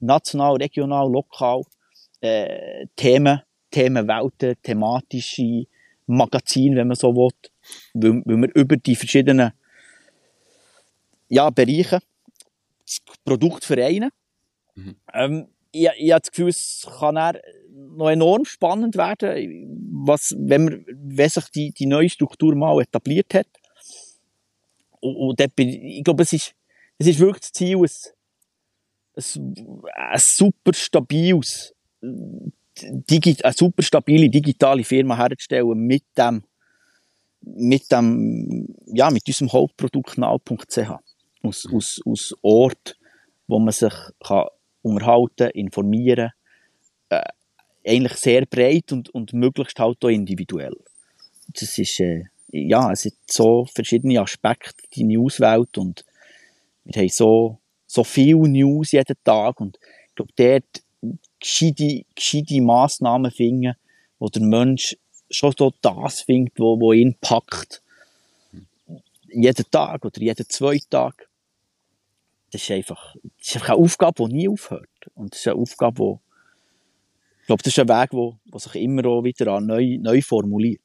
national, 0.00 0.56
regional, 0.56 1.10
lokal, 1.10 1.62
äh, 2.20 2.86
Themen 2.96 3.40
Themenwelten, 3.74 4.54
thematische 4.62 5.66
Magazine, 6.06 6.76
wenn 6.76 6.86
man 6.86 6.96
so 6.96 7.12
will, 7.12 7.30
weil, 7.94 8.22
weil 8.24 8.42
wir 8.42 8.54
über 8.54 8.76
die 8.76 8.94
verschiedenen 8.94 9.50
ja, 11.28 11.50
Bereiche 11.50 11.98
das 12.86 13.00
Produkt 13.24 13.64
vereinen. 13.64 14.10
Mhm. 14.76 14.96
Ähm, 15.12 15.48
ich, 15.72 15.88
ich 15.96 16.12
habe 16.12 16.20
das 16.20 16.30
Gefühl, 16.30 16.50
es 16.50 16.86
kann 17.00 17.36
noch 17.96 18.10
enorm 18.10 18.44
spannend 18.44 18.94
werden, 18.94 20.06
was, 20.06 20.36
wenn, 20.38 20.64
man, 20.64 20.86
wenn 20.86 21.28
sich 21.28 21.48
die, 21.48 21.72
die 21.72 21.86
neue 21.86 22.08
Struktur 22.08 22.54
mal 22.54 22.80
etabliert 22.80 23.34
hat. 23.34 23.48
Und, 25.00 25.16
und 25.16 25.40
dort 25.40 25.56
bin, 25.56 25.68
ich 25.68 26.04
glaube, 26.04 26.22
es 26.22 26.32
ist, 26.32 26.54
es 26.98 27.08
ist 27.08 27.18
wirklich 27.18 27.40
das 27.40 27.52
Ziel, 27.52 27.76
ein, 27.76 27.88
ein, 29.16 29.82
ein 29.96 30.18
super 30.20 30.74
stabiles 30.74 31.74
eine 32.82 33.52
super 33.54 33.82
stabile 33.82 34.28
digitale 34.28 34.84
Firma 34.84 35.16
herzustellen 35.16 35.78
mit 35.78 36.04
dem, 36.16 36.44
mit 37.40 37.90
dem, 37.92 38.74
ja, 38.86 39.10
mit 39.10 39.26
unserem 39.26 39.52
Hauptprodukt 39.52 40.18
now.ch. 40.18 40.78
Aus, 41.42 41.64
mhm. 41.64 41.76
aus, 41.76 42.00
aus 42.04 42.34
Ort, 42.42 42.96
wo 43.46 43.58
man 43.58 43.72
sich 43.72 43.92
kann 44.20 44.46
unterhalten, 44.82 45.50
informieren, 45.50 46.30
äh, 47.08 47.22
eigentlich 47.86 48.14
sehr 48.14 48.46
breit 48.46 48.92
und, 48.92 49.10
und 49.10 49.32
möglichst 49.32 49.78
halt 49.78 50.04
auch 50.04 50.08
individuell. 50.08 50.76
Das 51.48 51.76
ist, 51.78 52.00
äh, 52.00 52.24
ja, 52.48 52.90
es 52.92 53.04
hat 53.04 53.12
so 53.26 53.66
verschiedene 53.66 54.20
Aspekte, 54.20 54.82
die 54.94 55.04
Newswelt 55.04 55.76
und 55.78 56.04
wir 56.84 57.00
haben 57.00 57.08
so, 57.08 57.58
so 57.86 58.04
viel 58.04 58.36
News 58.36 58.92
jeden 58.92 59.16
Tag 59.24 59.60
und 59.60 59.78
ich 60.08 60.14
glaube, 60.14 60.32
dort 60.36 60.82
gescheite, 61.44 62.04
gescheite 62.14 62.60
Massnahmen 62.60 63.30
finden, 63.30 63.74
wo 64.18 64.28
der 64.28 64.42
Mensch 64.42 64.96
schon 65.30 65.54
so 65.56 65.72
das 65.80 66.22
findet, 66.22 66.58
wo, 66.58 66.80
wo 66.80 66.92
ihn 66.92 67.14
packt. 67.20 67.82
Jeden 69.28 69.70
Tag 69.70 70.04
oder 70.04 70.20
jeden 70.20 70.48
zwei 70.48 70.80
Tag. 70.88 71.28
Das 72.50 72.62
ist 72.62 72.70
einfach, 72.70 73.14
das 73.38 73.48
ist 73.48 73.54
einfach 73.56 73.70
eine 73.70 73.78
Aufgabe, 73.78 74.28
die 74.28 74.34
nie 74.34 74.48
aufhört. 74.48 74.88
Und 75.14 75.32
das 75.32 75.40
ist 75.40 75.48
eine 75.48 75.56
Aufgabe, 75.56 75.96
die, 75.96 77.40
ich 77.40 77.46
glaube, 77.46 77.62
das 77.62 77.72
ist 77.72 77.78
ein 77.78 77.88
Weg, 77.88 78.12
wo, 78.12 78.38
wo 78.46 78.58
sich 78.58 78.74
immer 78.76 79.04
auch 79.06 79.22
wieder 79.22 79.60
neu, 79.60 79.98
neu 80.00 80.22
formuliert. 80.22 80.80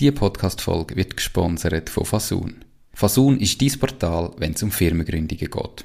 Diese 0.00 0.12
Podcast-Folge 0.12 0.96
wird 0.96 1.16
gesponsert 1.16 1.90
von 1.90 2.04
Fasun. 2.04 2.64
Fasun 2.92 3.38
ist 3.38 3.60
dein 3.60 3.78
Portal, 3.78 4.32
wenn 4.38 4.52
es 4.52 4.62
um 4.62 4.70
Firmengründungen 4.70 5.50
geht. 5.50 5.84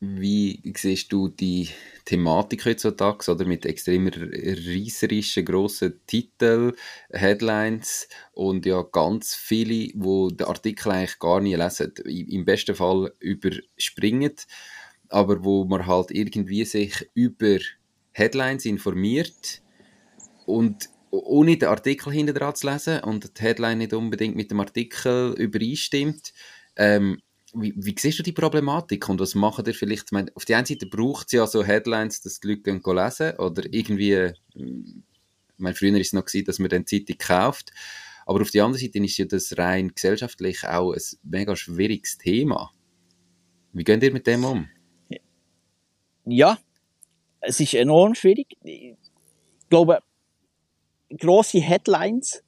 Wie 0.00 0.62
siehst 0.76 1.12
du 1.12 1.26
die 1.26 1.68
Thematik 2.04 2.64
heutzutage, 2.64 3.32
oder? 3.32 3.44
Mit 3.44 3.66
extrem 3.66 4.06
reißerischen, 4.06 5.44
grossen 5.44 6.00
Titeln, 6.06 6.72
Headlines 7.10 8.08
und 8.32 8.64
ja 8.64 8.82
ganz 8.82 9.34
viele, 9.34 9.90
wo 9.96 10.30
den 10.30 10.46
Artikel 10.46 10.92
eigentlich 10.92 11.18
gar 11.18 11.40
nie 11.40 11.56
lesen. 11.56 11.92
Im 12.06 12.44
besten 12.44 12.76
Fall 12.76 13.12
überspringen, 13.18 14.34
aber 15.08 15.42
wo 15.42 15.64
man 15.64 15.84
halt 15.88 16.12
irgendwie 16.12 16.64
sich 16.64 17.10
über 17.14 17.58
Headlines 18.12 18.66
informiert 18.66 19.62
und 20.46 20.90
ohne 21.10 21.56
den 21.56 21.68
Artikel 21.70 22.12
hinter 22.12 22.34
dran 22.34 22.54
zu 22.54 22.70
lesen 22.70 23.00
und 23.00 23.36
die 23.36 23.42
Headline 23.42 23.78
nicht 23.78 23.94
unbedingt 23.94 24.36
mit 24.36 24.52
dem 24.52 24.60
Artikel 24.60 25.34
übereinstimmt, 25.36 26.32
ähm, 26.76 27.20
wie, 27.54 27.74
wie 27.76 27.94
siehst 27.98 28.18
du 28.18 28.22
die 28.22 28.32
Problematik 28.32 29.08
und 29.08 29.20
was 29.20 29.34
machen 29.34 29.64
ihr 29.66 29.74
vielleicht? 29.74 30.06
Ich 30.06 30.12
meine, 30.12 30.30
auf 30.34 30.44
der 30.44 30.58
einen 30.58 30.66
Seite 30.66 30.86
braucht 30.86 31.26
es 31.26 31.32
ja 31.32 31.46
so 31.46 31.64
Headlines, 31.64 32.20
dass 32.20 32.40
die 32.40 32.48
Leute 32.48 32.62
gehen 32.62 32.82
lesen 32.84 33.36
oder 33.38 33.62
irgendwie, 33.70 34.32
ich 34.54 34.94
meine, 35.56 35.74
früher 35.74 35.92
war 35.92 36.00
es 36.00 36.12
noch 36.12 36.24
gewesen, 36.24 36.44
dass 36.44 36.58
man 36.58 36.68
dann 36.68 36.86
Zeitung 36.86 37.16
kauft, 37.18 37.72
aber 38.26 38.42
auf 38.42 38.50
der 38.50 38.64
anderen 38.64 38.84
Seite 38.84 38.98
ist 39.04 39.16
ja 39.16 39.24
das 39.24 39.56
rein 39.56 39.92
gesellschaftlich 39.94 40.64
auch 40.64 40.92
ein 40.92 41.00
mega 41.22 41.56
schwieriges 41.56 42.18
Thema. 42.18 42.70
Wie 43.72 43.84
geht 43.84 44.02
ihr 44.02 44.12
mit 44.12 44.26
dem 44.26 44.44
um? 44.44 44.68
Ja, 46.26 46.58
es 47.40 47.60
ist 47.60 47.74
enorm 47.74 48.14
schwierig. 48.14 48.56
Ich 48.62 48.96
glaube, 49.70 50.00
grosse 51.16 51.60
Headlines 51.60 52.42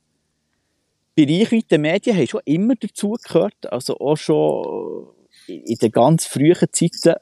bei 1.17 1.25
reichweiten 1.25 1.81
Medien 1.81 2.17
haben 2.17 2.27
schon 2.27 2.43
immer 2.45 2.75
dazugehört. 2.77 3.73
Also 3.73 3.99
auch 3.99 4.17
schon 4.17 5.09
in 5.47 5.77
den 5.77 5.91
ganz 5.91 6.27
frühen 6.27 6.69
Zeiten 6.73 7.15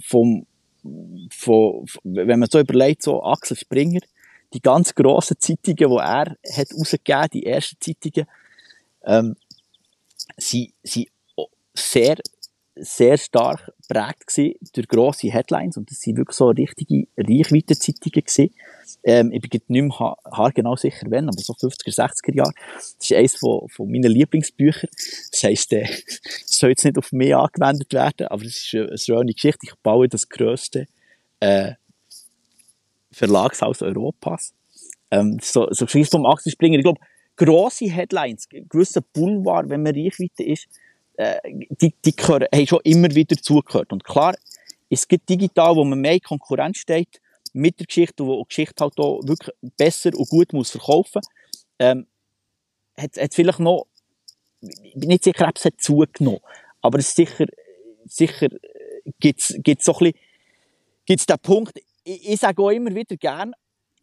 vom, 0.00 0.46
von, 1.30 1.86
wenn 2.04 2.38
man 2.38 2.48
so 2.50 2.58
überlegt, 2.58 3.02
so 3.02 3.22
Axel 3.22 3.56
Springer, 3.56 4.00
die 4.52 4.60
ganz 4.60 4.94
grossen 4.94 5.38
Zeitungen, 5.38 5.76
die 5.76 5.84
er 5.84 6.36
hat 6.56 6.74
rausgegeben, 6.74 7.28
die 7.32 7.46
ersten 7.46 7.76
Zeitungen, 7.80 8.28
ähm, 9.04 9.36
sind, 10.38 10.72
sind 10.82 11.08
sehr 11.74 12.16
sehr 12.76 13.16
stark 13.16 13.72
geprägt 13.88 14.56
durch 14.74 14.88
grosse 14.88 15.32
Headlines 15.32 15.76
und 15.76 15.90
das 15.90 16.00
sind 16.00 16.18
wirklich 16.18 16.36
so 16.36 16.48
richtige 16.48 17.08
Reichweitenzeitungen 17.16 18.22
gewesen. 18.22 18.54
Ähm, 19.02 19.32
ich 19.32 19.40
bin 19.40 19.60
nicht 19.68 19.82
mehr 19.82 19.98
ha 19.98 20.16
haargenau 20.30 20.76
sicher, 20.76 21.06
wenn, 21.10 21.28
aber 21.28 21.38
so 21.38 21.52
50er, 21.52 21.94
60er 21.94 22.34
Jahre. 22.34 22.52
Das 22.74 22.96
ist 23.00 23.12
eines 23.12 23.36
von, 23.36 23.68
von 23.68 23.90
meinen 23.90 24.10
Lieblingsbüchern. 24.10 24.90
Das 25.30 25.42
heisst, 25.42 25.72
äh, 25.72 25.86
soll 26.44 26.70
jetzt 26.70 26.84
nicht 26.84 26.98
auf 26.98 27.12
mich 27.12 27.34
angewendet 27.34 27.92
werden, 27.92 28.26
aber 28.28 28.44
es 28.44 28.64
ist 28.64 28.74
eine, 28.74 28.98
schöne 28.98 29.32
Geschichte. 29.32 29.60
Ich 29.62 29.74
baue 29.82 30.08
das 30.08 30.28
grösste 30.28 30.86
äh, 31.40 31.72
Verlagshaus 33.12 33.82
Europas. 33.82 34.54
Ähm, 35.10 35.38
so, 35.40 35.68
so 35.70 35.86
Geschichte 35.86 36.10
vom 36.10 36.26
Axel 36.26 36.52
Springer. 36.52 36.78
Ich 36.78 36.84
glaube, 36.84 37.00
grosse 37.36 37.90
Headlines, 37.90 38.48
gewisser 38.48 39.00
Boulevard, 39.00 39.68
wenn 39.68 39.82
man 39.82 39.94
Reichweite 39.94 40.42
ist, 40.42 40.66
äh, 41.16 41.36
die, 41.70 41.94
die 42.04 42.14
gehören, 42.14 42.46
haben 42.52 42.66
schon 42.66 42.80
immer 42.84 43.14
wieder 43.14 43.36
zugehört. 43.36 43.92
Und 43.92 44.04
klar, 44.04 44.36
es 44.90 45.06
gibt 45.08 45.28
digital, 45.28 45.76
wo 45.76 45.84
man 45.84 46.00
mehr 46.00 46.20
Konkurrenz 46.20 46.78
steht, 46.78 47.20
mit 47.56 47.80
der 47.80 47.86
Geschichte, 47.86 48.22
die 48.22 48.42
Geschichte 48.48 48.84
halt 48.84 48.98
auch 48.98 49.20
wirklich 49.24 49.54
besser 49.76 50.10
und 50.14 50.28
gut 50.28 50.52
muss 50.52 50.70
verkaufen, 50.70 51.22
ähm, 51.78 52.06
hat, 52.96 53.16
hat 53.16 53.34
vielleicht 53.34 53.60
noch, 53.60 53.86
ich 54.60 54.94
bin 54.94 55.08
nicht 55.08 55.24
sicher, 55.24 55.48
ob 55.48 55.56
es 55.56 55.64
hat 55.64 55.80
zugenommen, 55.80 56.40
aber 56.80 56.98
es 56.98 57.14
sicher, 57.14 57.46
sicher 58.04 58.48
gibt's, 59.20 59.54
gibt's 59.58 59.84
so 59.84 59.92
ein 59.94 59.98
bisschen, 59.98 60.20
gibt's 61.06 61.26
den 61.26 61.38
Punkt, 61.38 61.78
ich, 62.04 62.28
ich 62.30 62.40
sage 62.40 62.62
auch 62.62 62.70
immer 62.70 62.94
wieder 62.94 63.16
gern, 63.16 63.52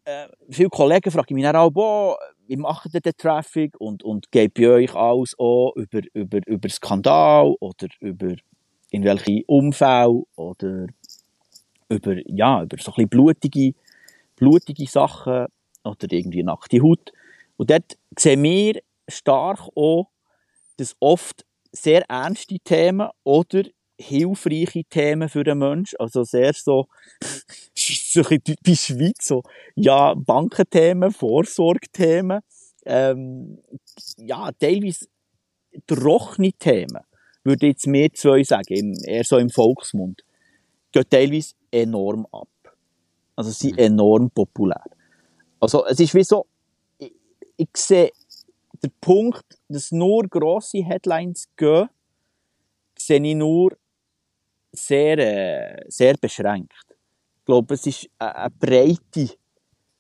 äh, 0.06 0.28
viele 0.50 0.70
Kollegen 0.70 1.12
fragen 1.12 1.36
mich 1.36 1.44
dann 1.44 1.56
auch, 1.56 1.72
boah, 1.72 2.18
wie 2.48 2.58
macht 2.58 2.94
ihr 2.94 3.02
den 3.02 3.14
Traffic? 3.18 3.80
Und, 3.80 4.04
und 4.04 4.32
gebt 4.32 4.60
ihr 4.60 4.72
euch 4.72 4.94
alles 4.94 5.38
auch 5.40 5.74
über, 5.76 6.02
über, 6.14 6.40
über 6.46 6.70
Skandal 6.70 7.56
oder 7.60 7.88
über 8.00 8.36
irgendwelche 8.92 9.44
Unfälle 9.48 10.24
oder 10.36 10.88
über, 11.94 12.16
ja, 12.28 12.64
über 12.64 12.78
so 12.80 12.94
ein 12.96 13.08
blutige, 13.10 13.74
blutige 14.36 14.86
Sachen 14.88 15.48
oder 15.84 16.12
irgendwie 16.12 16.44
nackte 16.44 16.82
Haut. 16.82 17.12
Und 17.58 17.70
dort 17.70 17.98
sehen 18.18 18.44
wir 18.44 18.82
stark 19.08 19.60
auch, 19.76 20.10
dass 20.78 20.96
oft 21.00 21.46
sehr 21.72 22.04
ernste 22.10 22.60
Themen 22.60 23.10
oder 23.24 23.64
hilfreiche 24.00 24.84
Themen 24.86 25.30
für 25.30 25.44
den 25.44 25.60
Menschen. 25.60 26.00
Also 26.00 26.24
sehr 26.24 26.54
so, 26.54 26.88
so 27.76 28.22
ein 28.30 28.42
die 28.44 28.76
Schweiz, 28.76 29.26
so, 29.26 29.44
ja, 29.76 30.14
Bankenthemen, 30.16 31.12
Vorsorgethemen, 31.12 32.42
ähm, 32.86 33.60
ja, 34.18 34.52
teilweise 34.60 35.08
trockene 35.88 36.54
Themen, 36.54 37.02
würde 37.44 37.68
jetzt 37.68 37.88
mehr 37.88 38.12
zwei 38.14 38.44
sagen, 38.44 38.96
eher 39.06 39.24
so 39.24 39.38
im 39.38 39.50
Volksmund, 39.50 40.24
gehen 40.92 41.06
teilweise 41.10 41.54
enorm 41.74 42.28
ab. 42.32 42.48
Also 43.36 43.52
sie 43.52 43.70
sind 43.70 43.74
mhm. 43.74 43.86
enorm 43.86 44.30
populär. 44.30 44.84
Also 45.60 45.86
es 45.86 46.00
ist 46.00 46.14
wie 46.14 46.24
so, 46.24 46.46
ich, 46.98 47.14
ich 47.58 47.70
sehe 47.76 48.12
den 48.84 48.92
Punkt, 49.00 49.46
dass 49.68 49.92
nur 49.92 50.24
grosse 50.28 50.84
Headlines 50.84 51.48
gehen, 51.56 51.90
sehe 52.98 53.22
ich 53.24 53.36
nur 53.36 53.72
sehr, 54.72 55.18
äh, 55.18 55.86
sehr 55.88 56.16
beschränkt. 56.18 56.86
Ich 57.40 57.46
glaube, 57.46 57.74
es 57.74 57.86
ist 57.88 58.10
eine 58.20 58.50
Breite, 58.50 59.30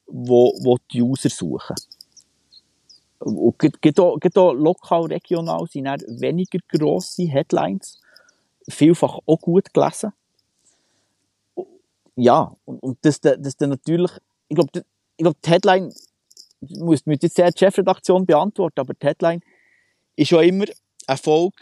wo, 0.07 0.53
wo 0.63 0.77
die 0.91 1.01
User 1.01 1.29
suchen. 1.29 1.75
Und 3.19 3.57
geht 3.59 3.99
auch 3.99 4.53
lokal, 4.53 5.05
regional 5.05 5.65
sind 5.67 5.87
weniger 6.19 6.59
grosse 6.67 7.23
Headlines, 7.23 8.01
vielfach 8.67 9.19
auch 9.25 9.39
gut 9.39 9.73
gelesen. 9.73 10.11
Ja, 12.15 12.55
und, 12.65 12.81
und 12.83 12.97
das, 13.01 13.19
das 13.21 13.57
dann 13.57 13.69
natürlich, 13.69 14.11
ich 14.47 14.55
glaube, 14.55 14.85
ich 15.17 15.23
glaube, 15.23 15.37
die 15.43 15.49
Headline, 15.49 15.93
muss, 16.61 17.05
muss 17.05 17.17
jetzt 17.21 17.37
die 17.37 17.51
Chefredaktion 17.57 18.25
beantworten, 18.25 18.79
aber 18.79 18.93
die 18.93 19.05
Headline 19.05 19.41
ist 20.15 20.31
ja 20.31 20.41
immer 20.41 20.65
Erfolg 21.07 21.53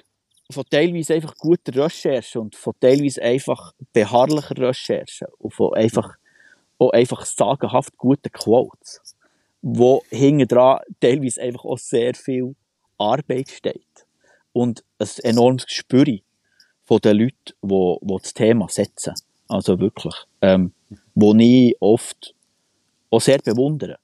von 0.51 0.65
teilweise 0.69 1.13
einfach 1.13 1.35
guter 1.37 1.75
Recherche 1.75 2.39
und 2.39 2.55
von 2.55 2.73
teilweise 2.79 3.21
einfach 3.21 3.73
beharrlicher 3.93 4.57
Recherche 4.57 5.27
und 5.37 5.53
von 5.53 5.73
einfach, 5.73 6.15
auch 6.77 6.91
einfach 6.91 7.25
sagenhaft 7.25 7.97
guten 7.97 8.31
Quotes, 8.31 9.15
wo 9.61 10.03
hinten 10.09 10.47
dran 10.47 10.79
teilweise 10.99 11.41
einfach 11.41 11.65
auch 11.65 11.77
sehr 11.77 12.13
viel 12.13 12.55
Arbeit 12.97 13.49
steht. 13.49 14.05
Und 14.53 14.83
ein 14.99 15.07
enormes 15.23 15.65
Gespür 15.65 16.19
von 16.83 16.99
den 16.99 17.17
Leuten, 17.17 17.53
die, 17.61 17.95
die 18.01 18.17
das 18.21 18.33
Thema 18.33 18.67
setzen. 18.69 19.13
Also 19.51 19.77
wirklich. 19.79 20.15
Ähm, 20.41 20.71
wo 21.13 21.35
ich 21.35 21.75
oft 21.81 22.33
auch 23.09 23.19
sehr 23.19 23.39
bewundere. 23.39 23.99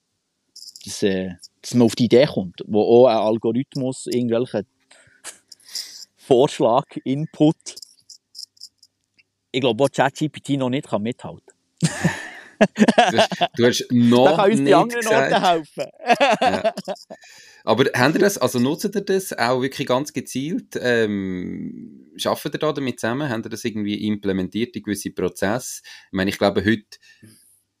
Dass, 0.84 1.02
äh, 1.02 1.30
dass 1.62 1.72
man 1.72 1.86
auf 1.86 1.96
die 1.96 2.04
Idee 2.04 2.26
kommt, 2.26 2.62
wo 2.66 2.82
auch 2.82 3.06
ein 3.06 3.16
Algorithmus 3.16 4.06
irgendwelche 4.06 4.66
Vorschlag, 6.16 6.84
Input. 7.04 7.56
Ich 9.50 9.62
glaube, 9.62 9.82
wo 9.82 9.86
ChatGPT 9.86 10.50
noch 10.50 10.68
nicht 10.68 10.88
kann 10.88 11.02
mithalten 11.02 11.54
du 13.56 13.66
hast 13.66 13.86
noch 13.90 14.26
da 14.26 14.36
kann 14.36 14.50
uns 14.50 14.64
die 14.64 14.74
anderen 14.74 15.06
Orte 15.06 15.42
helfen. 15.42 15.86
ja. 16.40 16.72
Aber 17.64 17.84
habt 17.94 18.14
ihr 18.14 18.20
das, 18.20 18.38
also 18.38 18.58
nutzt 18.58 18.84
ihr 18.84 19.00
das 19.00 19.32
auch 19.32 19.60
wirklich 19.62 19.86
ganz 19.86 20.12
gezielt? 20.12 20.78
Ähm, 20.80 22.12
arbeitet 22.24 22.54
ihr 22.54 22.58
da 22.58 22.72
damit 22.72 23.00
zusammen? 23.00 23.28
Habt 23.28 23.46
ihr 23.46 23.50
das 23.50 23.64
irgendwie 23.64 24.06
implementiert 24.06 24.76
in 24.76 24.82
gewisse 24.82 25.10
Prozesse? 25.10 25.82
Ich 25.84 26.12
meine, 26.12 26.30
ich 26.30 26.38
glaube, 26.38 26.64
heute 26.64 26.98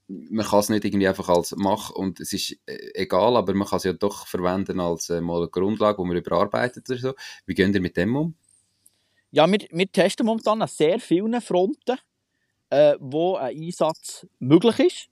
man 0.08 0.46
kann 0.46 0.60
es 0.60 0.68
nicht 0.70 0.84
irgendwie 0.84 1.06
einfach 1.06 1.28
als 1.28 1.54
Mach 1.56 1.90
und 1.90 2.18
es 2.20 2.32
ist 2.32 2.56
äh, 2.66 2.78
egal, 2.94 3.36
aber 3.36 3.54
man 3.54 3.68
kann 3.68 3.76
es 3.76 3.84
ja 3.84 3.92
doch 3.92 4.26
verwenden 4.26 4.80
als 4.80 5.10
äh, 5.10 5.20
mal 5.20 5.42
eine 5.42 5.48
Grundlage, 5.48 5.98
wo 5.98 6.04
man 6.04 6.16
überarbeitet 6.16 6.88
oder 6.88 6.98
so. 6.98 7.14
Wie 7.44 7.54
gehen 7.54 7.74
ihr 7.74 7.80
mit 7.80 7.96
dem 7.96 8.16
um? 8.16 8.34
Ja, 9.30 9.46
wir, 9.50 9.58
wir 9.70 9.92
testen 9.92 10.24
momentan 10.24 10.62
an 10.62 10.68
sehr 10.68 10.98
vielen 10.98 11.38
Fronten, 11.42 11.98
äh, 12.70 12.94
wo 13.00 13.36
ein 13.36 13.56
Einsatz 13.56 14.26
möglich 14.38 14.78
ist. 14.78 15.08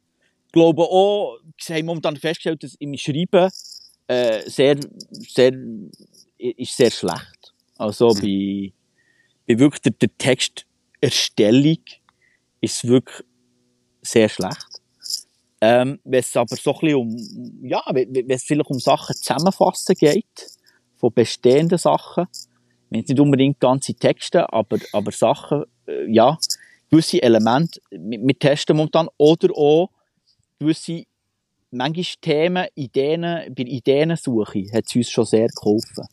Ich 0.47 0.53
glaube 0.53 0.83
auch, 0.83 1.39
wir 1.67 1.77
haben 1.77 1.87
momentan 1.87 2.17
festgestellt, 2.17 2.63
dass 2.63 2.75
im 2.77 2.97
Schreiben 2.97 3.51
äh, 4.09 4.49
sehr, 4.49 4.79
sehr, 5.11 5.53
ist 6.39 6.77
sehr 6.77 6.91
schlecht. 6.91 7.55
Also 7.77 8.11
mhm. 8.11 8.21
bei, 8.21 8.73
bei 9.47 9.59
wirklich 9.59 9.83
der, 9.83 9.93
der 9.93 10.17
Texterstellung 10.17 11.83
ist 12.61 12.85
es 12.85 12.89
wirklich 12.89 13.27
sehr 14.03 14.29
schlecht. 14.29 14.67
Ähm, 15.61 16.01
wenn 16.05 16.21
es 16.21 16.37
aber 16.37 16.55
so 16.55 16.73
ein 16.75 16.81
bisschen 16.81 16.97
um, 16.97 17.69
ja, 17.69 17.83
wenn 17.93 18.31
es 18.31 18.45
vielleicht 18.45 18.71
um 18.71 18.79
Sachen 18.79 19.17
zusammenfassen 19.17 19.95
geht, 19.99 20.51
von 20.97 21.13
bestehenden 21.13 21.79
Sachen, 21.79 22.27
nicht 22.91 23.19
unbedingt 23.19 23.61
ganze 23.61 23.95
Texte, 23.95 24.53
aber, 24.53 24.79
aber 24.93 25.13
Sachen, 25.13 25.65
äh, 25.87 26.11
ja, 26.11 26.39
gewisse 26.91 27.23
Elemente, 27.23 27.81
wir 27.91 28.39
testen 28.39 28.77
momentan, 28.77 29.09
oder 29.19 29.49
auch 29.57 29.91
gewisse, 30.59 31.05
manchmal 31.71 32.05
Themen, 32.21 32.67
Ideen, 32.75 33.55
bei 33.55 33.63
Ideensuche 33.65 34.67
hat 34.73 34.85
es 34.87 34.97
uns 34.97 35.11
schon 35.11 35.25
sehr 35.25 35.49
geholfen. 35.49 36.07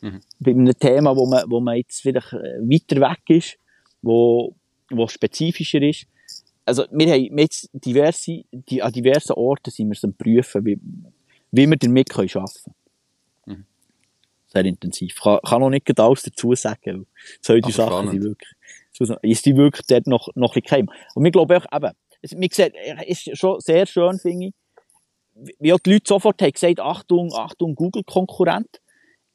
Mhm. 0.00 0.20
Bei 0.38 0.50
einem 0.52 0.78
Thema, 0.78 1.16
wo 1.16 1.26
man, 1.26 1.44
wo 1.50 1.60
man 1.60 1.76
jetzt 1.76 2.00
vielleicht 2.00 2.32
äh, 2.32 2.60
weiter 2.60 3.00
weg 3.00 3.20
ist, 3.28 3.58
wo, 4.02 4.54
wo 4.90 5.06
spezifischer 5.08 5.82
ist, 5.82 6.06
also 6.64 6.84
wir 6.90 7.12
haben 7.12 7.38
jetzt 7.38 7.68
diverse, 7.72 8.42
die, 8.52 8.82
an 8.82 8.92
diversen 8.92 9.32
Orten 9.32 9.70
sind 9.70 9.90
wir 9.90 9.96
am 10.04 10.14
prüfen, 10.14 10.64
wie, 10.64 10.78
wie 11.50 11.66
wir 11.66 11.76
damit 11.76 12.16
arbeiten 12.16 12.32
können. 12.32 12.76
Mhm. 13.46 13.64
Sehr 14.46 14.64
intensiv. 14.64 15.14
Ich 15.16 15.22
kann, 15.22 15.40
kann 15.44 15.60
noch 15.60 15.70
nicht 15.70 15.98
alles 15.98 16.22
dazu 16.22 16.54
sagen. 16.54 17.06
Solche 17.40 17.64
Aber 17.64 17.72
Sachen 17.72 18.10
sind 18.10 18.22
wirklich, 18.22 18.50
ist 19.22 19.46
die 19.46 19.56
wirklich 19.56 19.86
dort 19.86 20.06
noch, 20.06 20.28
noch 20.34 20.54
ein 20.54 20.62
bisschen 20.62 20.86
geheim. 20.86 20.90
Und 21.14 21.24
wir 21.24 21.30
glauben 21.30 21.56
auch, 21.56 21.76
eben, 21.76 21.92
es, 22.22 22.30
gesagt, 22.30 22.76
es 23.06 23.26
ist 23.26 23.38
schon 23.38 23.60
sehr 23.60 23.86
schön, 23.86 24.18
finde 24.18 24.46
ich, 24.46 24.54
wie 25.58 25.72
auch 25.72 25.78
die 25.78 25.94
Leute 25.94 26.04
sofort 26.06 26.42
haben 26.42 26.52
gesagt, 26.52 26.80
Achtung, 26.80 27.32
Achtung, 27.34 27.74
Google-Konkurrent. 27.74 28.80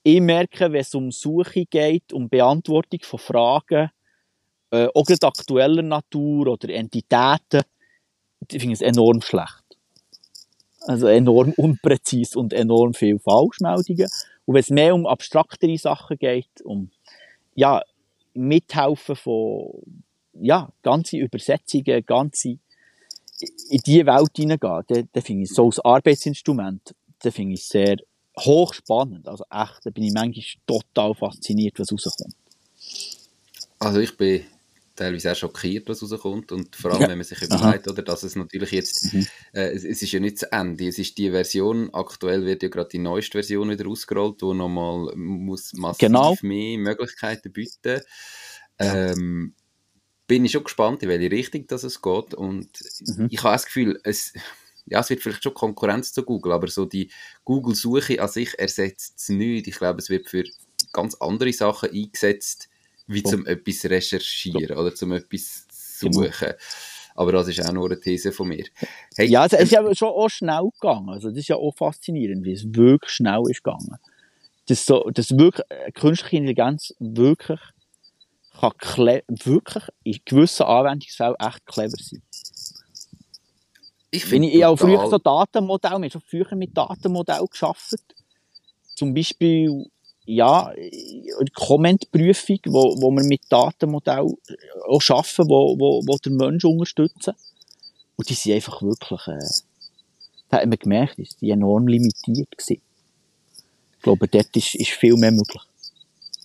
Ich 0.03 0.21
merke, 0.21 0.71
wenn 0.71 0.81
es 0.81 0.93
um 0.93 1.11
Suche 1.11 1.65
geht, 1.65 2.13
um 2.13 2.29
Beantwortung 2.29 2.99
von 3.01 3.19
Fragen, 3.19 3.89
äh, 4.71 4.87
auch 4.93 5.05
gerade 5.05 5.27
aktueller 5.27 5.81
Natur 5.81 6.47
oder 6.47 6.69
Entitäten, 6.69 7.61
ich 8.51 8.59
finde 8.59 8.73
es 8.73 8.81
enorm 8.81 9.21
schlecht. 9.21 9.63
Also 10.81 11.07
enorm 11.07 11.53
unpräzis 11.57 12.35
und 12.35 12.53
enorm 12.53 12.93
viel 12.93 13.17
Falschmeldungen. 13.17 14.07
Und 14.45 14.53
wenn 14.53 14.59
es 14.59 14.69
mehr 14.69 14.93
um 14.93 15.07
abstraktere 15.07 15.77
Sachen 15.77 16.17
geht, 16.17 16.61
um, 16.63 16.91
ja, 17.55 17.81
Mithelfen 18.35 19.15
von, 19.15 19.71
ja, 20.33 20.69
ganze 20.81 21.17
Übersetzungen, 21.17 22.05
ganze, 22.05 22.57
in 23.69 23.81
diese 23.85 24.05
Welt 24.05 24.31
hineingehen, 24.35 24.83
dann, 24.87 25.09
dann 25.11 25.23
finde 25.23 25.43
ich 25.43 25.49
so 25.49 25.65
als 25.65 25.79
Arbeitsinstrument, 25.79 26.95
dann 27.19 27.31
finde 27.31 27.53
ich 27.53 27.65
sehr 27.65 27.97
hochspannend. 28.39 29.27
Also 29.27 29.43
echt, 29.49 29.85
da 29.85 29.89
bin 29.89 30.03
ich 30.03 30.13
manchmal 30.13 30.45
total 30.65 31.13
fasziniert, 31.15 31.79
was 31.79 31.91
rauskommt. 31.91 32.35
Also 33.79 33.99
ich 33.99 34.15
bin 34.15 34.43
teilweise 34.95 35.31
auch 35.31 35.35
schockiert, 35.35 35.87
was 35.89 36.01
rauskommt 36.01 36.51
und 36.51 36.75
vor 36.75 36.91
allem, 36.91 37.01
Ja. 37.01 37.07
wenn 37.09 37.17
man 37.17 37.25
sich 37.25 37.41
Aha. 37.51 37.55
überlegt, 37.57 37.87
oder, 37.87 38.01
dass 38.03 38.23
es 38.23 38.35
natürlich 38.35 38.71
jetzt, 38.71 39.13
Mhm. 39.13 39.27
äh, 39.53 39.71
es, 39.73 39.83
es 39.83 40.01
ist 40.01 40.11
ja 40.11 40.19
nicht 40.19 40.41
das 40.41 40.49
Ende, 40.49 40.87
es 40.87 40.97
ist 40.99 41.17
die 41.17 41.31
Version, 41.31 41.89
aktuell 41.93 42.45
wird 42.45 42.63
ja 42.63 42.69
gerade 42.69 42.89
die 42.89 42.99
neueste 42.99 43.33
Version 43.37 43.69
wieder 43.69 43.87
ausgerollt, 43.87 44.41
wo 44.41 44.53
nochmal 44.53 45.13
muss 45.15 45.73
massiv 45.73 45.99
Genau. 46.07 46.37
mehr 46.41 46.77
Möglichkeiten 46.77 47.51
bieten. 47.51 48.01
Ähm, 48.79 49.53
bin 50.27 50.45
ich 50.45 50.53
schon 50.53 50.63
gespannt, 50.63 51.03
in 51.03 51.09
welche 51.09 51.31
Richtung 51.31 51.67
das 51.67 51.83
es 51.83 52.01
geht 52.01 52.33
und 52.33 52.69
Mhm. 53.01 53.27
ich 53.29 53.43
habe 53.43 53.53
das 53.55 53.65
Gefühl, 53.65 53.99
es, 54.03 54.33
ja, 54.87 54.99
es 54.99 55.09
wird 55.09 55.21
vielleicht 55.21 55.43
schon 55.43 55.53
Konkurrenz 55.53 56.13
zu 56.13 56.23
Google, 56.23 56.51
aber 56.53 56.67
so 56.67 56.85
die 56.85 57.11
Google-Suche 57.43 58.21
an 58.21 58.27
sich 58.29 58.57
ersetzt 58.57 59.15
es 59.19 59.29
nicht. 59.29 59.67
Ich 59.67 59.75
glaube, 59.77 59.99
es 59.99 60.09
wird 60.09 60.29
für 60.29 60.43
ganz 60.93 61.15
andere 61.15 61.53
Sachen 61.53 61.89
eingesetzt, 61.91 62.69
wie 63.07 63.21
So. 63.21 63.31
zum 63.31 63.45
etwas 63.45 63.85
recherchieren 63.85 64.77
oder 64.77 64.93
zum 64.93 65.11
etwas 65.13 65.65
Genau. 66.01 66.23
suchen. 66.23 66.53
Aber 67.15 67.31
das 67.31 67.47
ist 67.47 67.65
auch 67.65 67.71
nur 67.71 67.85
eine 67.85 67.99
These 67.99 68.31
von 68.33 68.49
mir. 68.49 68.65
Hey, 69.15 69.27
Ja, 69.29 69.43
also, 69.43 69.55
es 69.55 69.63
ist 69.63 69.71
ja 69.71 69.95
schon 69.95 70.09
auch 70.09 70.27
schnell 70.29 70.69
gegangen. 70.79 71.09
Also, 71.09 71.29
das 71.29 71.37
ist 71.37 71.47
ja 71.47 71.55
auch 71.55 71.71
faszinierend, 71.71 72.43
wie 72.43 72.51
es 72.51 72.65
wirklich 72.73 73.11
schnell 73.11 73.41
ist 73.49 73.63
gegangen. 73.63 73.95
Dass, 74.67 74.85
so, 74.85 75.09
dass 75.11 75.37
wirklich 75.37 75.65
äh, 75.69 75.91
künstliche 75.91 76.37
Intelligenz 76.37 76.93
wirklich, 76.99 77.59
kann 78.59 78.71
wirklich 79.27 79.83
in 80.03 80.19
gewissen 80.25 80.63
Anwendungsfällen 80.63 81.35
echt 81.39 81.65
clever 81.65 81.97
sein. 81.99 82.21
ich 84.11 84.23
Wenn 84.23 84.29
finde 84.29 84.47
ich, 84.49 84.55
ich 84.55 84.63
habe 84.63 84.77
früher 84.77 85.09
so 85.09 85.17
Datenmodelle, 85.17 85.93
wir 85.99 86.03
haben 86.05 86.09
schon 86.09 86.21
früher 86.21 86.55
mit 86.55 86.75
Datenmodellen 86.75 87.47
geschafft. 87.47 87.95
Zum 88.95 89.13
Beispiel, 89.13 89.85
ja, 90.25 90.73
die 90.75 91.51
Kommentprüfung, 91.53 92.59
wo, 92.65 92.95
wo 93.01 93.11
wir 93.11 93.23
mit 93.23 93.41
Datenmodellen 93.49 94.35
auch 94.87 95.09
arbeiten, 95.09 95.49
wo, 95.49 95.77
wo, 95.79 96.01
wo 96.05 96.17
den 96.17 96.35
Menschen 96.35 96.71
unterstützen. 96.71 97.33
Und 98.15 98.29
die 98.29 98.33
sind 98.33 98.53
einfach 98.53 98.81
wirklich, 98.81 99.27
äh, 99.27 99.39
da 100.49 100.57
hat 100.57 100.67
man 100.67 100.79
gemerkt, 100.79 101.17
die 101.41 101.49
enorm 101.49 101.87
limitiert 101.87 102.49
waren. 102.57 102.81
Ich 103.97 104.01
glaube, 104.01 104.27
dort 104.27 104.55
ist, 104.55 104.75
ist 104.75 104.91
viel 104.91 105.15
mehr 105.15 105.31
möglich. 105.31 105.61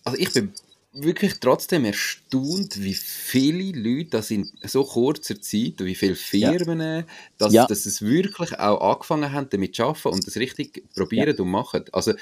Also 0.05 0.18
ich 0.18 0.33
bin 0.33 0.53
wirklich 0.93 1.39
trotzdem 1.41 1.85
erstaunt, 1.85 2.83
wie 2.83 2.95
viele 2.95 3.78
Leute 3.78 4.11
das 4.11 4.31
in 4.31 4.51
so 4.64 4.83
kurzer 4.85 5.41
Zeit, 5.41 5.74
wie 5.78 5.95
viele 5.95 6.16
Firmen, 6.16 7.05
dass, 7.39 7.53
Ja. 7.53 7.66
dass 7.66 7.87
es 7.87 8.03
wirklich 8.03 8.59
auch 8.59 8.81
angefangen 8.81 9.33
haben, 9.33 9.49
damit 9.51 9.74
zu 9.76 9.85
arbeiten 9.85 10.09
und 10.09 10.26
das 10.26 10.37
richtig 10.37 10.83
probieren 10.95 11.39
und 11.39 11.49
machen. 11.49 11.85
Also 11.93 12.14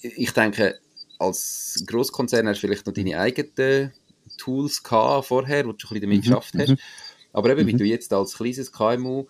ich 0.00 0.30
denke, 0.30 0.78
als 1.18 1.82
Großkonzern 1.86 2.48
hast 2.48 2.62
du 2.62 2.66
vielleicht 2.66 2.86
noch 2.86 2.94
deine 2.94 3.18
eigenen 3.18 3.92
Tools 4.38 4.82
gehabt 4.82 5.26
vorher, 5.28 5.66
wo 5.66 5.72
du 5.72 5.78
schon 5.78 5.96
ein 5.96 6.00
bisschen 6.00 6.10
damit 6.10 6.16
Mhm, 6.18 6.22
geschafft 6.22 6.54
hast. 6.58 6.68
mhm. 6.70 6.78
Aber 7.32 7.50
eben, 7.50 7.66
wie 7.66 7.74
Mhm. 7.74 7.78
du 7.78 7.84
jetzt 7.84 8.12
als 8.12 8.34
kleines 8.34 8.72
KMU 8.72 9.26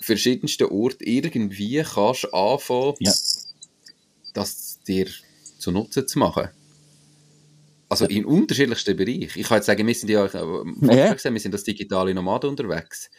verschiedensten 0.00 0.64
Orten 0.64 1.04
irgendwie 1.04 1.82
kannst 1.82 2.32
anfangen, 2.34 2.94
Ja. 3.00 3.12
das 4.34 4.80
dir 4.86 5.06
zu 5.58 5.70
Nutzen 5.70 6.06
zu 6.08 6.18
machen. 6.18 6.48
Also 7.88 8.06
in 8.06 8.24
unterschiedlichsten 8.24 8.96
Bereichen. 8.96 9.30
Ich 9.38 9.46
kann 9.46 9.58
jetzt 9.58 9.66
sagen, 9.66 9.86
wir 9.86 9.94
sind 9.94 10.08
ja, 10.08 10.24
äh, 10.24 10.30
Ja. 10.80 11.12
gesagt, 11.12 11.32
wir 11.34 11.40
sind 11.40 11.52
als 11.54 11.64
digitale 11.64 12.14
Nomaden 12.14 12.50
unterwegs. 12.50 13.10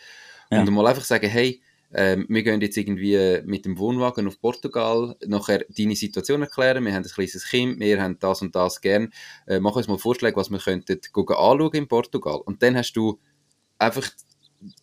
Ja. 0.52 0.62
Und 0.62 0.72
mal 0.72 0.88
einfach 0.88 1.06
sagen, 1.06 1.30
hey, 1.30 1.62
ähm, 1.94 2.26
wir 2.30 2.44
gehen 2.44 2.62
jetzt 2.62 2.78
irgendwie 2.78 3.42
mit 3.46 3.66
dem 3.66 3.78
Wohnwagen 3.78 4.28
auf 4.28 4.40
Portugal, 4.40 5.16
nachher 5.26 5.66
deine 5.70 5.96
Situation 5.96 6.42
erklären, 6.42 6.86
wir 6.86 6.94
haben 6.94 7.04
ein 7.04 7.10
kleines 7.10 7.48
Kind, 7.48 7.80
wir 7.80 8.02
haben 8.02 8.18
das 8.20 8.42
und 8.42 8.56
das 8.56 8.82
gern, 8.82 9.12
äh, 9.48 9.60
mach 9.60 9.76
uns 9.76 9.88
mal 9.88 9.98
Vorschläge, 9.98 10.36
was 10.38 10.50
wir 10.50 10.60
könnten 10.60 11.00
anschauen 11.14 11.74
in 11.74 11.88
Portugal. 11.88 12.42
Und 12.46 12.64
dann 12.64 12.76
hast 12.76 12.94
du 12.94 13.20
einfach 13.78 14.10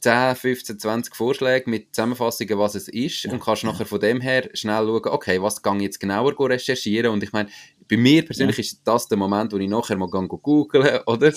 10, 0.01 0.36
15, 0.36 0.78
20 0.78 1.16
Vorschläge 1.16 1.68
mit 1.68 1.94
Zusammenfassungen, 1.94 2.59
was 2.59 2.74
es 2.74 2.88
ist 2.88 3.26
und 3.26 3.40
kannst 3.40 3.64
nachher 3.64 3.86
von 3.86 4.01
dem 4.01 4.20
her 4.20 4.48
schnell 4.53 4.84
schauen, 4.84 5.07
okay, 5.07 5.40
was 5.42 5.62
kann 5.62 5.78
ich 5.78 5.84
jetzt 5.84 6.01
genauer 6.01 6.38
recherchieren 6.38 7.12
und 7.12 7.22
ich 7.22 7.32
meine, 7.32 7.48
bei 7.88 7.96
mir 7.96 8.24
persönlich 8.24 8.59
ist 8.59 8.82
das 8.84 9.09
der 9.09 9.18
Moment, 9.18 9.53
wo 9.53 9.57
ich 9.57 9.68
nachher 9.68 9.96
mal 9.96 10.09
go 10.09 10.26
googlen, 10.26 11.01
oder? 11.07 11.32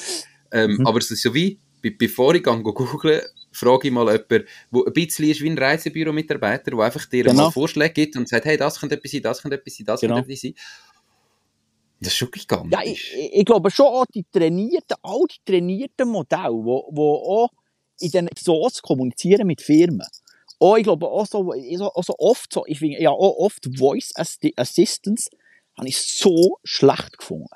Ähm, 0.52 0.78
Mhm. 0.78 0.88
Aber 0.88 1.00
es 1.00 1.10
ist 1.10 1.24
so 1.24 1.34
wie, 1.34 1.60
be 1.84 1.92
bevor 1.92 2.34
ich 2.34 2.42
go 2.44 2.58
googlen, 2.64 3.22
frage 3.52 3.88
ich 3.90 3.94
mal 3.94 4.08
jemanden, 4.12 4.48
wo 4.72 4.84
ein 4.86 4.94
bisschen 4.94 5.30
ist 5.30 5.42
wie 5.42 5.50
ein 5.50 5.58
Reisebüro-Mitarbeiter, 5.58 6.72
der 6.72 6.80
einfach 6.80 7.06
dir 7.06 7.24
Genau. 7.26 7.44
mal 7.44 7.52
Vorschläge 7.52 7.94
gibt 7.94 8.16
und 8.16 8.28
sagt, 8.28 8.46
hey, 8.46 8.58
das 8.58 8.80
könnte 8.80 8.96
etwas 8.96 9.12
sein, 9.12 9.22
das 9.22 9.42
könnte 9.42 9.58
etwas 9.58 9.76
sein, 9.76 9.86
das 9.86 10.02
Genau. 10.02 10.16
könnte 10.16 10.30
etwas 10.32 10.42
sein. 10.42 10.56
Das 12.00 12.08
ist 12.12 12.18
schon 12.18 12.32
gigantisch. 12.32 12.72
Ja, 12.72 12.84
ich, 12.84 13.14
ich 13.16 13.34
ich 13.40 13.46
glaube 13.46 13.70
schon 13.72 13.86
auch 13.86 14.06
die 14.14 14.26
trainierten, 14.32 14.98
all 15.04 15.22
die 15.30 15.40
trainierten 15.46 16.10
Modelle, 16.10 16.52
wo, 16.52 16.90
wo 16.92 17.16
auch 17.16 17.50
in 18.00 18.12
den 18.12 18.28
Episoden 18.28 18.74
kommunizieren 18.82 19.46
mit 19.48 19.62
Firmen. 19.62 20.08
Auch, 20.60 20.78
ich 20.78 20.84
glaube 20.84 21.08
auch 21.08 21.26
so, 21.26 21.54
auch 21.54 22.04
so 22.04 22.16
oft 22.18 22.52
so, 22.52 22.64
ich 22.66 22.80
finde, 22.80 23.02
ja, 23.02 23.10
auch 23.12 23.38
oft 23.38 23.70
Voice 23.78 24.12
Assi- 24.16 24.54
Assistance 24.58 25.30
habe 25.78 25.88
ich 25.88 25.98
so 25.98 26.58
schlecht 26.64 27.18
gefunden. 27.18 27.48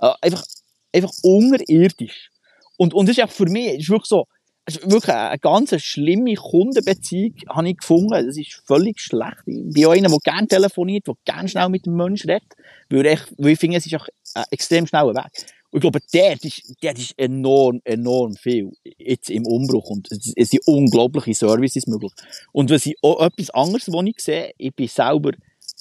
Äh, 0.00 0.12
einfach, 0.20 0.44
einfach 0.92 1.12
unterirdisch. 1.22 2.30
Und, 2.78 2.94
und 2.94 3.08
das 3.08 3.18
ist 3.18 3.24
auch 3.24 3.30
für 3.30 3.48
mich, 3.50 3.80
ist 3.80 3.90
wirklich 3.90 4.08
so, 4.08 4.24
ist 4.66 4.90
wirklich 4.90 5.14
eine 5.14 5.38
ganz 5.38 5.74
schlimme 5.82 6.34
Kundenbeziehung, 6.34 7.34
habe 7.48 7.70
ich 7.70 7.76
gefunden. 7.78 8.10
Das 8.10 8.36
ist 8.36 8.62
völlig 8.66 9.00
schlecht. 9.00 9.42
Ich 9.46 9.74
bin 9.74 9.86
auch 9.86 9.92
einer, 9.92 10.08
der 10.08 10.18
gerne 10.18 10.46
telefoniert, 10.46 11.06
der 11.06 11.14
gerne 11.24 11.48
schnell 11.48 11.68
mit 11.68 11.86
dem 11.86 11.96
Menschen 11.96 12.30
redet. 12.30 12.54
Weil 12.88 13.06
ich, 13.06 13.20
weil 13.36 13.52
ich 13.52 13.58
finde, 13.58 13.78
es 13.78 13.86
ist 13.86 13.94
auch 13.96 14.06
ein 14.34 14.44
extrem 14.50 14.86
schneller 14.86 15.14
Weg. 15.14 15.46
Und 15.70 15.78
ich 15.78 15.80
glaube, 15.80 16.00
dort 16.12 16.44
ist, 16.44 16.74
dort 16.80 16.98
ist 16.98 17.18
enorm, 17.18 17.80
enorm 17.84 18.34
viel 18.36 18.70
jetzt 18.98 19.30
im 19.30 19.46
Umbruch. 19.46 19.90
Und 19.90 20.08
es, 20.10 20.50
sind 20.50 20.66
unglaubliche 20.66 21.34
Services 21.34 21.86
möglich. 21.86 22.12
Und 22.52 22.70
was 22.70 22.86
ich 22.86 22.96
auch 23.02 23.20
etwas 23.20 23.50
anderes, 23.50 23.88
was 23.88 24.06
ich 24.06 24.20
sehe, 24.20 24.52
ich 24.56 24.74
bin 24.74 24.88
selber 24.88 25.32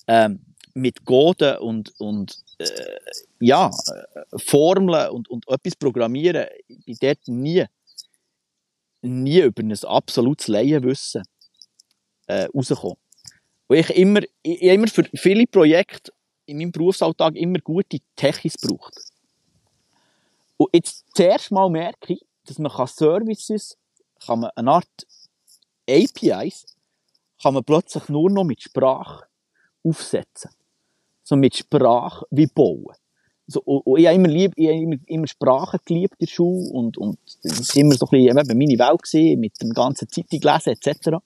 ähm, 0.08 0.40
mit 0.74 1.06
Coden 1.06 1.58
und, 1.60 1.94
und 2.00 2.38
äh, 2.58 2.98
ja, 3.40 3.70
äh, 3.70 4.38
Formeln 4.38 5.10
und, 5.12 5.30
und 5.30 5.48
etwas 5.48 5.76
programmieren, 5.76 6.48
ich 6.68 6.86
bin 6.86 6.98
dort 7.00 7.28
nie, 7.28 7.66
nie 9.02 9.42
über 9.42 9.62
ein 9.62 9.74
absolutes 9.84 10.48
Laienwissen 10.48 11.24
äh, 12.28 12.48
rausgekommen. 12.54 12.98
Und 13.68 13.78
ich 13.78 13.90
immer, 13.92 14.22
ich, 14.42 14.62
ich 14.62 14.72
immer 14.72 14.88
für 14.88 15.04
viele 15.14 15.46
Projekte 15.46 16.12
in 16.46 16.58
meinem 16.58 16.72
Berufsalltag 16.72 17.36
immer 17.36 17.60
gute 17.60 18.00
Techis 18.16 18.58
braucht. 18.58 18.96
Und 20.58 20.70
jetzt 20.74 21.06
zuerst 21.14 21.52
mal 21.52 21.70
merke 21.70 22.14
ich, 22.14 22.26
dass 22.46 22.58
man 22.58 22.72
kann 22.72 22.88
Services, 22.88 23.78
kann 24.26 24.40
man 24.40 24.52
eine 24.56 24.72
Art 24.72 25.08
APIs, 25.88 26.66
kann 27.42 27.54
man 27.54 27.64
plötzlich 27.64 28.10
nur 28.10 28.32
noch 28.32 28.44
mit 28.44 28.62
Sprache 28.62 29.28
aufsetzen. 29.84 30.52
So 31.28 31.36
mit 31.36 31.58
Sprache 31.58 32.26
wie 32.32 32.48
bauen. 32.48 32.96
So, 33.48 33.60
und, 33.66 34.00
ich 34.00 34.06
habe 34.06 34.16
immer, 34.16 34.30
lieb, 34.30 34.54
ich 34.56 34.68
habe 34.70 34.78
immer, 34.78 34.96
immer 35.08 35.28
Sprachen 35.28 35.82
geliebt 35.84 36.14
in 36.20 36.26
der 36.26 36.32
Schule 36.32 36.70
und, 36.72 36.98
und 36.98 37.20
das 37.44 37.68
war 37.68 37.82
immer 37.82 37.96
so 37.96 38.06
ein 38.06 38.12
bisschen 38.12 38.38
eben 38.38 38.58
meine 38.58 38.80
Welt 38.80 39.04
gewesen, 39.04 39.38
mit 39.42 39.62
dem 39.62 39.72
ganzen 39.72 40.08
Zeitung 40.08 40.40
lesen 40.40 40.70
etc. 40.70 41.18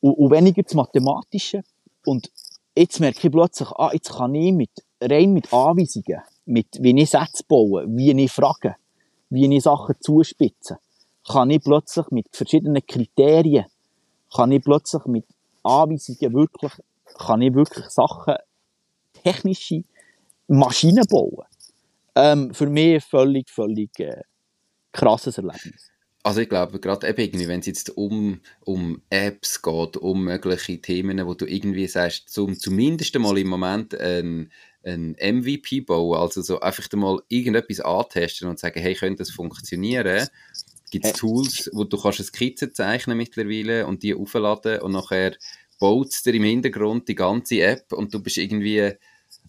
Und, 0.00 0.14
und 0.14 0.30
weniger 0.32 0.64
das 0.64 0.74
Mathematische. 0.74 1.62
Und 2.04 2.32
jetzt 2.76 2.98
merke 2.98 3.28
ich 3.28 3.32
plötzlich, 3.32 3.68
ah, 3.70 3.90
jetzt 3.92 4.16
kann 4.16 4.34
ich 4.34 4.52
mit, 4.52 4.70
rein 5.00 5.32
mit 5.32 5.52
Anweisungen, 5.52 6.20
mit, 6.46 6.66
wie 6.80 7.00
ich 7.00 7.10
Sätze 7.10 7.44
baue, 7.46 7.84
wie 7.86 8.10
ich 8.10 8.32
frage, 8.32 8.74
wie 9.30 9.56
ich 9.56 9.62
Sachen 9.62 9.94
zuspitze, 10.00 10.78
kann 11.28 11.50
ich 11.50 11.62
plötzlich 11.62 12.10
mit 12.10 12.26
verschiedenen 12.32 12.84
Kriterien, 12.84 13.66
kann 14.34 14.50
ich 14.50 14.64
plötzlich 14.64 15.04
mit 15.04 15.24
Anweisungen 15.62 16.34
wirklich, 16.34 16.72
kann 17.16 17.42
ich 17.42 17.54
wirklich 17.54 17.86
Sachen, 17.86 18.34
technische 19.22 19.84
Maschinen 20.48 21.04
bauen. 21.08 21.44
Ähm, 22.14 22.52
für 22.52 22.66
mich 22.66 23.02
völlig, 23.04 23.48
völlig 23.48 23.98
äh, 23.98 24.22
krasses 24.92 25.38
Erlebnis. 25.38 25.92
Also 26.24 26.40
ich 26.40 26.48
glaube, 26.48 26.78
gerade 26.78 27.08
eben 27.08 27.20
irgendwie, 27.20 27.48
wenn 27.48 27.60
es 27.60 27.66
jetzt 27.66 27.96
um, 27.96 28.40
um 28.60 29.02
Apps 29.10 29.60
geht, 29.60 29.96
um 29.96 30.24
mögliche 30.24 30.80
Themen, 30.80 31.26
wo 31.26 31.34
du 31.34 31.46
irgendwie 31.46 31.88
sagst, 31.88 32.28
zum, 32.30 32.56
zumindest 32.56 33.16
einmal 33.16 33.38
im 33.38 33.48
Moment 33.48 33.98
ein, 33.98 34.52
ein 34.84 35.16
MVP 35.20 35.80
bauen, 35.80 36.18
also 36.18 36.40
so 36.42 36.60
einfach 36.60 36.86
mal 36.92 37.20
irgendetwas 37.28 37.80
antesten 37.80 38.48
und 38.48 38.60
sagen, 38.60 38.80
hey, 38.80 38.94
könnte 38.94 39.18
das 39.18 39.30
funktionieren? 39.30 40.28
Gibt 40.92 41.06
es 41.06 41.12
Tools, 41.14 41.70
wo 41.72 41.84
du 41.84 41.98
kannst 41.98 42.20
eine 42.20 42.26
Skizze 42.26 42.70
zeichnen 42.72 43.16
mittlerweile 43.16 43.86
und 43.86 44.02
die 44.02 44.14
aufladen 44.14 44.80
und 44.80 44.92
nachher 44.92 45.36
baut 45.80 46.10
es 46.10 46.22
dir 46.22 46.34
im 46.34 46.44
Hintergrund 46.44 47.08
die 47.08 47.16
ganze 47.16 47.62
App 47.62 47.92
und 47.92 48.14
du 48.14 48.22
bist 48.22 48.36
irgendwie 48.36 48.92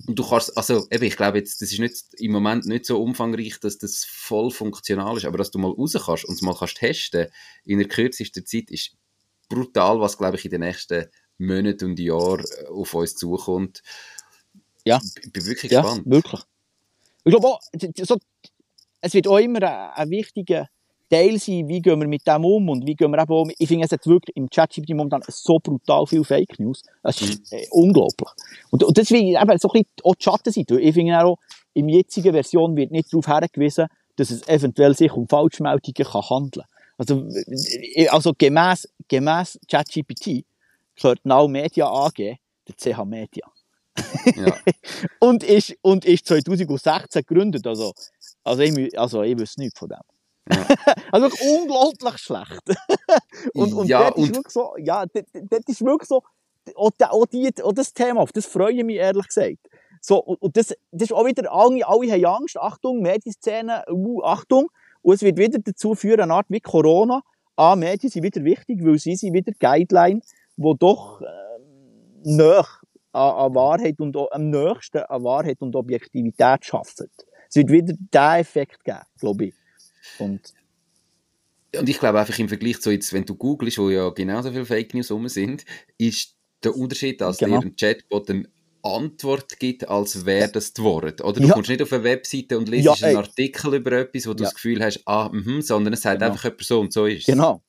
und 0.07 0.19
du 0.19 0.27
kannst, 0.27 0.57
also 0.57 0.85
eben, 0.91 1.03
ich 1.03 1.15
glaube 1.15 1.37
jetzt, 1.37 1.61
das 1.61 1.71
ist 1.71 1.79
nicht, 1.79 2.05
im 2.17 2.31
Moment 2.31 2.65
nicht 2.65 2.85
so 2.85 3.01
umfangreich, 3.01 3.59
dass 3.59 3.77
das 3.77 4.03
voll 4.05 4.51
funktional 4.51 5.15
ist, 5.17 5.25
aber 5.25 5.37
dass 5.37 5.51
du 5.51 5.59
mal 5.59 5.71
raus 5.71 5.95
kannst 6.05 6.25
und 6.25 6.35
es 6.35 6.41
mal 6.41 6.55
kannst 6.55 6.77
testen 6.77 7.27
in 7.63 7.79
der 7.79 7.87
kürzesten 7.87 8.45
Zeit 8.45 8.69
ist 8.69 8.91
brutal, 9.47 9.99
was 9.99 10.17
glaube 10.17 10.37
ich 10.37 10.45
in 10.45 10.51
den 10.51 10.61
nächsten 10.61 11.05
Monaten 11.37 11.91
und 11.91 11.99
Jahren 11.99 12.45
äh, 12.45 12.67
auf 12.67 12.93
uns 12.93 13.15
zukommt. 13.15 13.81
Ja. 14.85 14.99
Ich 15.23 15.31
bin 15.31 15.45
wirklich 15.45 15.71
ja, 15.71 15.81
gespannt. 15.81 16.05
wirklich. 16.05 16.41
Ich 17.23 17.31
glaube 17.31 17.47
auch, 17.47 17.61
so, 18.01 18.17
es 18.99 19.13
wird 19.13 19.27
auch 19.27 19.37
immer 19.37 19.61
ein, 19.63 19.91
ein 19.95 20.09
wichtiger 20.09 20.67
Teil 21.09 21.39
sein, 21.39 21.67
wie 21.67 21.81
gehen 21.81 21.99
wir 21.99 22.07
mit 22.07 22.25
dem 22.25 22.45
um 22.45 22.69
und 22.69 22.87
wie 22.87 22.95
gehen 22.95 23.11
wir 23.11 23.21
eben 23.21 23.31
um. 23.31 23.51
Ich 23.57 23.67
finde, 23.67 23.85
es 23.85 23.91
hat 23.91 24.05
wirklich 24.07 24.35
im 24.35 24.49
ChatGPT 24.49 24.89
momentan 24.89 25.21
so 25.27 25.59
brutal 25.59 26.05
viel 26.07 26.23
Fake 26.23 26.59
News. 26.59 26.83
Es 27.03 27.21
ist 27.21 27.51
mhm. 27.51 27.57
äh, 27.57 27.67
unglaublich. 27.71 28.29
Und, 28.71 28.83
und 28.83 28.97
deswegen 28.97 29.27
eben 29.27 29.57
so 29.57 29.69
ein 29.69 29.73
bisschen 29.73 29.85
auch 30.03 30.15
die 30.15 30.23
Schattenseite. 30.23 30.79
Ich 30.79 30.93
finde 30.93 31.23
auch, 31.23 31.37
in 31.73 31.87
der 31.87 31.97
jetzigen 31.97 32.33
Version 32.33 32.75
wird 32.75 32.91
nicht 32.91 33.11
darauf 33.11 33.25
hingewiesen, 33.25 33.87
dass 34.15 34.31
es 34.31 34.47
eventuell 34.47 34.95
sich 34.95 35.11
um 35.11 35.27
Falschmeldungen 35.27 35.93
kann 35.93 36.21
handeln 36.29 36.65
Also, 36.97 37.27
äh, 37.95 38.07
also 38.07 38.33
gemäss, 38.37 38.87
gemäss 39.07 39.59
ChatGPT 39.69 40.45
gehört 40.95 41.25
Now 41.25 41.47
Media 41.47 41.87
AG 41.87 42.37
der 42.67 42.75
CH 42.77 43.05
Media. 43.05 43.45
Ja. 44.35 44.57
und, 45.19 45.43
ist, 45.43 45.75
und 45.81 46.05
ist 46.05 46.27
2016 46.27 47.23
gegründet. 47.25 47.67
Also, 47.67 47.93
also, 48.43 48.61
ich, 48.61 48.99
also 48.99 49.21
ich 49.23 49.37
wüsste 49.37 49.61
nichts 49.61 49.79
von 49.79 49.89
dem. 49.89 49.97
Ja. 50.49 50.65
also 51.11 51.29
unglaublich 51.41 52.17
schlecht. 52.17 52.61
und, 53.53 53.73
und 53.73 53.87
ja, 53.87 54.11
das 54.11 54.23
ist 54.23 54.35
wirklich 54.35 54.53
so, 54.53 54.75
ja, 54.77 55.05
das, 55.05 55.23
das 55.33 55.61
ist 55.67 55.85
wirklich 55.85 56.07
so, 56.07 56.21
auch, 56.75 56.91
auch, 56.99 57.25
die, 57.25 57.51
auch 57.63 57.73
das 57.73 57.93
Thema, 57.93 58.21
auf 58.21 58.31
das 58.31 58.45
freue 58.45 58.73
ich 58.73 58.83
mich 58.83 58.97
ehrlich 58.97 59.27
gesagt. 59.27 59.69
So, 60.01 60.21
und, 60.21 60.41
und 60.41 60.57
das, 60.57 60.75
das 60.91 61.09
ist 61.09 61.13
auch 61.13 61.25
wieder, 61.25 61.51
alle, 61.51 61.87
alle 61.87 62.11
haben 62.11 62.25
Angst, 62.25 62.57
Achtung, 62.57 63.01
Medienszene, 63.01 63.83
uh, 63.89 64.23
Achtung, 64.23 64.67
und 65.01 65.15
es 65.15 65.21
wird 65.21 65.37
wieder 65.37 65.59
dazu 65.59 65.95
führen, 65.95 66.21
eine 66.21 66.33
Art 66.33 66.45
wie 66.49 66.59
Corona, 66.61 67.21
ah, 67.55 67.75
Medien 67.75 68.09
sind 68.09 68.23
wieder 68.23 68.43
wichtig, 68.43 68.83
weil 68.83 68.97
sie 68.97 69.15
sind 69.15 69.33
wieder 69.33 69.51
Guideline, 69.59 70.21
wo 70.57 70.73
doch 70.73 71.21
äh, 71.21 71.25
näher 72.23 72.65
an, 73.11 73.31
an 73.31 73.55
Wahrheit 73.55 73.99
und 73.99 74.15
am 74.17 74.49
nächsten 74.49 74.99
an 74.99 75.23
Wahrheit 75.23 75.61
und 75.61 75.75
Objektivität 75.75 76.65
schaffen. 76.65 77.09
Es 77.49 77.55
wird 77.55 77.69
wieder 77.69 77.93
diesen 77.93 78.39
Effekt 78.39 78.83
geben, 78.83 79.03
glaube 79.19 79.45
ich. 79.45 79.55
Und, 80.19 80.53
und 81.75 81.89
ich 81.89 81.99
glaube 81.99 82.19
einfach 82.19 82.37
im 82.39 82.49
Vergleich 82.49 82.81
zu 82.81 82.91
jetzt, 82.91 83.13
wenn 83.13 83.25
du 83.25 83.35
googelst, 83.35 83.77
wo 83.77 83.89
ja 83.89 84.09
genauso 84.09 84.51
viele 84.51 84.65
Fake 84.65 84.93
News 84.93 85.11
rum 85.11 85.27
sind, 85.27 85.65
ist 85.97 86.35
der 86.63 86.75
Unterschied, 86.75 87.21
dass 87.21 87.37
genau. 87.37 87.59
dir 87.59 87.67
ein 87.67 87.75
Chatbot 87.75 88.29
eine 88.29 88.49
Antwort 88.83 89.59
gibt, 89.59 89.87
als 89.87 90.25
wäre 90.25 90.51
das 90.51 90.73
das 90.73 90.83
Wort. 90.83 91.21
Oder 91.21 91.39
du 91.39 91.47
ja. 91.47 91.53
kommst 91.53 91.69
nicht 91.69 91.81
auf 91.81 91.93
eine 91.93 92.03
Webseite 92.03 92.57
und 92.57 92.67
liest 92.67 92.85
ja, 92.85 93.07
einen 93.07 93.17
Artikel 93.17 93.75
über 93.75 93.93
etwas, 93.93 94.27
wo 94.27 94.33
du 94.33 94.43
ja. 94.43 94.49
das 94.49 94.55
Gefühl 94.55 94.83
hast, 94.83 95.01
ah, 95.05 95.29
mh, 95.31 95.61
sondern 95.61 95.93
es 95.93 96.01
sagt 96.01 96.19
genau. 96.19 96.31
einfach 96.31 96.45
eine 96.45 96.55
so 96.59 96.85
so 96.89 97.05
ist 97.05 97.19
es. 97.19 97.25
Genau. 97.25 97.63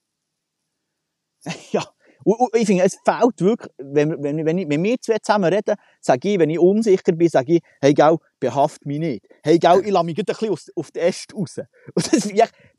Ja, 1.72 1.93
und, 2.24 2.40
und 2.40 2.56
ich 2.56 2.66
finde, 2.66 2.84
es 2.84 2.98
fehlt 3.04 3.40
wirklich, 3.40 3.72
wenn, 3.78 4.22
wenn, 4.22 4.44
wenn, 4.44 4.58
ich, 4.58 4.68
wenn 4.68 4.82
wir 4.82 5.00
zwei 5.00 5.18
zusammen 5.18 5.52
reden, 5.52 5.76
sage 6.00 6.32
ich, 6.32 6.38
wenn 6.38 6.50
ich 6.50 6.58
unsicher 6.58 7.12
bin, 7.12 7.28
sage 7.28 7.56
ich, 7.56 7.62
hey, 7.80 7.94
gell, 7.94 8.16
behaft 8.40 8.84
mich 8.86 8.98
nicht. 8.98 9.26
Hey, 9.42 9.58
gell, 9.58 9.82
ich 9.84 9.90
lasse 9.90 10.04
mich 10.04 10.18
ein 10.18 10.24
bisschen 10.24 10.50
aus, 10.50 10.70
auf 10.74 10.90
den 10.90 11.02
Äst 11.02 11.34
raus. 11.34 11.58
Und 11.94 12.12
das, 12.12 12.28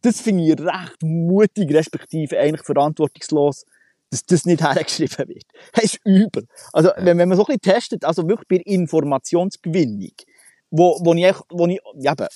das 0.02 0.22
finde 0.22 0.44
ich 0.44 0.60
recht 0.60 1.04
mutig, 1.04 1.74
respektive 1.74 2.40
eigentlich 2.40 2.66
verantwortungslos, 2.66 3.66
dass 4.10 4.26
das 4.26 4.46
nicht 4.46 4.62
hergeschrieben 4.62 5.28
wird. 5.30 5.46
Das 5.74 5.84
ist 5.86 6.00
übel. 6.06 6.48
Also, 6.74 6.92
wenn, 6.98 7.18
wenn 7.18 7.30
man 7.30 7.38
so 7.38 7.46
ein 7.46 7.58
bisschen 7.58 7.74
testet, 7.74 8.06
also 8.06 8.28
wirklich 8.28 8.48
bei 8.48 8.72
Informationsgewinnung, 8.72 10.12
wo, 10.72 10.98
wo 11.02 11.14
ich, 11.14 11.36
wo 11.50 11.68
ich, 11.68 11.80
eben, 11.96 12.28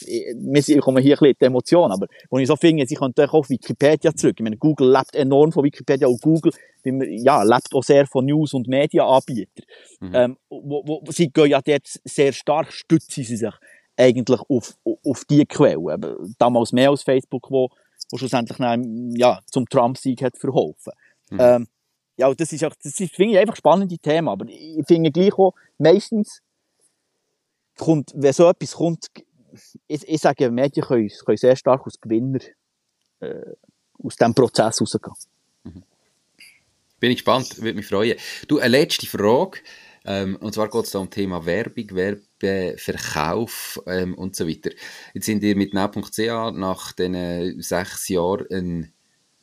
wir 0.53 0.81
kommen 0.81 1.03
hier 1.03 1.15
ein 1.15 1.19
bisschen 1.19 1.35
die 1.41 1.45
Emotion, 1.45 1.91
aber 1.91 2.07
wo 2.29 2.37
ich 2.37 2.47
so 2.47 2.55
finde, 2.55 2.85
sie 2.85 2.95
können 2.95 3.13
auch 3.17 3.33
auf 3.33 3.49
Wikipedia 3.49 4.13
zurück. 4.13 4.35
Ich 4.37 4.43
meine, 4.43 4.57
Google 4.57 4.91
lebt 4.91 5.15
enorm 5.15 5.51
von 5.51 5.63
Wikipedia 5.63 6.07
und 6.07 6.21
Google, 6.21 6.51
ja, 6.83 7.43
lebt 7.43 7.73
auch 7.73 7.83
sehr 7.83 8.05
von 8.05 8.25
News- 8.25 8.53
und 8.53 8.67
Medienanbietern. 8.67 9.65
Mhm. 9.99 10.15
Ähm, 10.15 10.37
wo, 10.49 10.83
wo, 10.85 11.11
sie 11.11 11.29
gehen 11.29 11.47
ja 11.47 11.61
dort 11.61 11.87
sehr 12.03 12.31
stark, 12.31 12.71
stützen 12.71 13.23
sie 13.23 13.35
sich 13.35 13.53
eigentlich 13.97 14.39
auf, 14.47 14.77
auf 15.05 15.25
die 15.25 15.45
Quelle. 15.45 15.97
Damals 16.37 16.71
mehr 16.71 16.89
als 16.89 17.03
Facebook, 17.03 17.51
wo, 17.51 17.69
wo 18.11 18.17
schlussendlich 18.17 18.57
dann, 18.57 19.11
ja, 19.15 19.39
zum 19.47 19.67
Trump-Sieg 19.67 20.21
hat 20.23 20.37
verholfen. 20.37 20.93
Mhm. 21.31 21.39
Ähm, 21.39 21.67
ja, 22.17 22.33
das 22.33 22.51
ist 22.51 22.63
auch, 22.63 22.73
das 22.81 22.99
ist, 22.99 23.15
finde 23.15 23.33
ich 23.33 23.39
einfach 23.39 23.55
spannende 23.55 23.97
Thema, 23.97 24.33
aber 24.33 24.45
ich 24.47 24.85
finde 24.87 25.11
gleich 25.11 25.33
auch, 25.37 25.53
meistens, 25.77 26.41
kommt, 27.79 28.11
wenn 28.15 28.33
so 28.33 28.49
etwas 28.49 28.73
kommt, 28.73 29.07
ich, 29.87 30.07
ich 30.07 30.21
sage, 30.21 30.51
Medien 30.51 30.85
können, 30.85 31.09
können 31.25 31.37
sehr 31.37 31.55
stark 31.55 31.81
als 31.85 31.99
Gewinner 31.99 32.39
äh, 33.19 33.53
aus 34.03 34.15
diesem 34.15 34.33
Prozess 34.33 34.81
rausgehen. 34.81 35.13
Mhm. 35.63 35.83
Bin 36.99 37.11
ich 37.11 37.17
gespannt, 37.17 37.61
würde 37.61 37.77
mich 37.77 37.87
freuen. 37.87 38.17
Du, 38.47 38.59
eine 38.59 38.77
letzte 38.77 39.07
Frage. 39.07 39.59
Ähm, 40.05 40.37
und 40.37 40.53
zwar 40.53 40.69
geht 40.69 40.85
es 40.85 40.91
da 40.91 40.99
um 40.99 41.09
Thema 41.09 41.45
Werbung, 41.45 41.91
Werbeverkauf 41.91 43.81
ähm, 43.85 44.15
und 44.15 44.35
so 44.35 44.47
weiter. 44.47 44.71
Jetzt 45.13 45.25
sind 45.25 45.43
ihr 45.43 45.55
mit 45.55 45.73
now.ca 45.73 46.51
nach 46.51 46.93
diesen 46.93 47.61
sechs 47.61 48.07
Jahren 48.07 48.47
ein 48.51 48.93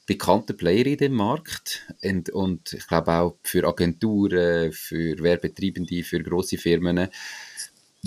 bekannter 0.07 0.55
Player 0.55 0.87
in 0.87 0.99
dem 0.99 1.15
Markt 1.15 1.93
und, 2.03 2.31
und 2.31 2.73
ich 2.73 2.87
glaube 2.87 3.13
auch 3.13 3.39
für 3.43 3.67
Agenturen, 3.67 4.73
für 4.73 5.19
Werbetreibende, 5.19 6.05
für 6.05 6.23
große 6.23 6.59
Firmen 6.59 7.09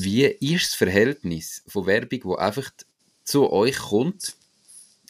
wie 0.03 0.25
ist 0.25 0.71
das 0.71 0.75
Verhältnis 0.75 1.63
von 1.67 1.85
Werbung, 1.85 2.21
die 2.23 2.39
einfach 2.39 2.69
zu 3.23 3.51
euch 3.51 3.77
kommt, 3.77 4.35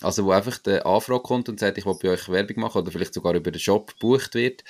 also 0.02 0.26
wo 0.26 0.32
einfach 0.32 0.58
der 0.60 0.86
Anfrage 0.86 1.24
kommt 1.24 1.50
und 1.50 1.60
sagt, 1.60 1.78
ich 1.78 1.86
will 1.86 1.98
bei 2.02 2.10
euch 2.10 2.30
Werbung 2.30 2.62
machen 2.62 2.82
oder 2.82 2.92
vielleicht 2.92 3.14
sogar 3.14 3.34
über 3.34 3.52
den 3.52 3.60
Shop 3.60 3.94
gebucht 3.94 4.36
wird, 4.36 4.64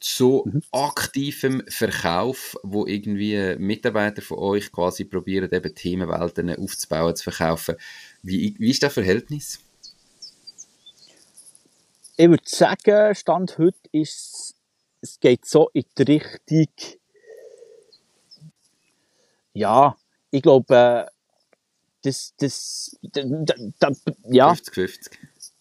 zu 0.00 0.44
mhm. 0.46 0.62
aktivem 0.70 1.62
Verkauf, 1.68 2.56
wo 2.62 2.86
irgendwie 2.86 3.56
Mitarbeiter 3.58 4.22
von 4.22 4.38
euch 4.38 4.70
quasi 4.70 5.04
probieren, 5.04 5.50
eben 5.50 5.74
Themenwelten 5.74 6.54
aufzubauen, 6.56 7.16
zu 7.16 7.24
verkaufen. 7.24 7.76
Wie, 8.22 8.54
wie 8.58 8.70
ist 8.70 8.82
das 8.82 8.94
Verhältnis? 8.94 9.60
Ich 12.16 12.28
würde 12.28 12.42
sagen, 12.46 13.14
Stand 13.14 13.58
heute 13.58 13.78
ist 13.92 14.54
es 15.00 15.20
geht 15.20 15.46
so 15.46 15.70
in 15.72 15.84
die 15.96 16.02
Richtung, 16.02 16.97
ja, 19.58 19.96
ich 20.30 20.42
glaube, 20.42 20.74
äh, 20.74 21.06
das, 22.02 22.34
das, 22.38 22.96
da, 23.02 23.22
da, 23.78 23.90
ja. 24.30 24.52
50-50. 24.52 25.10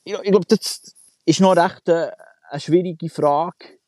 Ich, 0.03 0.13
ich 0.13 0.31
glaube, 0.31 0.45
das 0.47 0.95
ist 1.25 1.39
noch 1.41 1.55
recht 1.55 1.89
eine, 1.89 2.11
äh, 2.11 2.15
eine 2.49 2.59
schwierige 2.59 3.09
Frage 3.09 3.79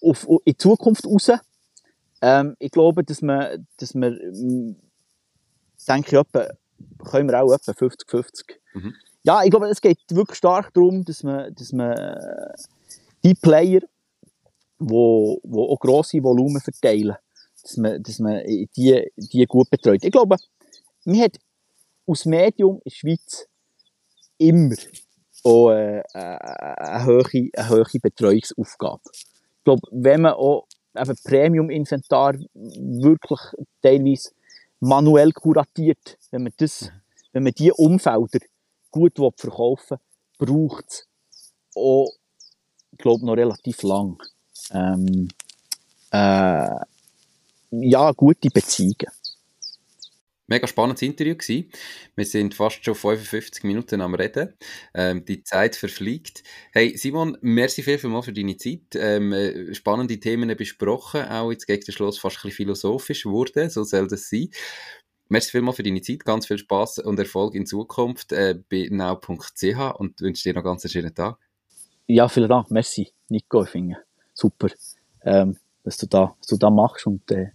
auf, 0.00 0.28
auf, 0.28 0.40
in 0.44 0.52
die 0.52 0.56
Zukunft 0.56 1.04
raus. 1.04 1.32
Ähm, 2.22 2.56
ich 2.58 2.70
glaube, 2.70 3.04
dass 3.04 3.20
man, 3.20 3.66
dass 3.78 3.94
man, 3.94 4.14
hm, 4.14 4.76
denke 5.86 6.08
ich, 6.08 6.12
etwa, 6.14 6.48
können 7.04 7.28
wir 7.28 7.42
auch 7.42 7.52
etwa 7.52 7.72
50-50. 7.72 8.56
Mhm. 8.74 8.94
Ja, 9.24 9.42
ich 9.42 9.50
glaube, 9.50 9.68
es 9.68 9.80
geht 9.80 9.98
wirklich 10.10 10.38
stark 10.38 10.72
darum, 10.72 11.04
dass 11.04 11.22
man, 11.22 11.54
dass 11.54 11.72
man 11.72 11.92
äh, 11.92 12.54
die 13.24 13.34
Player, 13.34 13.80
wo, 14.78 15.40
wo 15.42 15.72
auch 15.72 15.80
grosse 15.80 16.22
Volumen 16.22 16.60
verteilen, 16.60 17.16
dass 17.66 17.76
man, 17.76 18.02
dass 18.02 18.18
man 18.20 18.44
die, 18.46 19.10
die 19.16 19.44
gut 19.46 19.68
betreut. 19.70 20.04
Ich 20.04 20.12
glaube, 20.12 20.36
man 21.04 21.20
hat 21.20 21.36
aus 22.06 22.24
Medium 22.24 22.76
in 22.76 22.82
der 22.84 22.90
Schweiz 22.90 23.48
immer 24.38 24.76
auch 25.42 25.70
äh, 25.70 26.02
eine, 26.12 27.06
hohe, 27.06 27.50
eine 27.54 27.68
hohe 27.68 28.00
Betreuungsaufgabe. 28.00 29.02
Ich 29.12 29.64
glaube, 29.64 29.82
wenn 29.90 30.22
man 30.22 30.34
auch 30.34 30.66
eben 30.96 31.16
Premium-Inventar 31.24 32.34
wirklich 32.54 33.40
teilweise 33.82 34.30
manuell 34.78 35.32
kuratiert, 35.32 36.18
wenn 36.30 36.44
man 36.44 36.52
das, 36.58 36.90
wenn 37.32 37.42
man 37.42 37.52
diese 37.52 37.74
Umfelder 37.74 38.38
gut 38.90 39.16
verkaufen 39.16 39.98
will, 40.38 40.46
braucht 40.46 40.86
es 40.88 41.08
auch, 41.74 42.12
ich 42.92 42.98
glaube, 42.98 43.26
noch 43.26 43.36
relativ 43.36 43.82
lang. 43.82 44.22
Ähm, 44.70 45.28
äh, 46.10 46.76
ja, 47.82 48.12
gute 48.12 48.50
Beziehungen. 48.50 49.10
Mega 50.48 50.68
spannendes 50.68 51.02
Interview 51.02 51.34
gewesen. 51.34 51.70
Wir 52.14 52.24
sind 52.24 52.54
fast 52.54 52.84
schon 52.84 52.94
55 52.94 53.64
Minuten 53.64 54.00
am 54.00 54.14
Reden. 54.14 54.54
Ähm, 54.94 55.24
die 55.24 55.42
Zeit 55.42 55.74
verfliegt. 55.74 56.44
Hey, 56.70 56.96
Simon, 56.96 57.36
merci 57.40 57.82
viel, 57.82 57.98
viel 57.98 58.10
mal 58.10 58.22
für 58.22 58.32
deine 58.32 58.56
Zeit. 58.56 58.94
Ähm, 58.94 59.32
äh, 59.32 59.74
spannende 59.74 60.20
Themen 60.20 60.56
besprochen. 60.56 61.24
Auch 61.24 61.50
jetzt 61.50 61.66
gegen 61.66 61.84
den 61.84 61.92
Schluss 61.92 62.20
fast 62.20 62.36
ein 62.36 62.42
bisschen 62.42 62.56
philosophisch 62.58 63.26
wurde. 63.26 63.68
So 63.70 63.82
soll 63.82 64.06
das 64.06 64.30
sein. 64.30 64.50
Merci 65.28 65.50
viel 65.50 65.62
mal 65.62 65.72
für 65.72 65.82
deine 65.82 66.00
Zeit. 66.00 66.24
Ganz 66.24 66.46
viel 66.46 66.58
Spaß 66.58 67.00
und 67.00 67.18
Erfolg 67.18 67.56
in 67.56 67.66
Zukunft 67.66 68.30
äh, 68.30 68.56
bei 68.70 68.86
now.ch 68.88 69.98
und 69.98 70.20
wünsche 70.20 70.44
dir 70.44 70.54
noch 70.54 70.62
ganz 70.62 70.84
einen 70.84 70.92
schönen 70.92 71.14
Tag. 71.14 71.38
Ja, 72.06 72.28
vielen 72.28 72.48
Dank. 72.48 72.70
Merci, 72.70 73.10
Nico. 73.28 73.64
Ich 73.64 73.70
finde 73.70 73.96
super, 74.32 74.68
ähm, 75.22 75.56
dass 75.82 75.96
du 75.96 76.06
da, 76.06 76.36
was 76.38 76.46
du 76.46 76.56
da 76.56 76.70
machst 76.70 77.04
und 77.08 77.28
äh, 77.32 77.48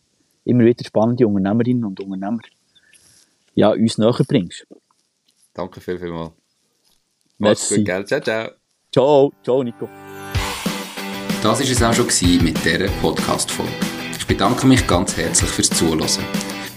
immer 0.45 0.65
wieder 0.65 0.83
spannende 0.83 1.27
Unternehmerinnen 1.27 1.85
und 1.85 1.99
Unternehmer 1.99 2.39
ja, 3.53 3.71
uns 3.71 3.97
näher 3.97 4.15
bringst. 4.27 4.65
Danke 5.53 5.81
viel, 5.81 5.99
viel 5.99 6.11
mal. 6.11 6.31
Mach's 7.37 7.69
gut, 7.69 7.85
gell? 7.85 8.05
Ciao, 8.05 8.21
ciao. 8.21 8.49
Ciao, 8.91 9.31
ciao, 9.43 9.63
Nico. 9.63 9.89
Das 11.43 11.59
war 11.59 11.65
es 11.65 11.83
auch 11.83 11.93
schon 11.93 12.07
mit 12.43 12.63
dieser 12.63 12.87
Podcast-Folge. 13.01 13.71
Ich 14.17 14.27
bedanke 14.27 14.67
mich 14.67 14.85
ganz 14.85 15.17
herzlich 15.17 15.49
fürs 15.49 15.69
Zuhören. 15.69 16.07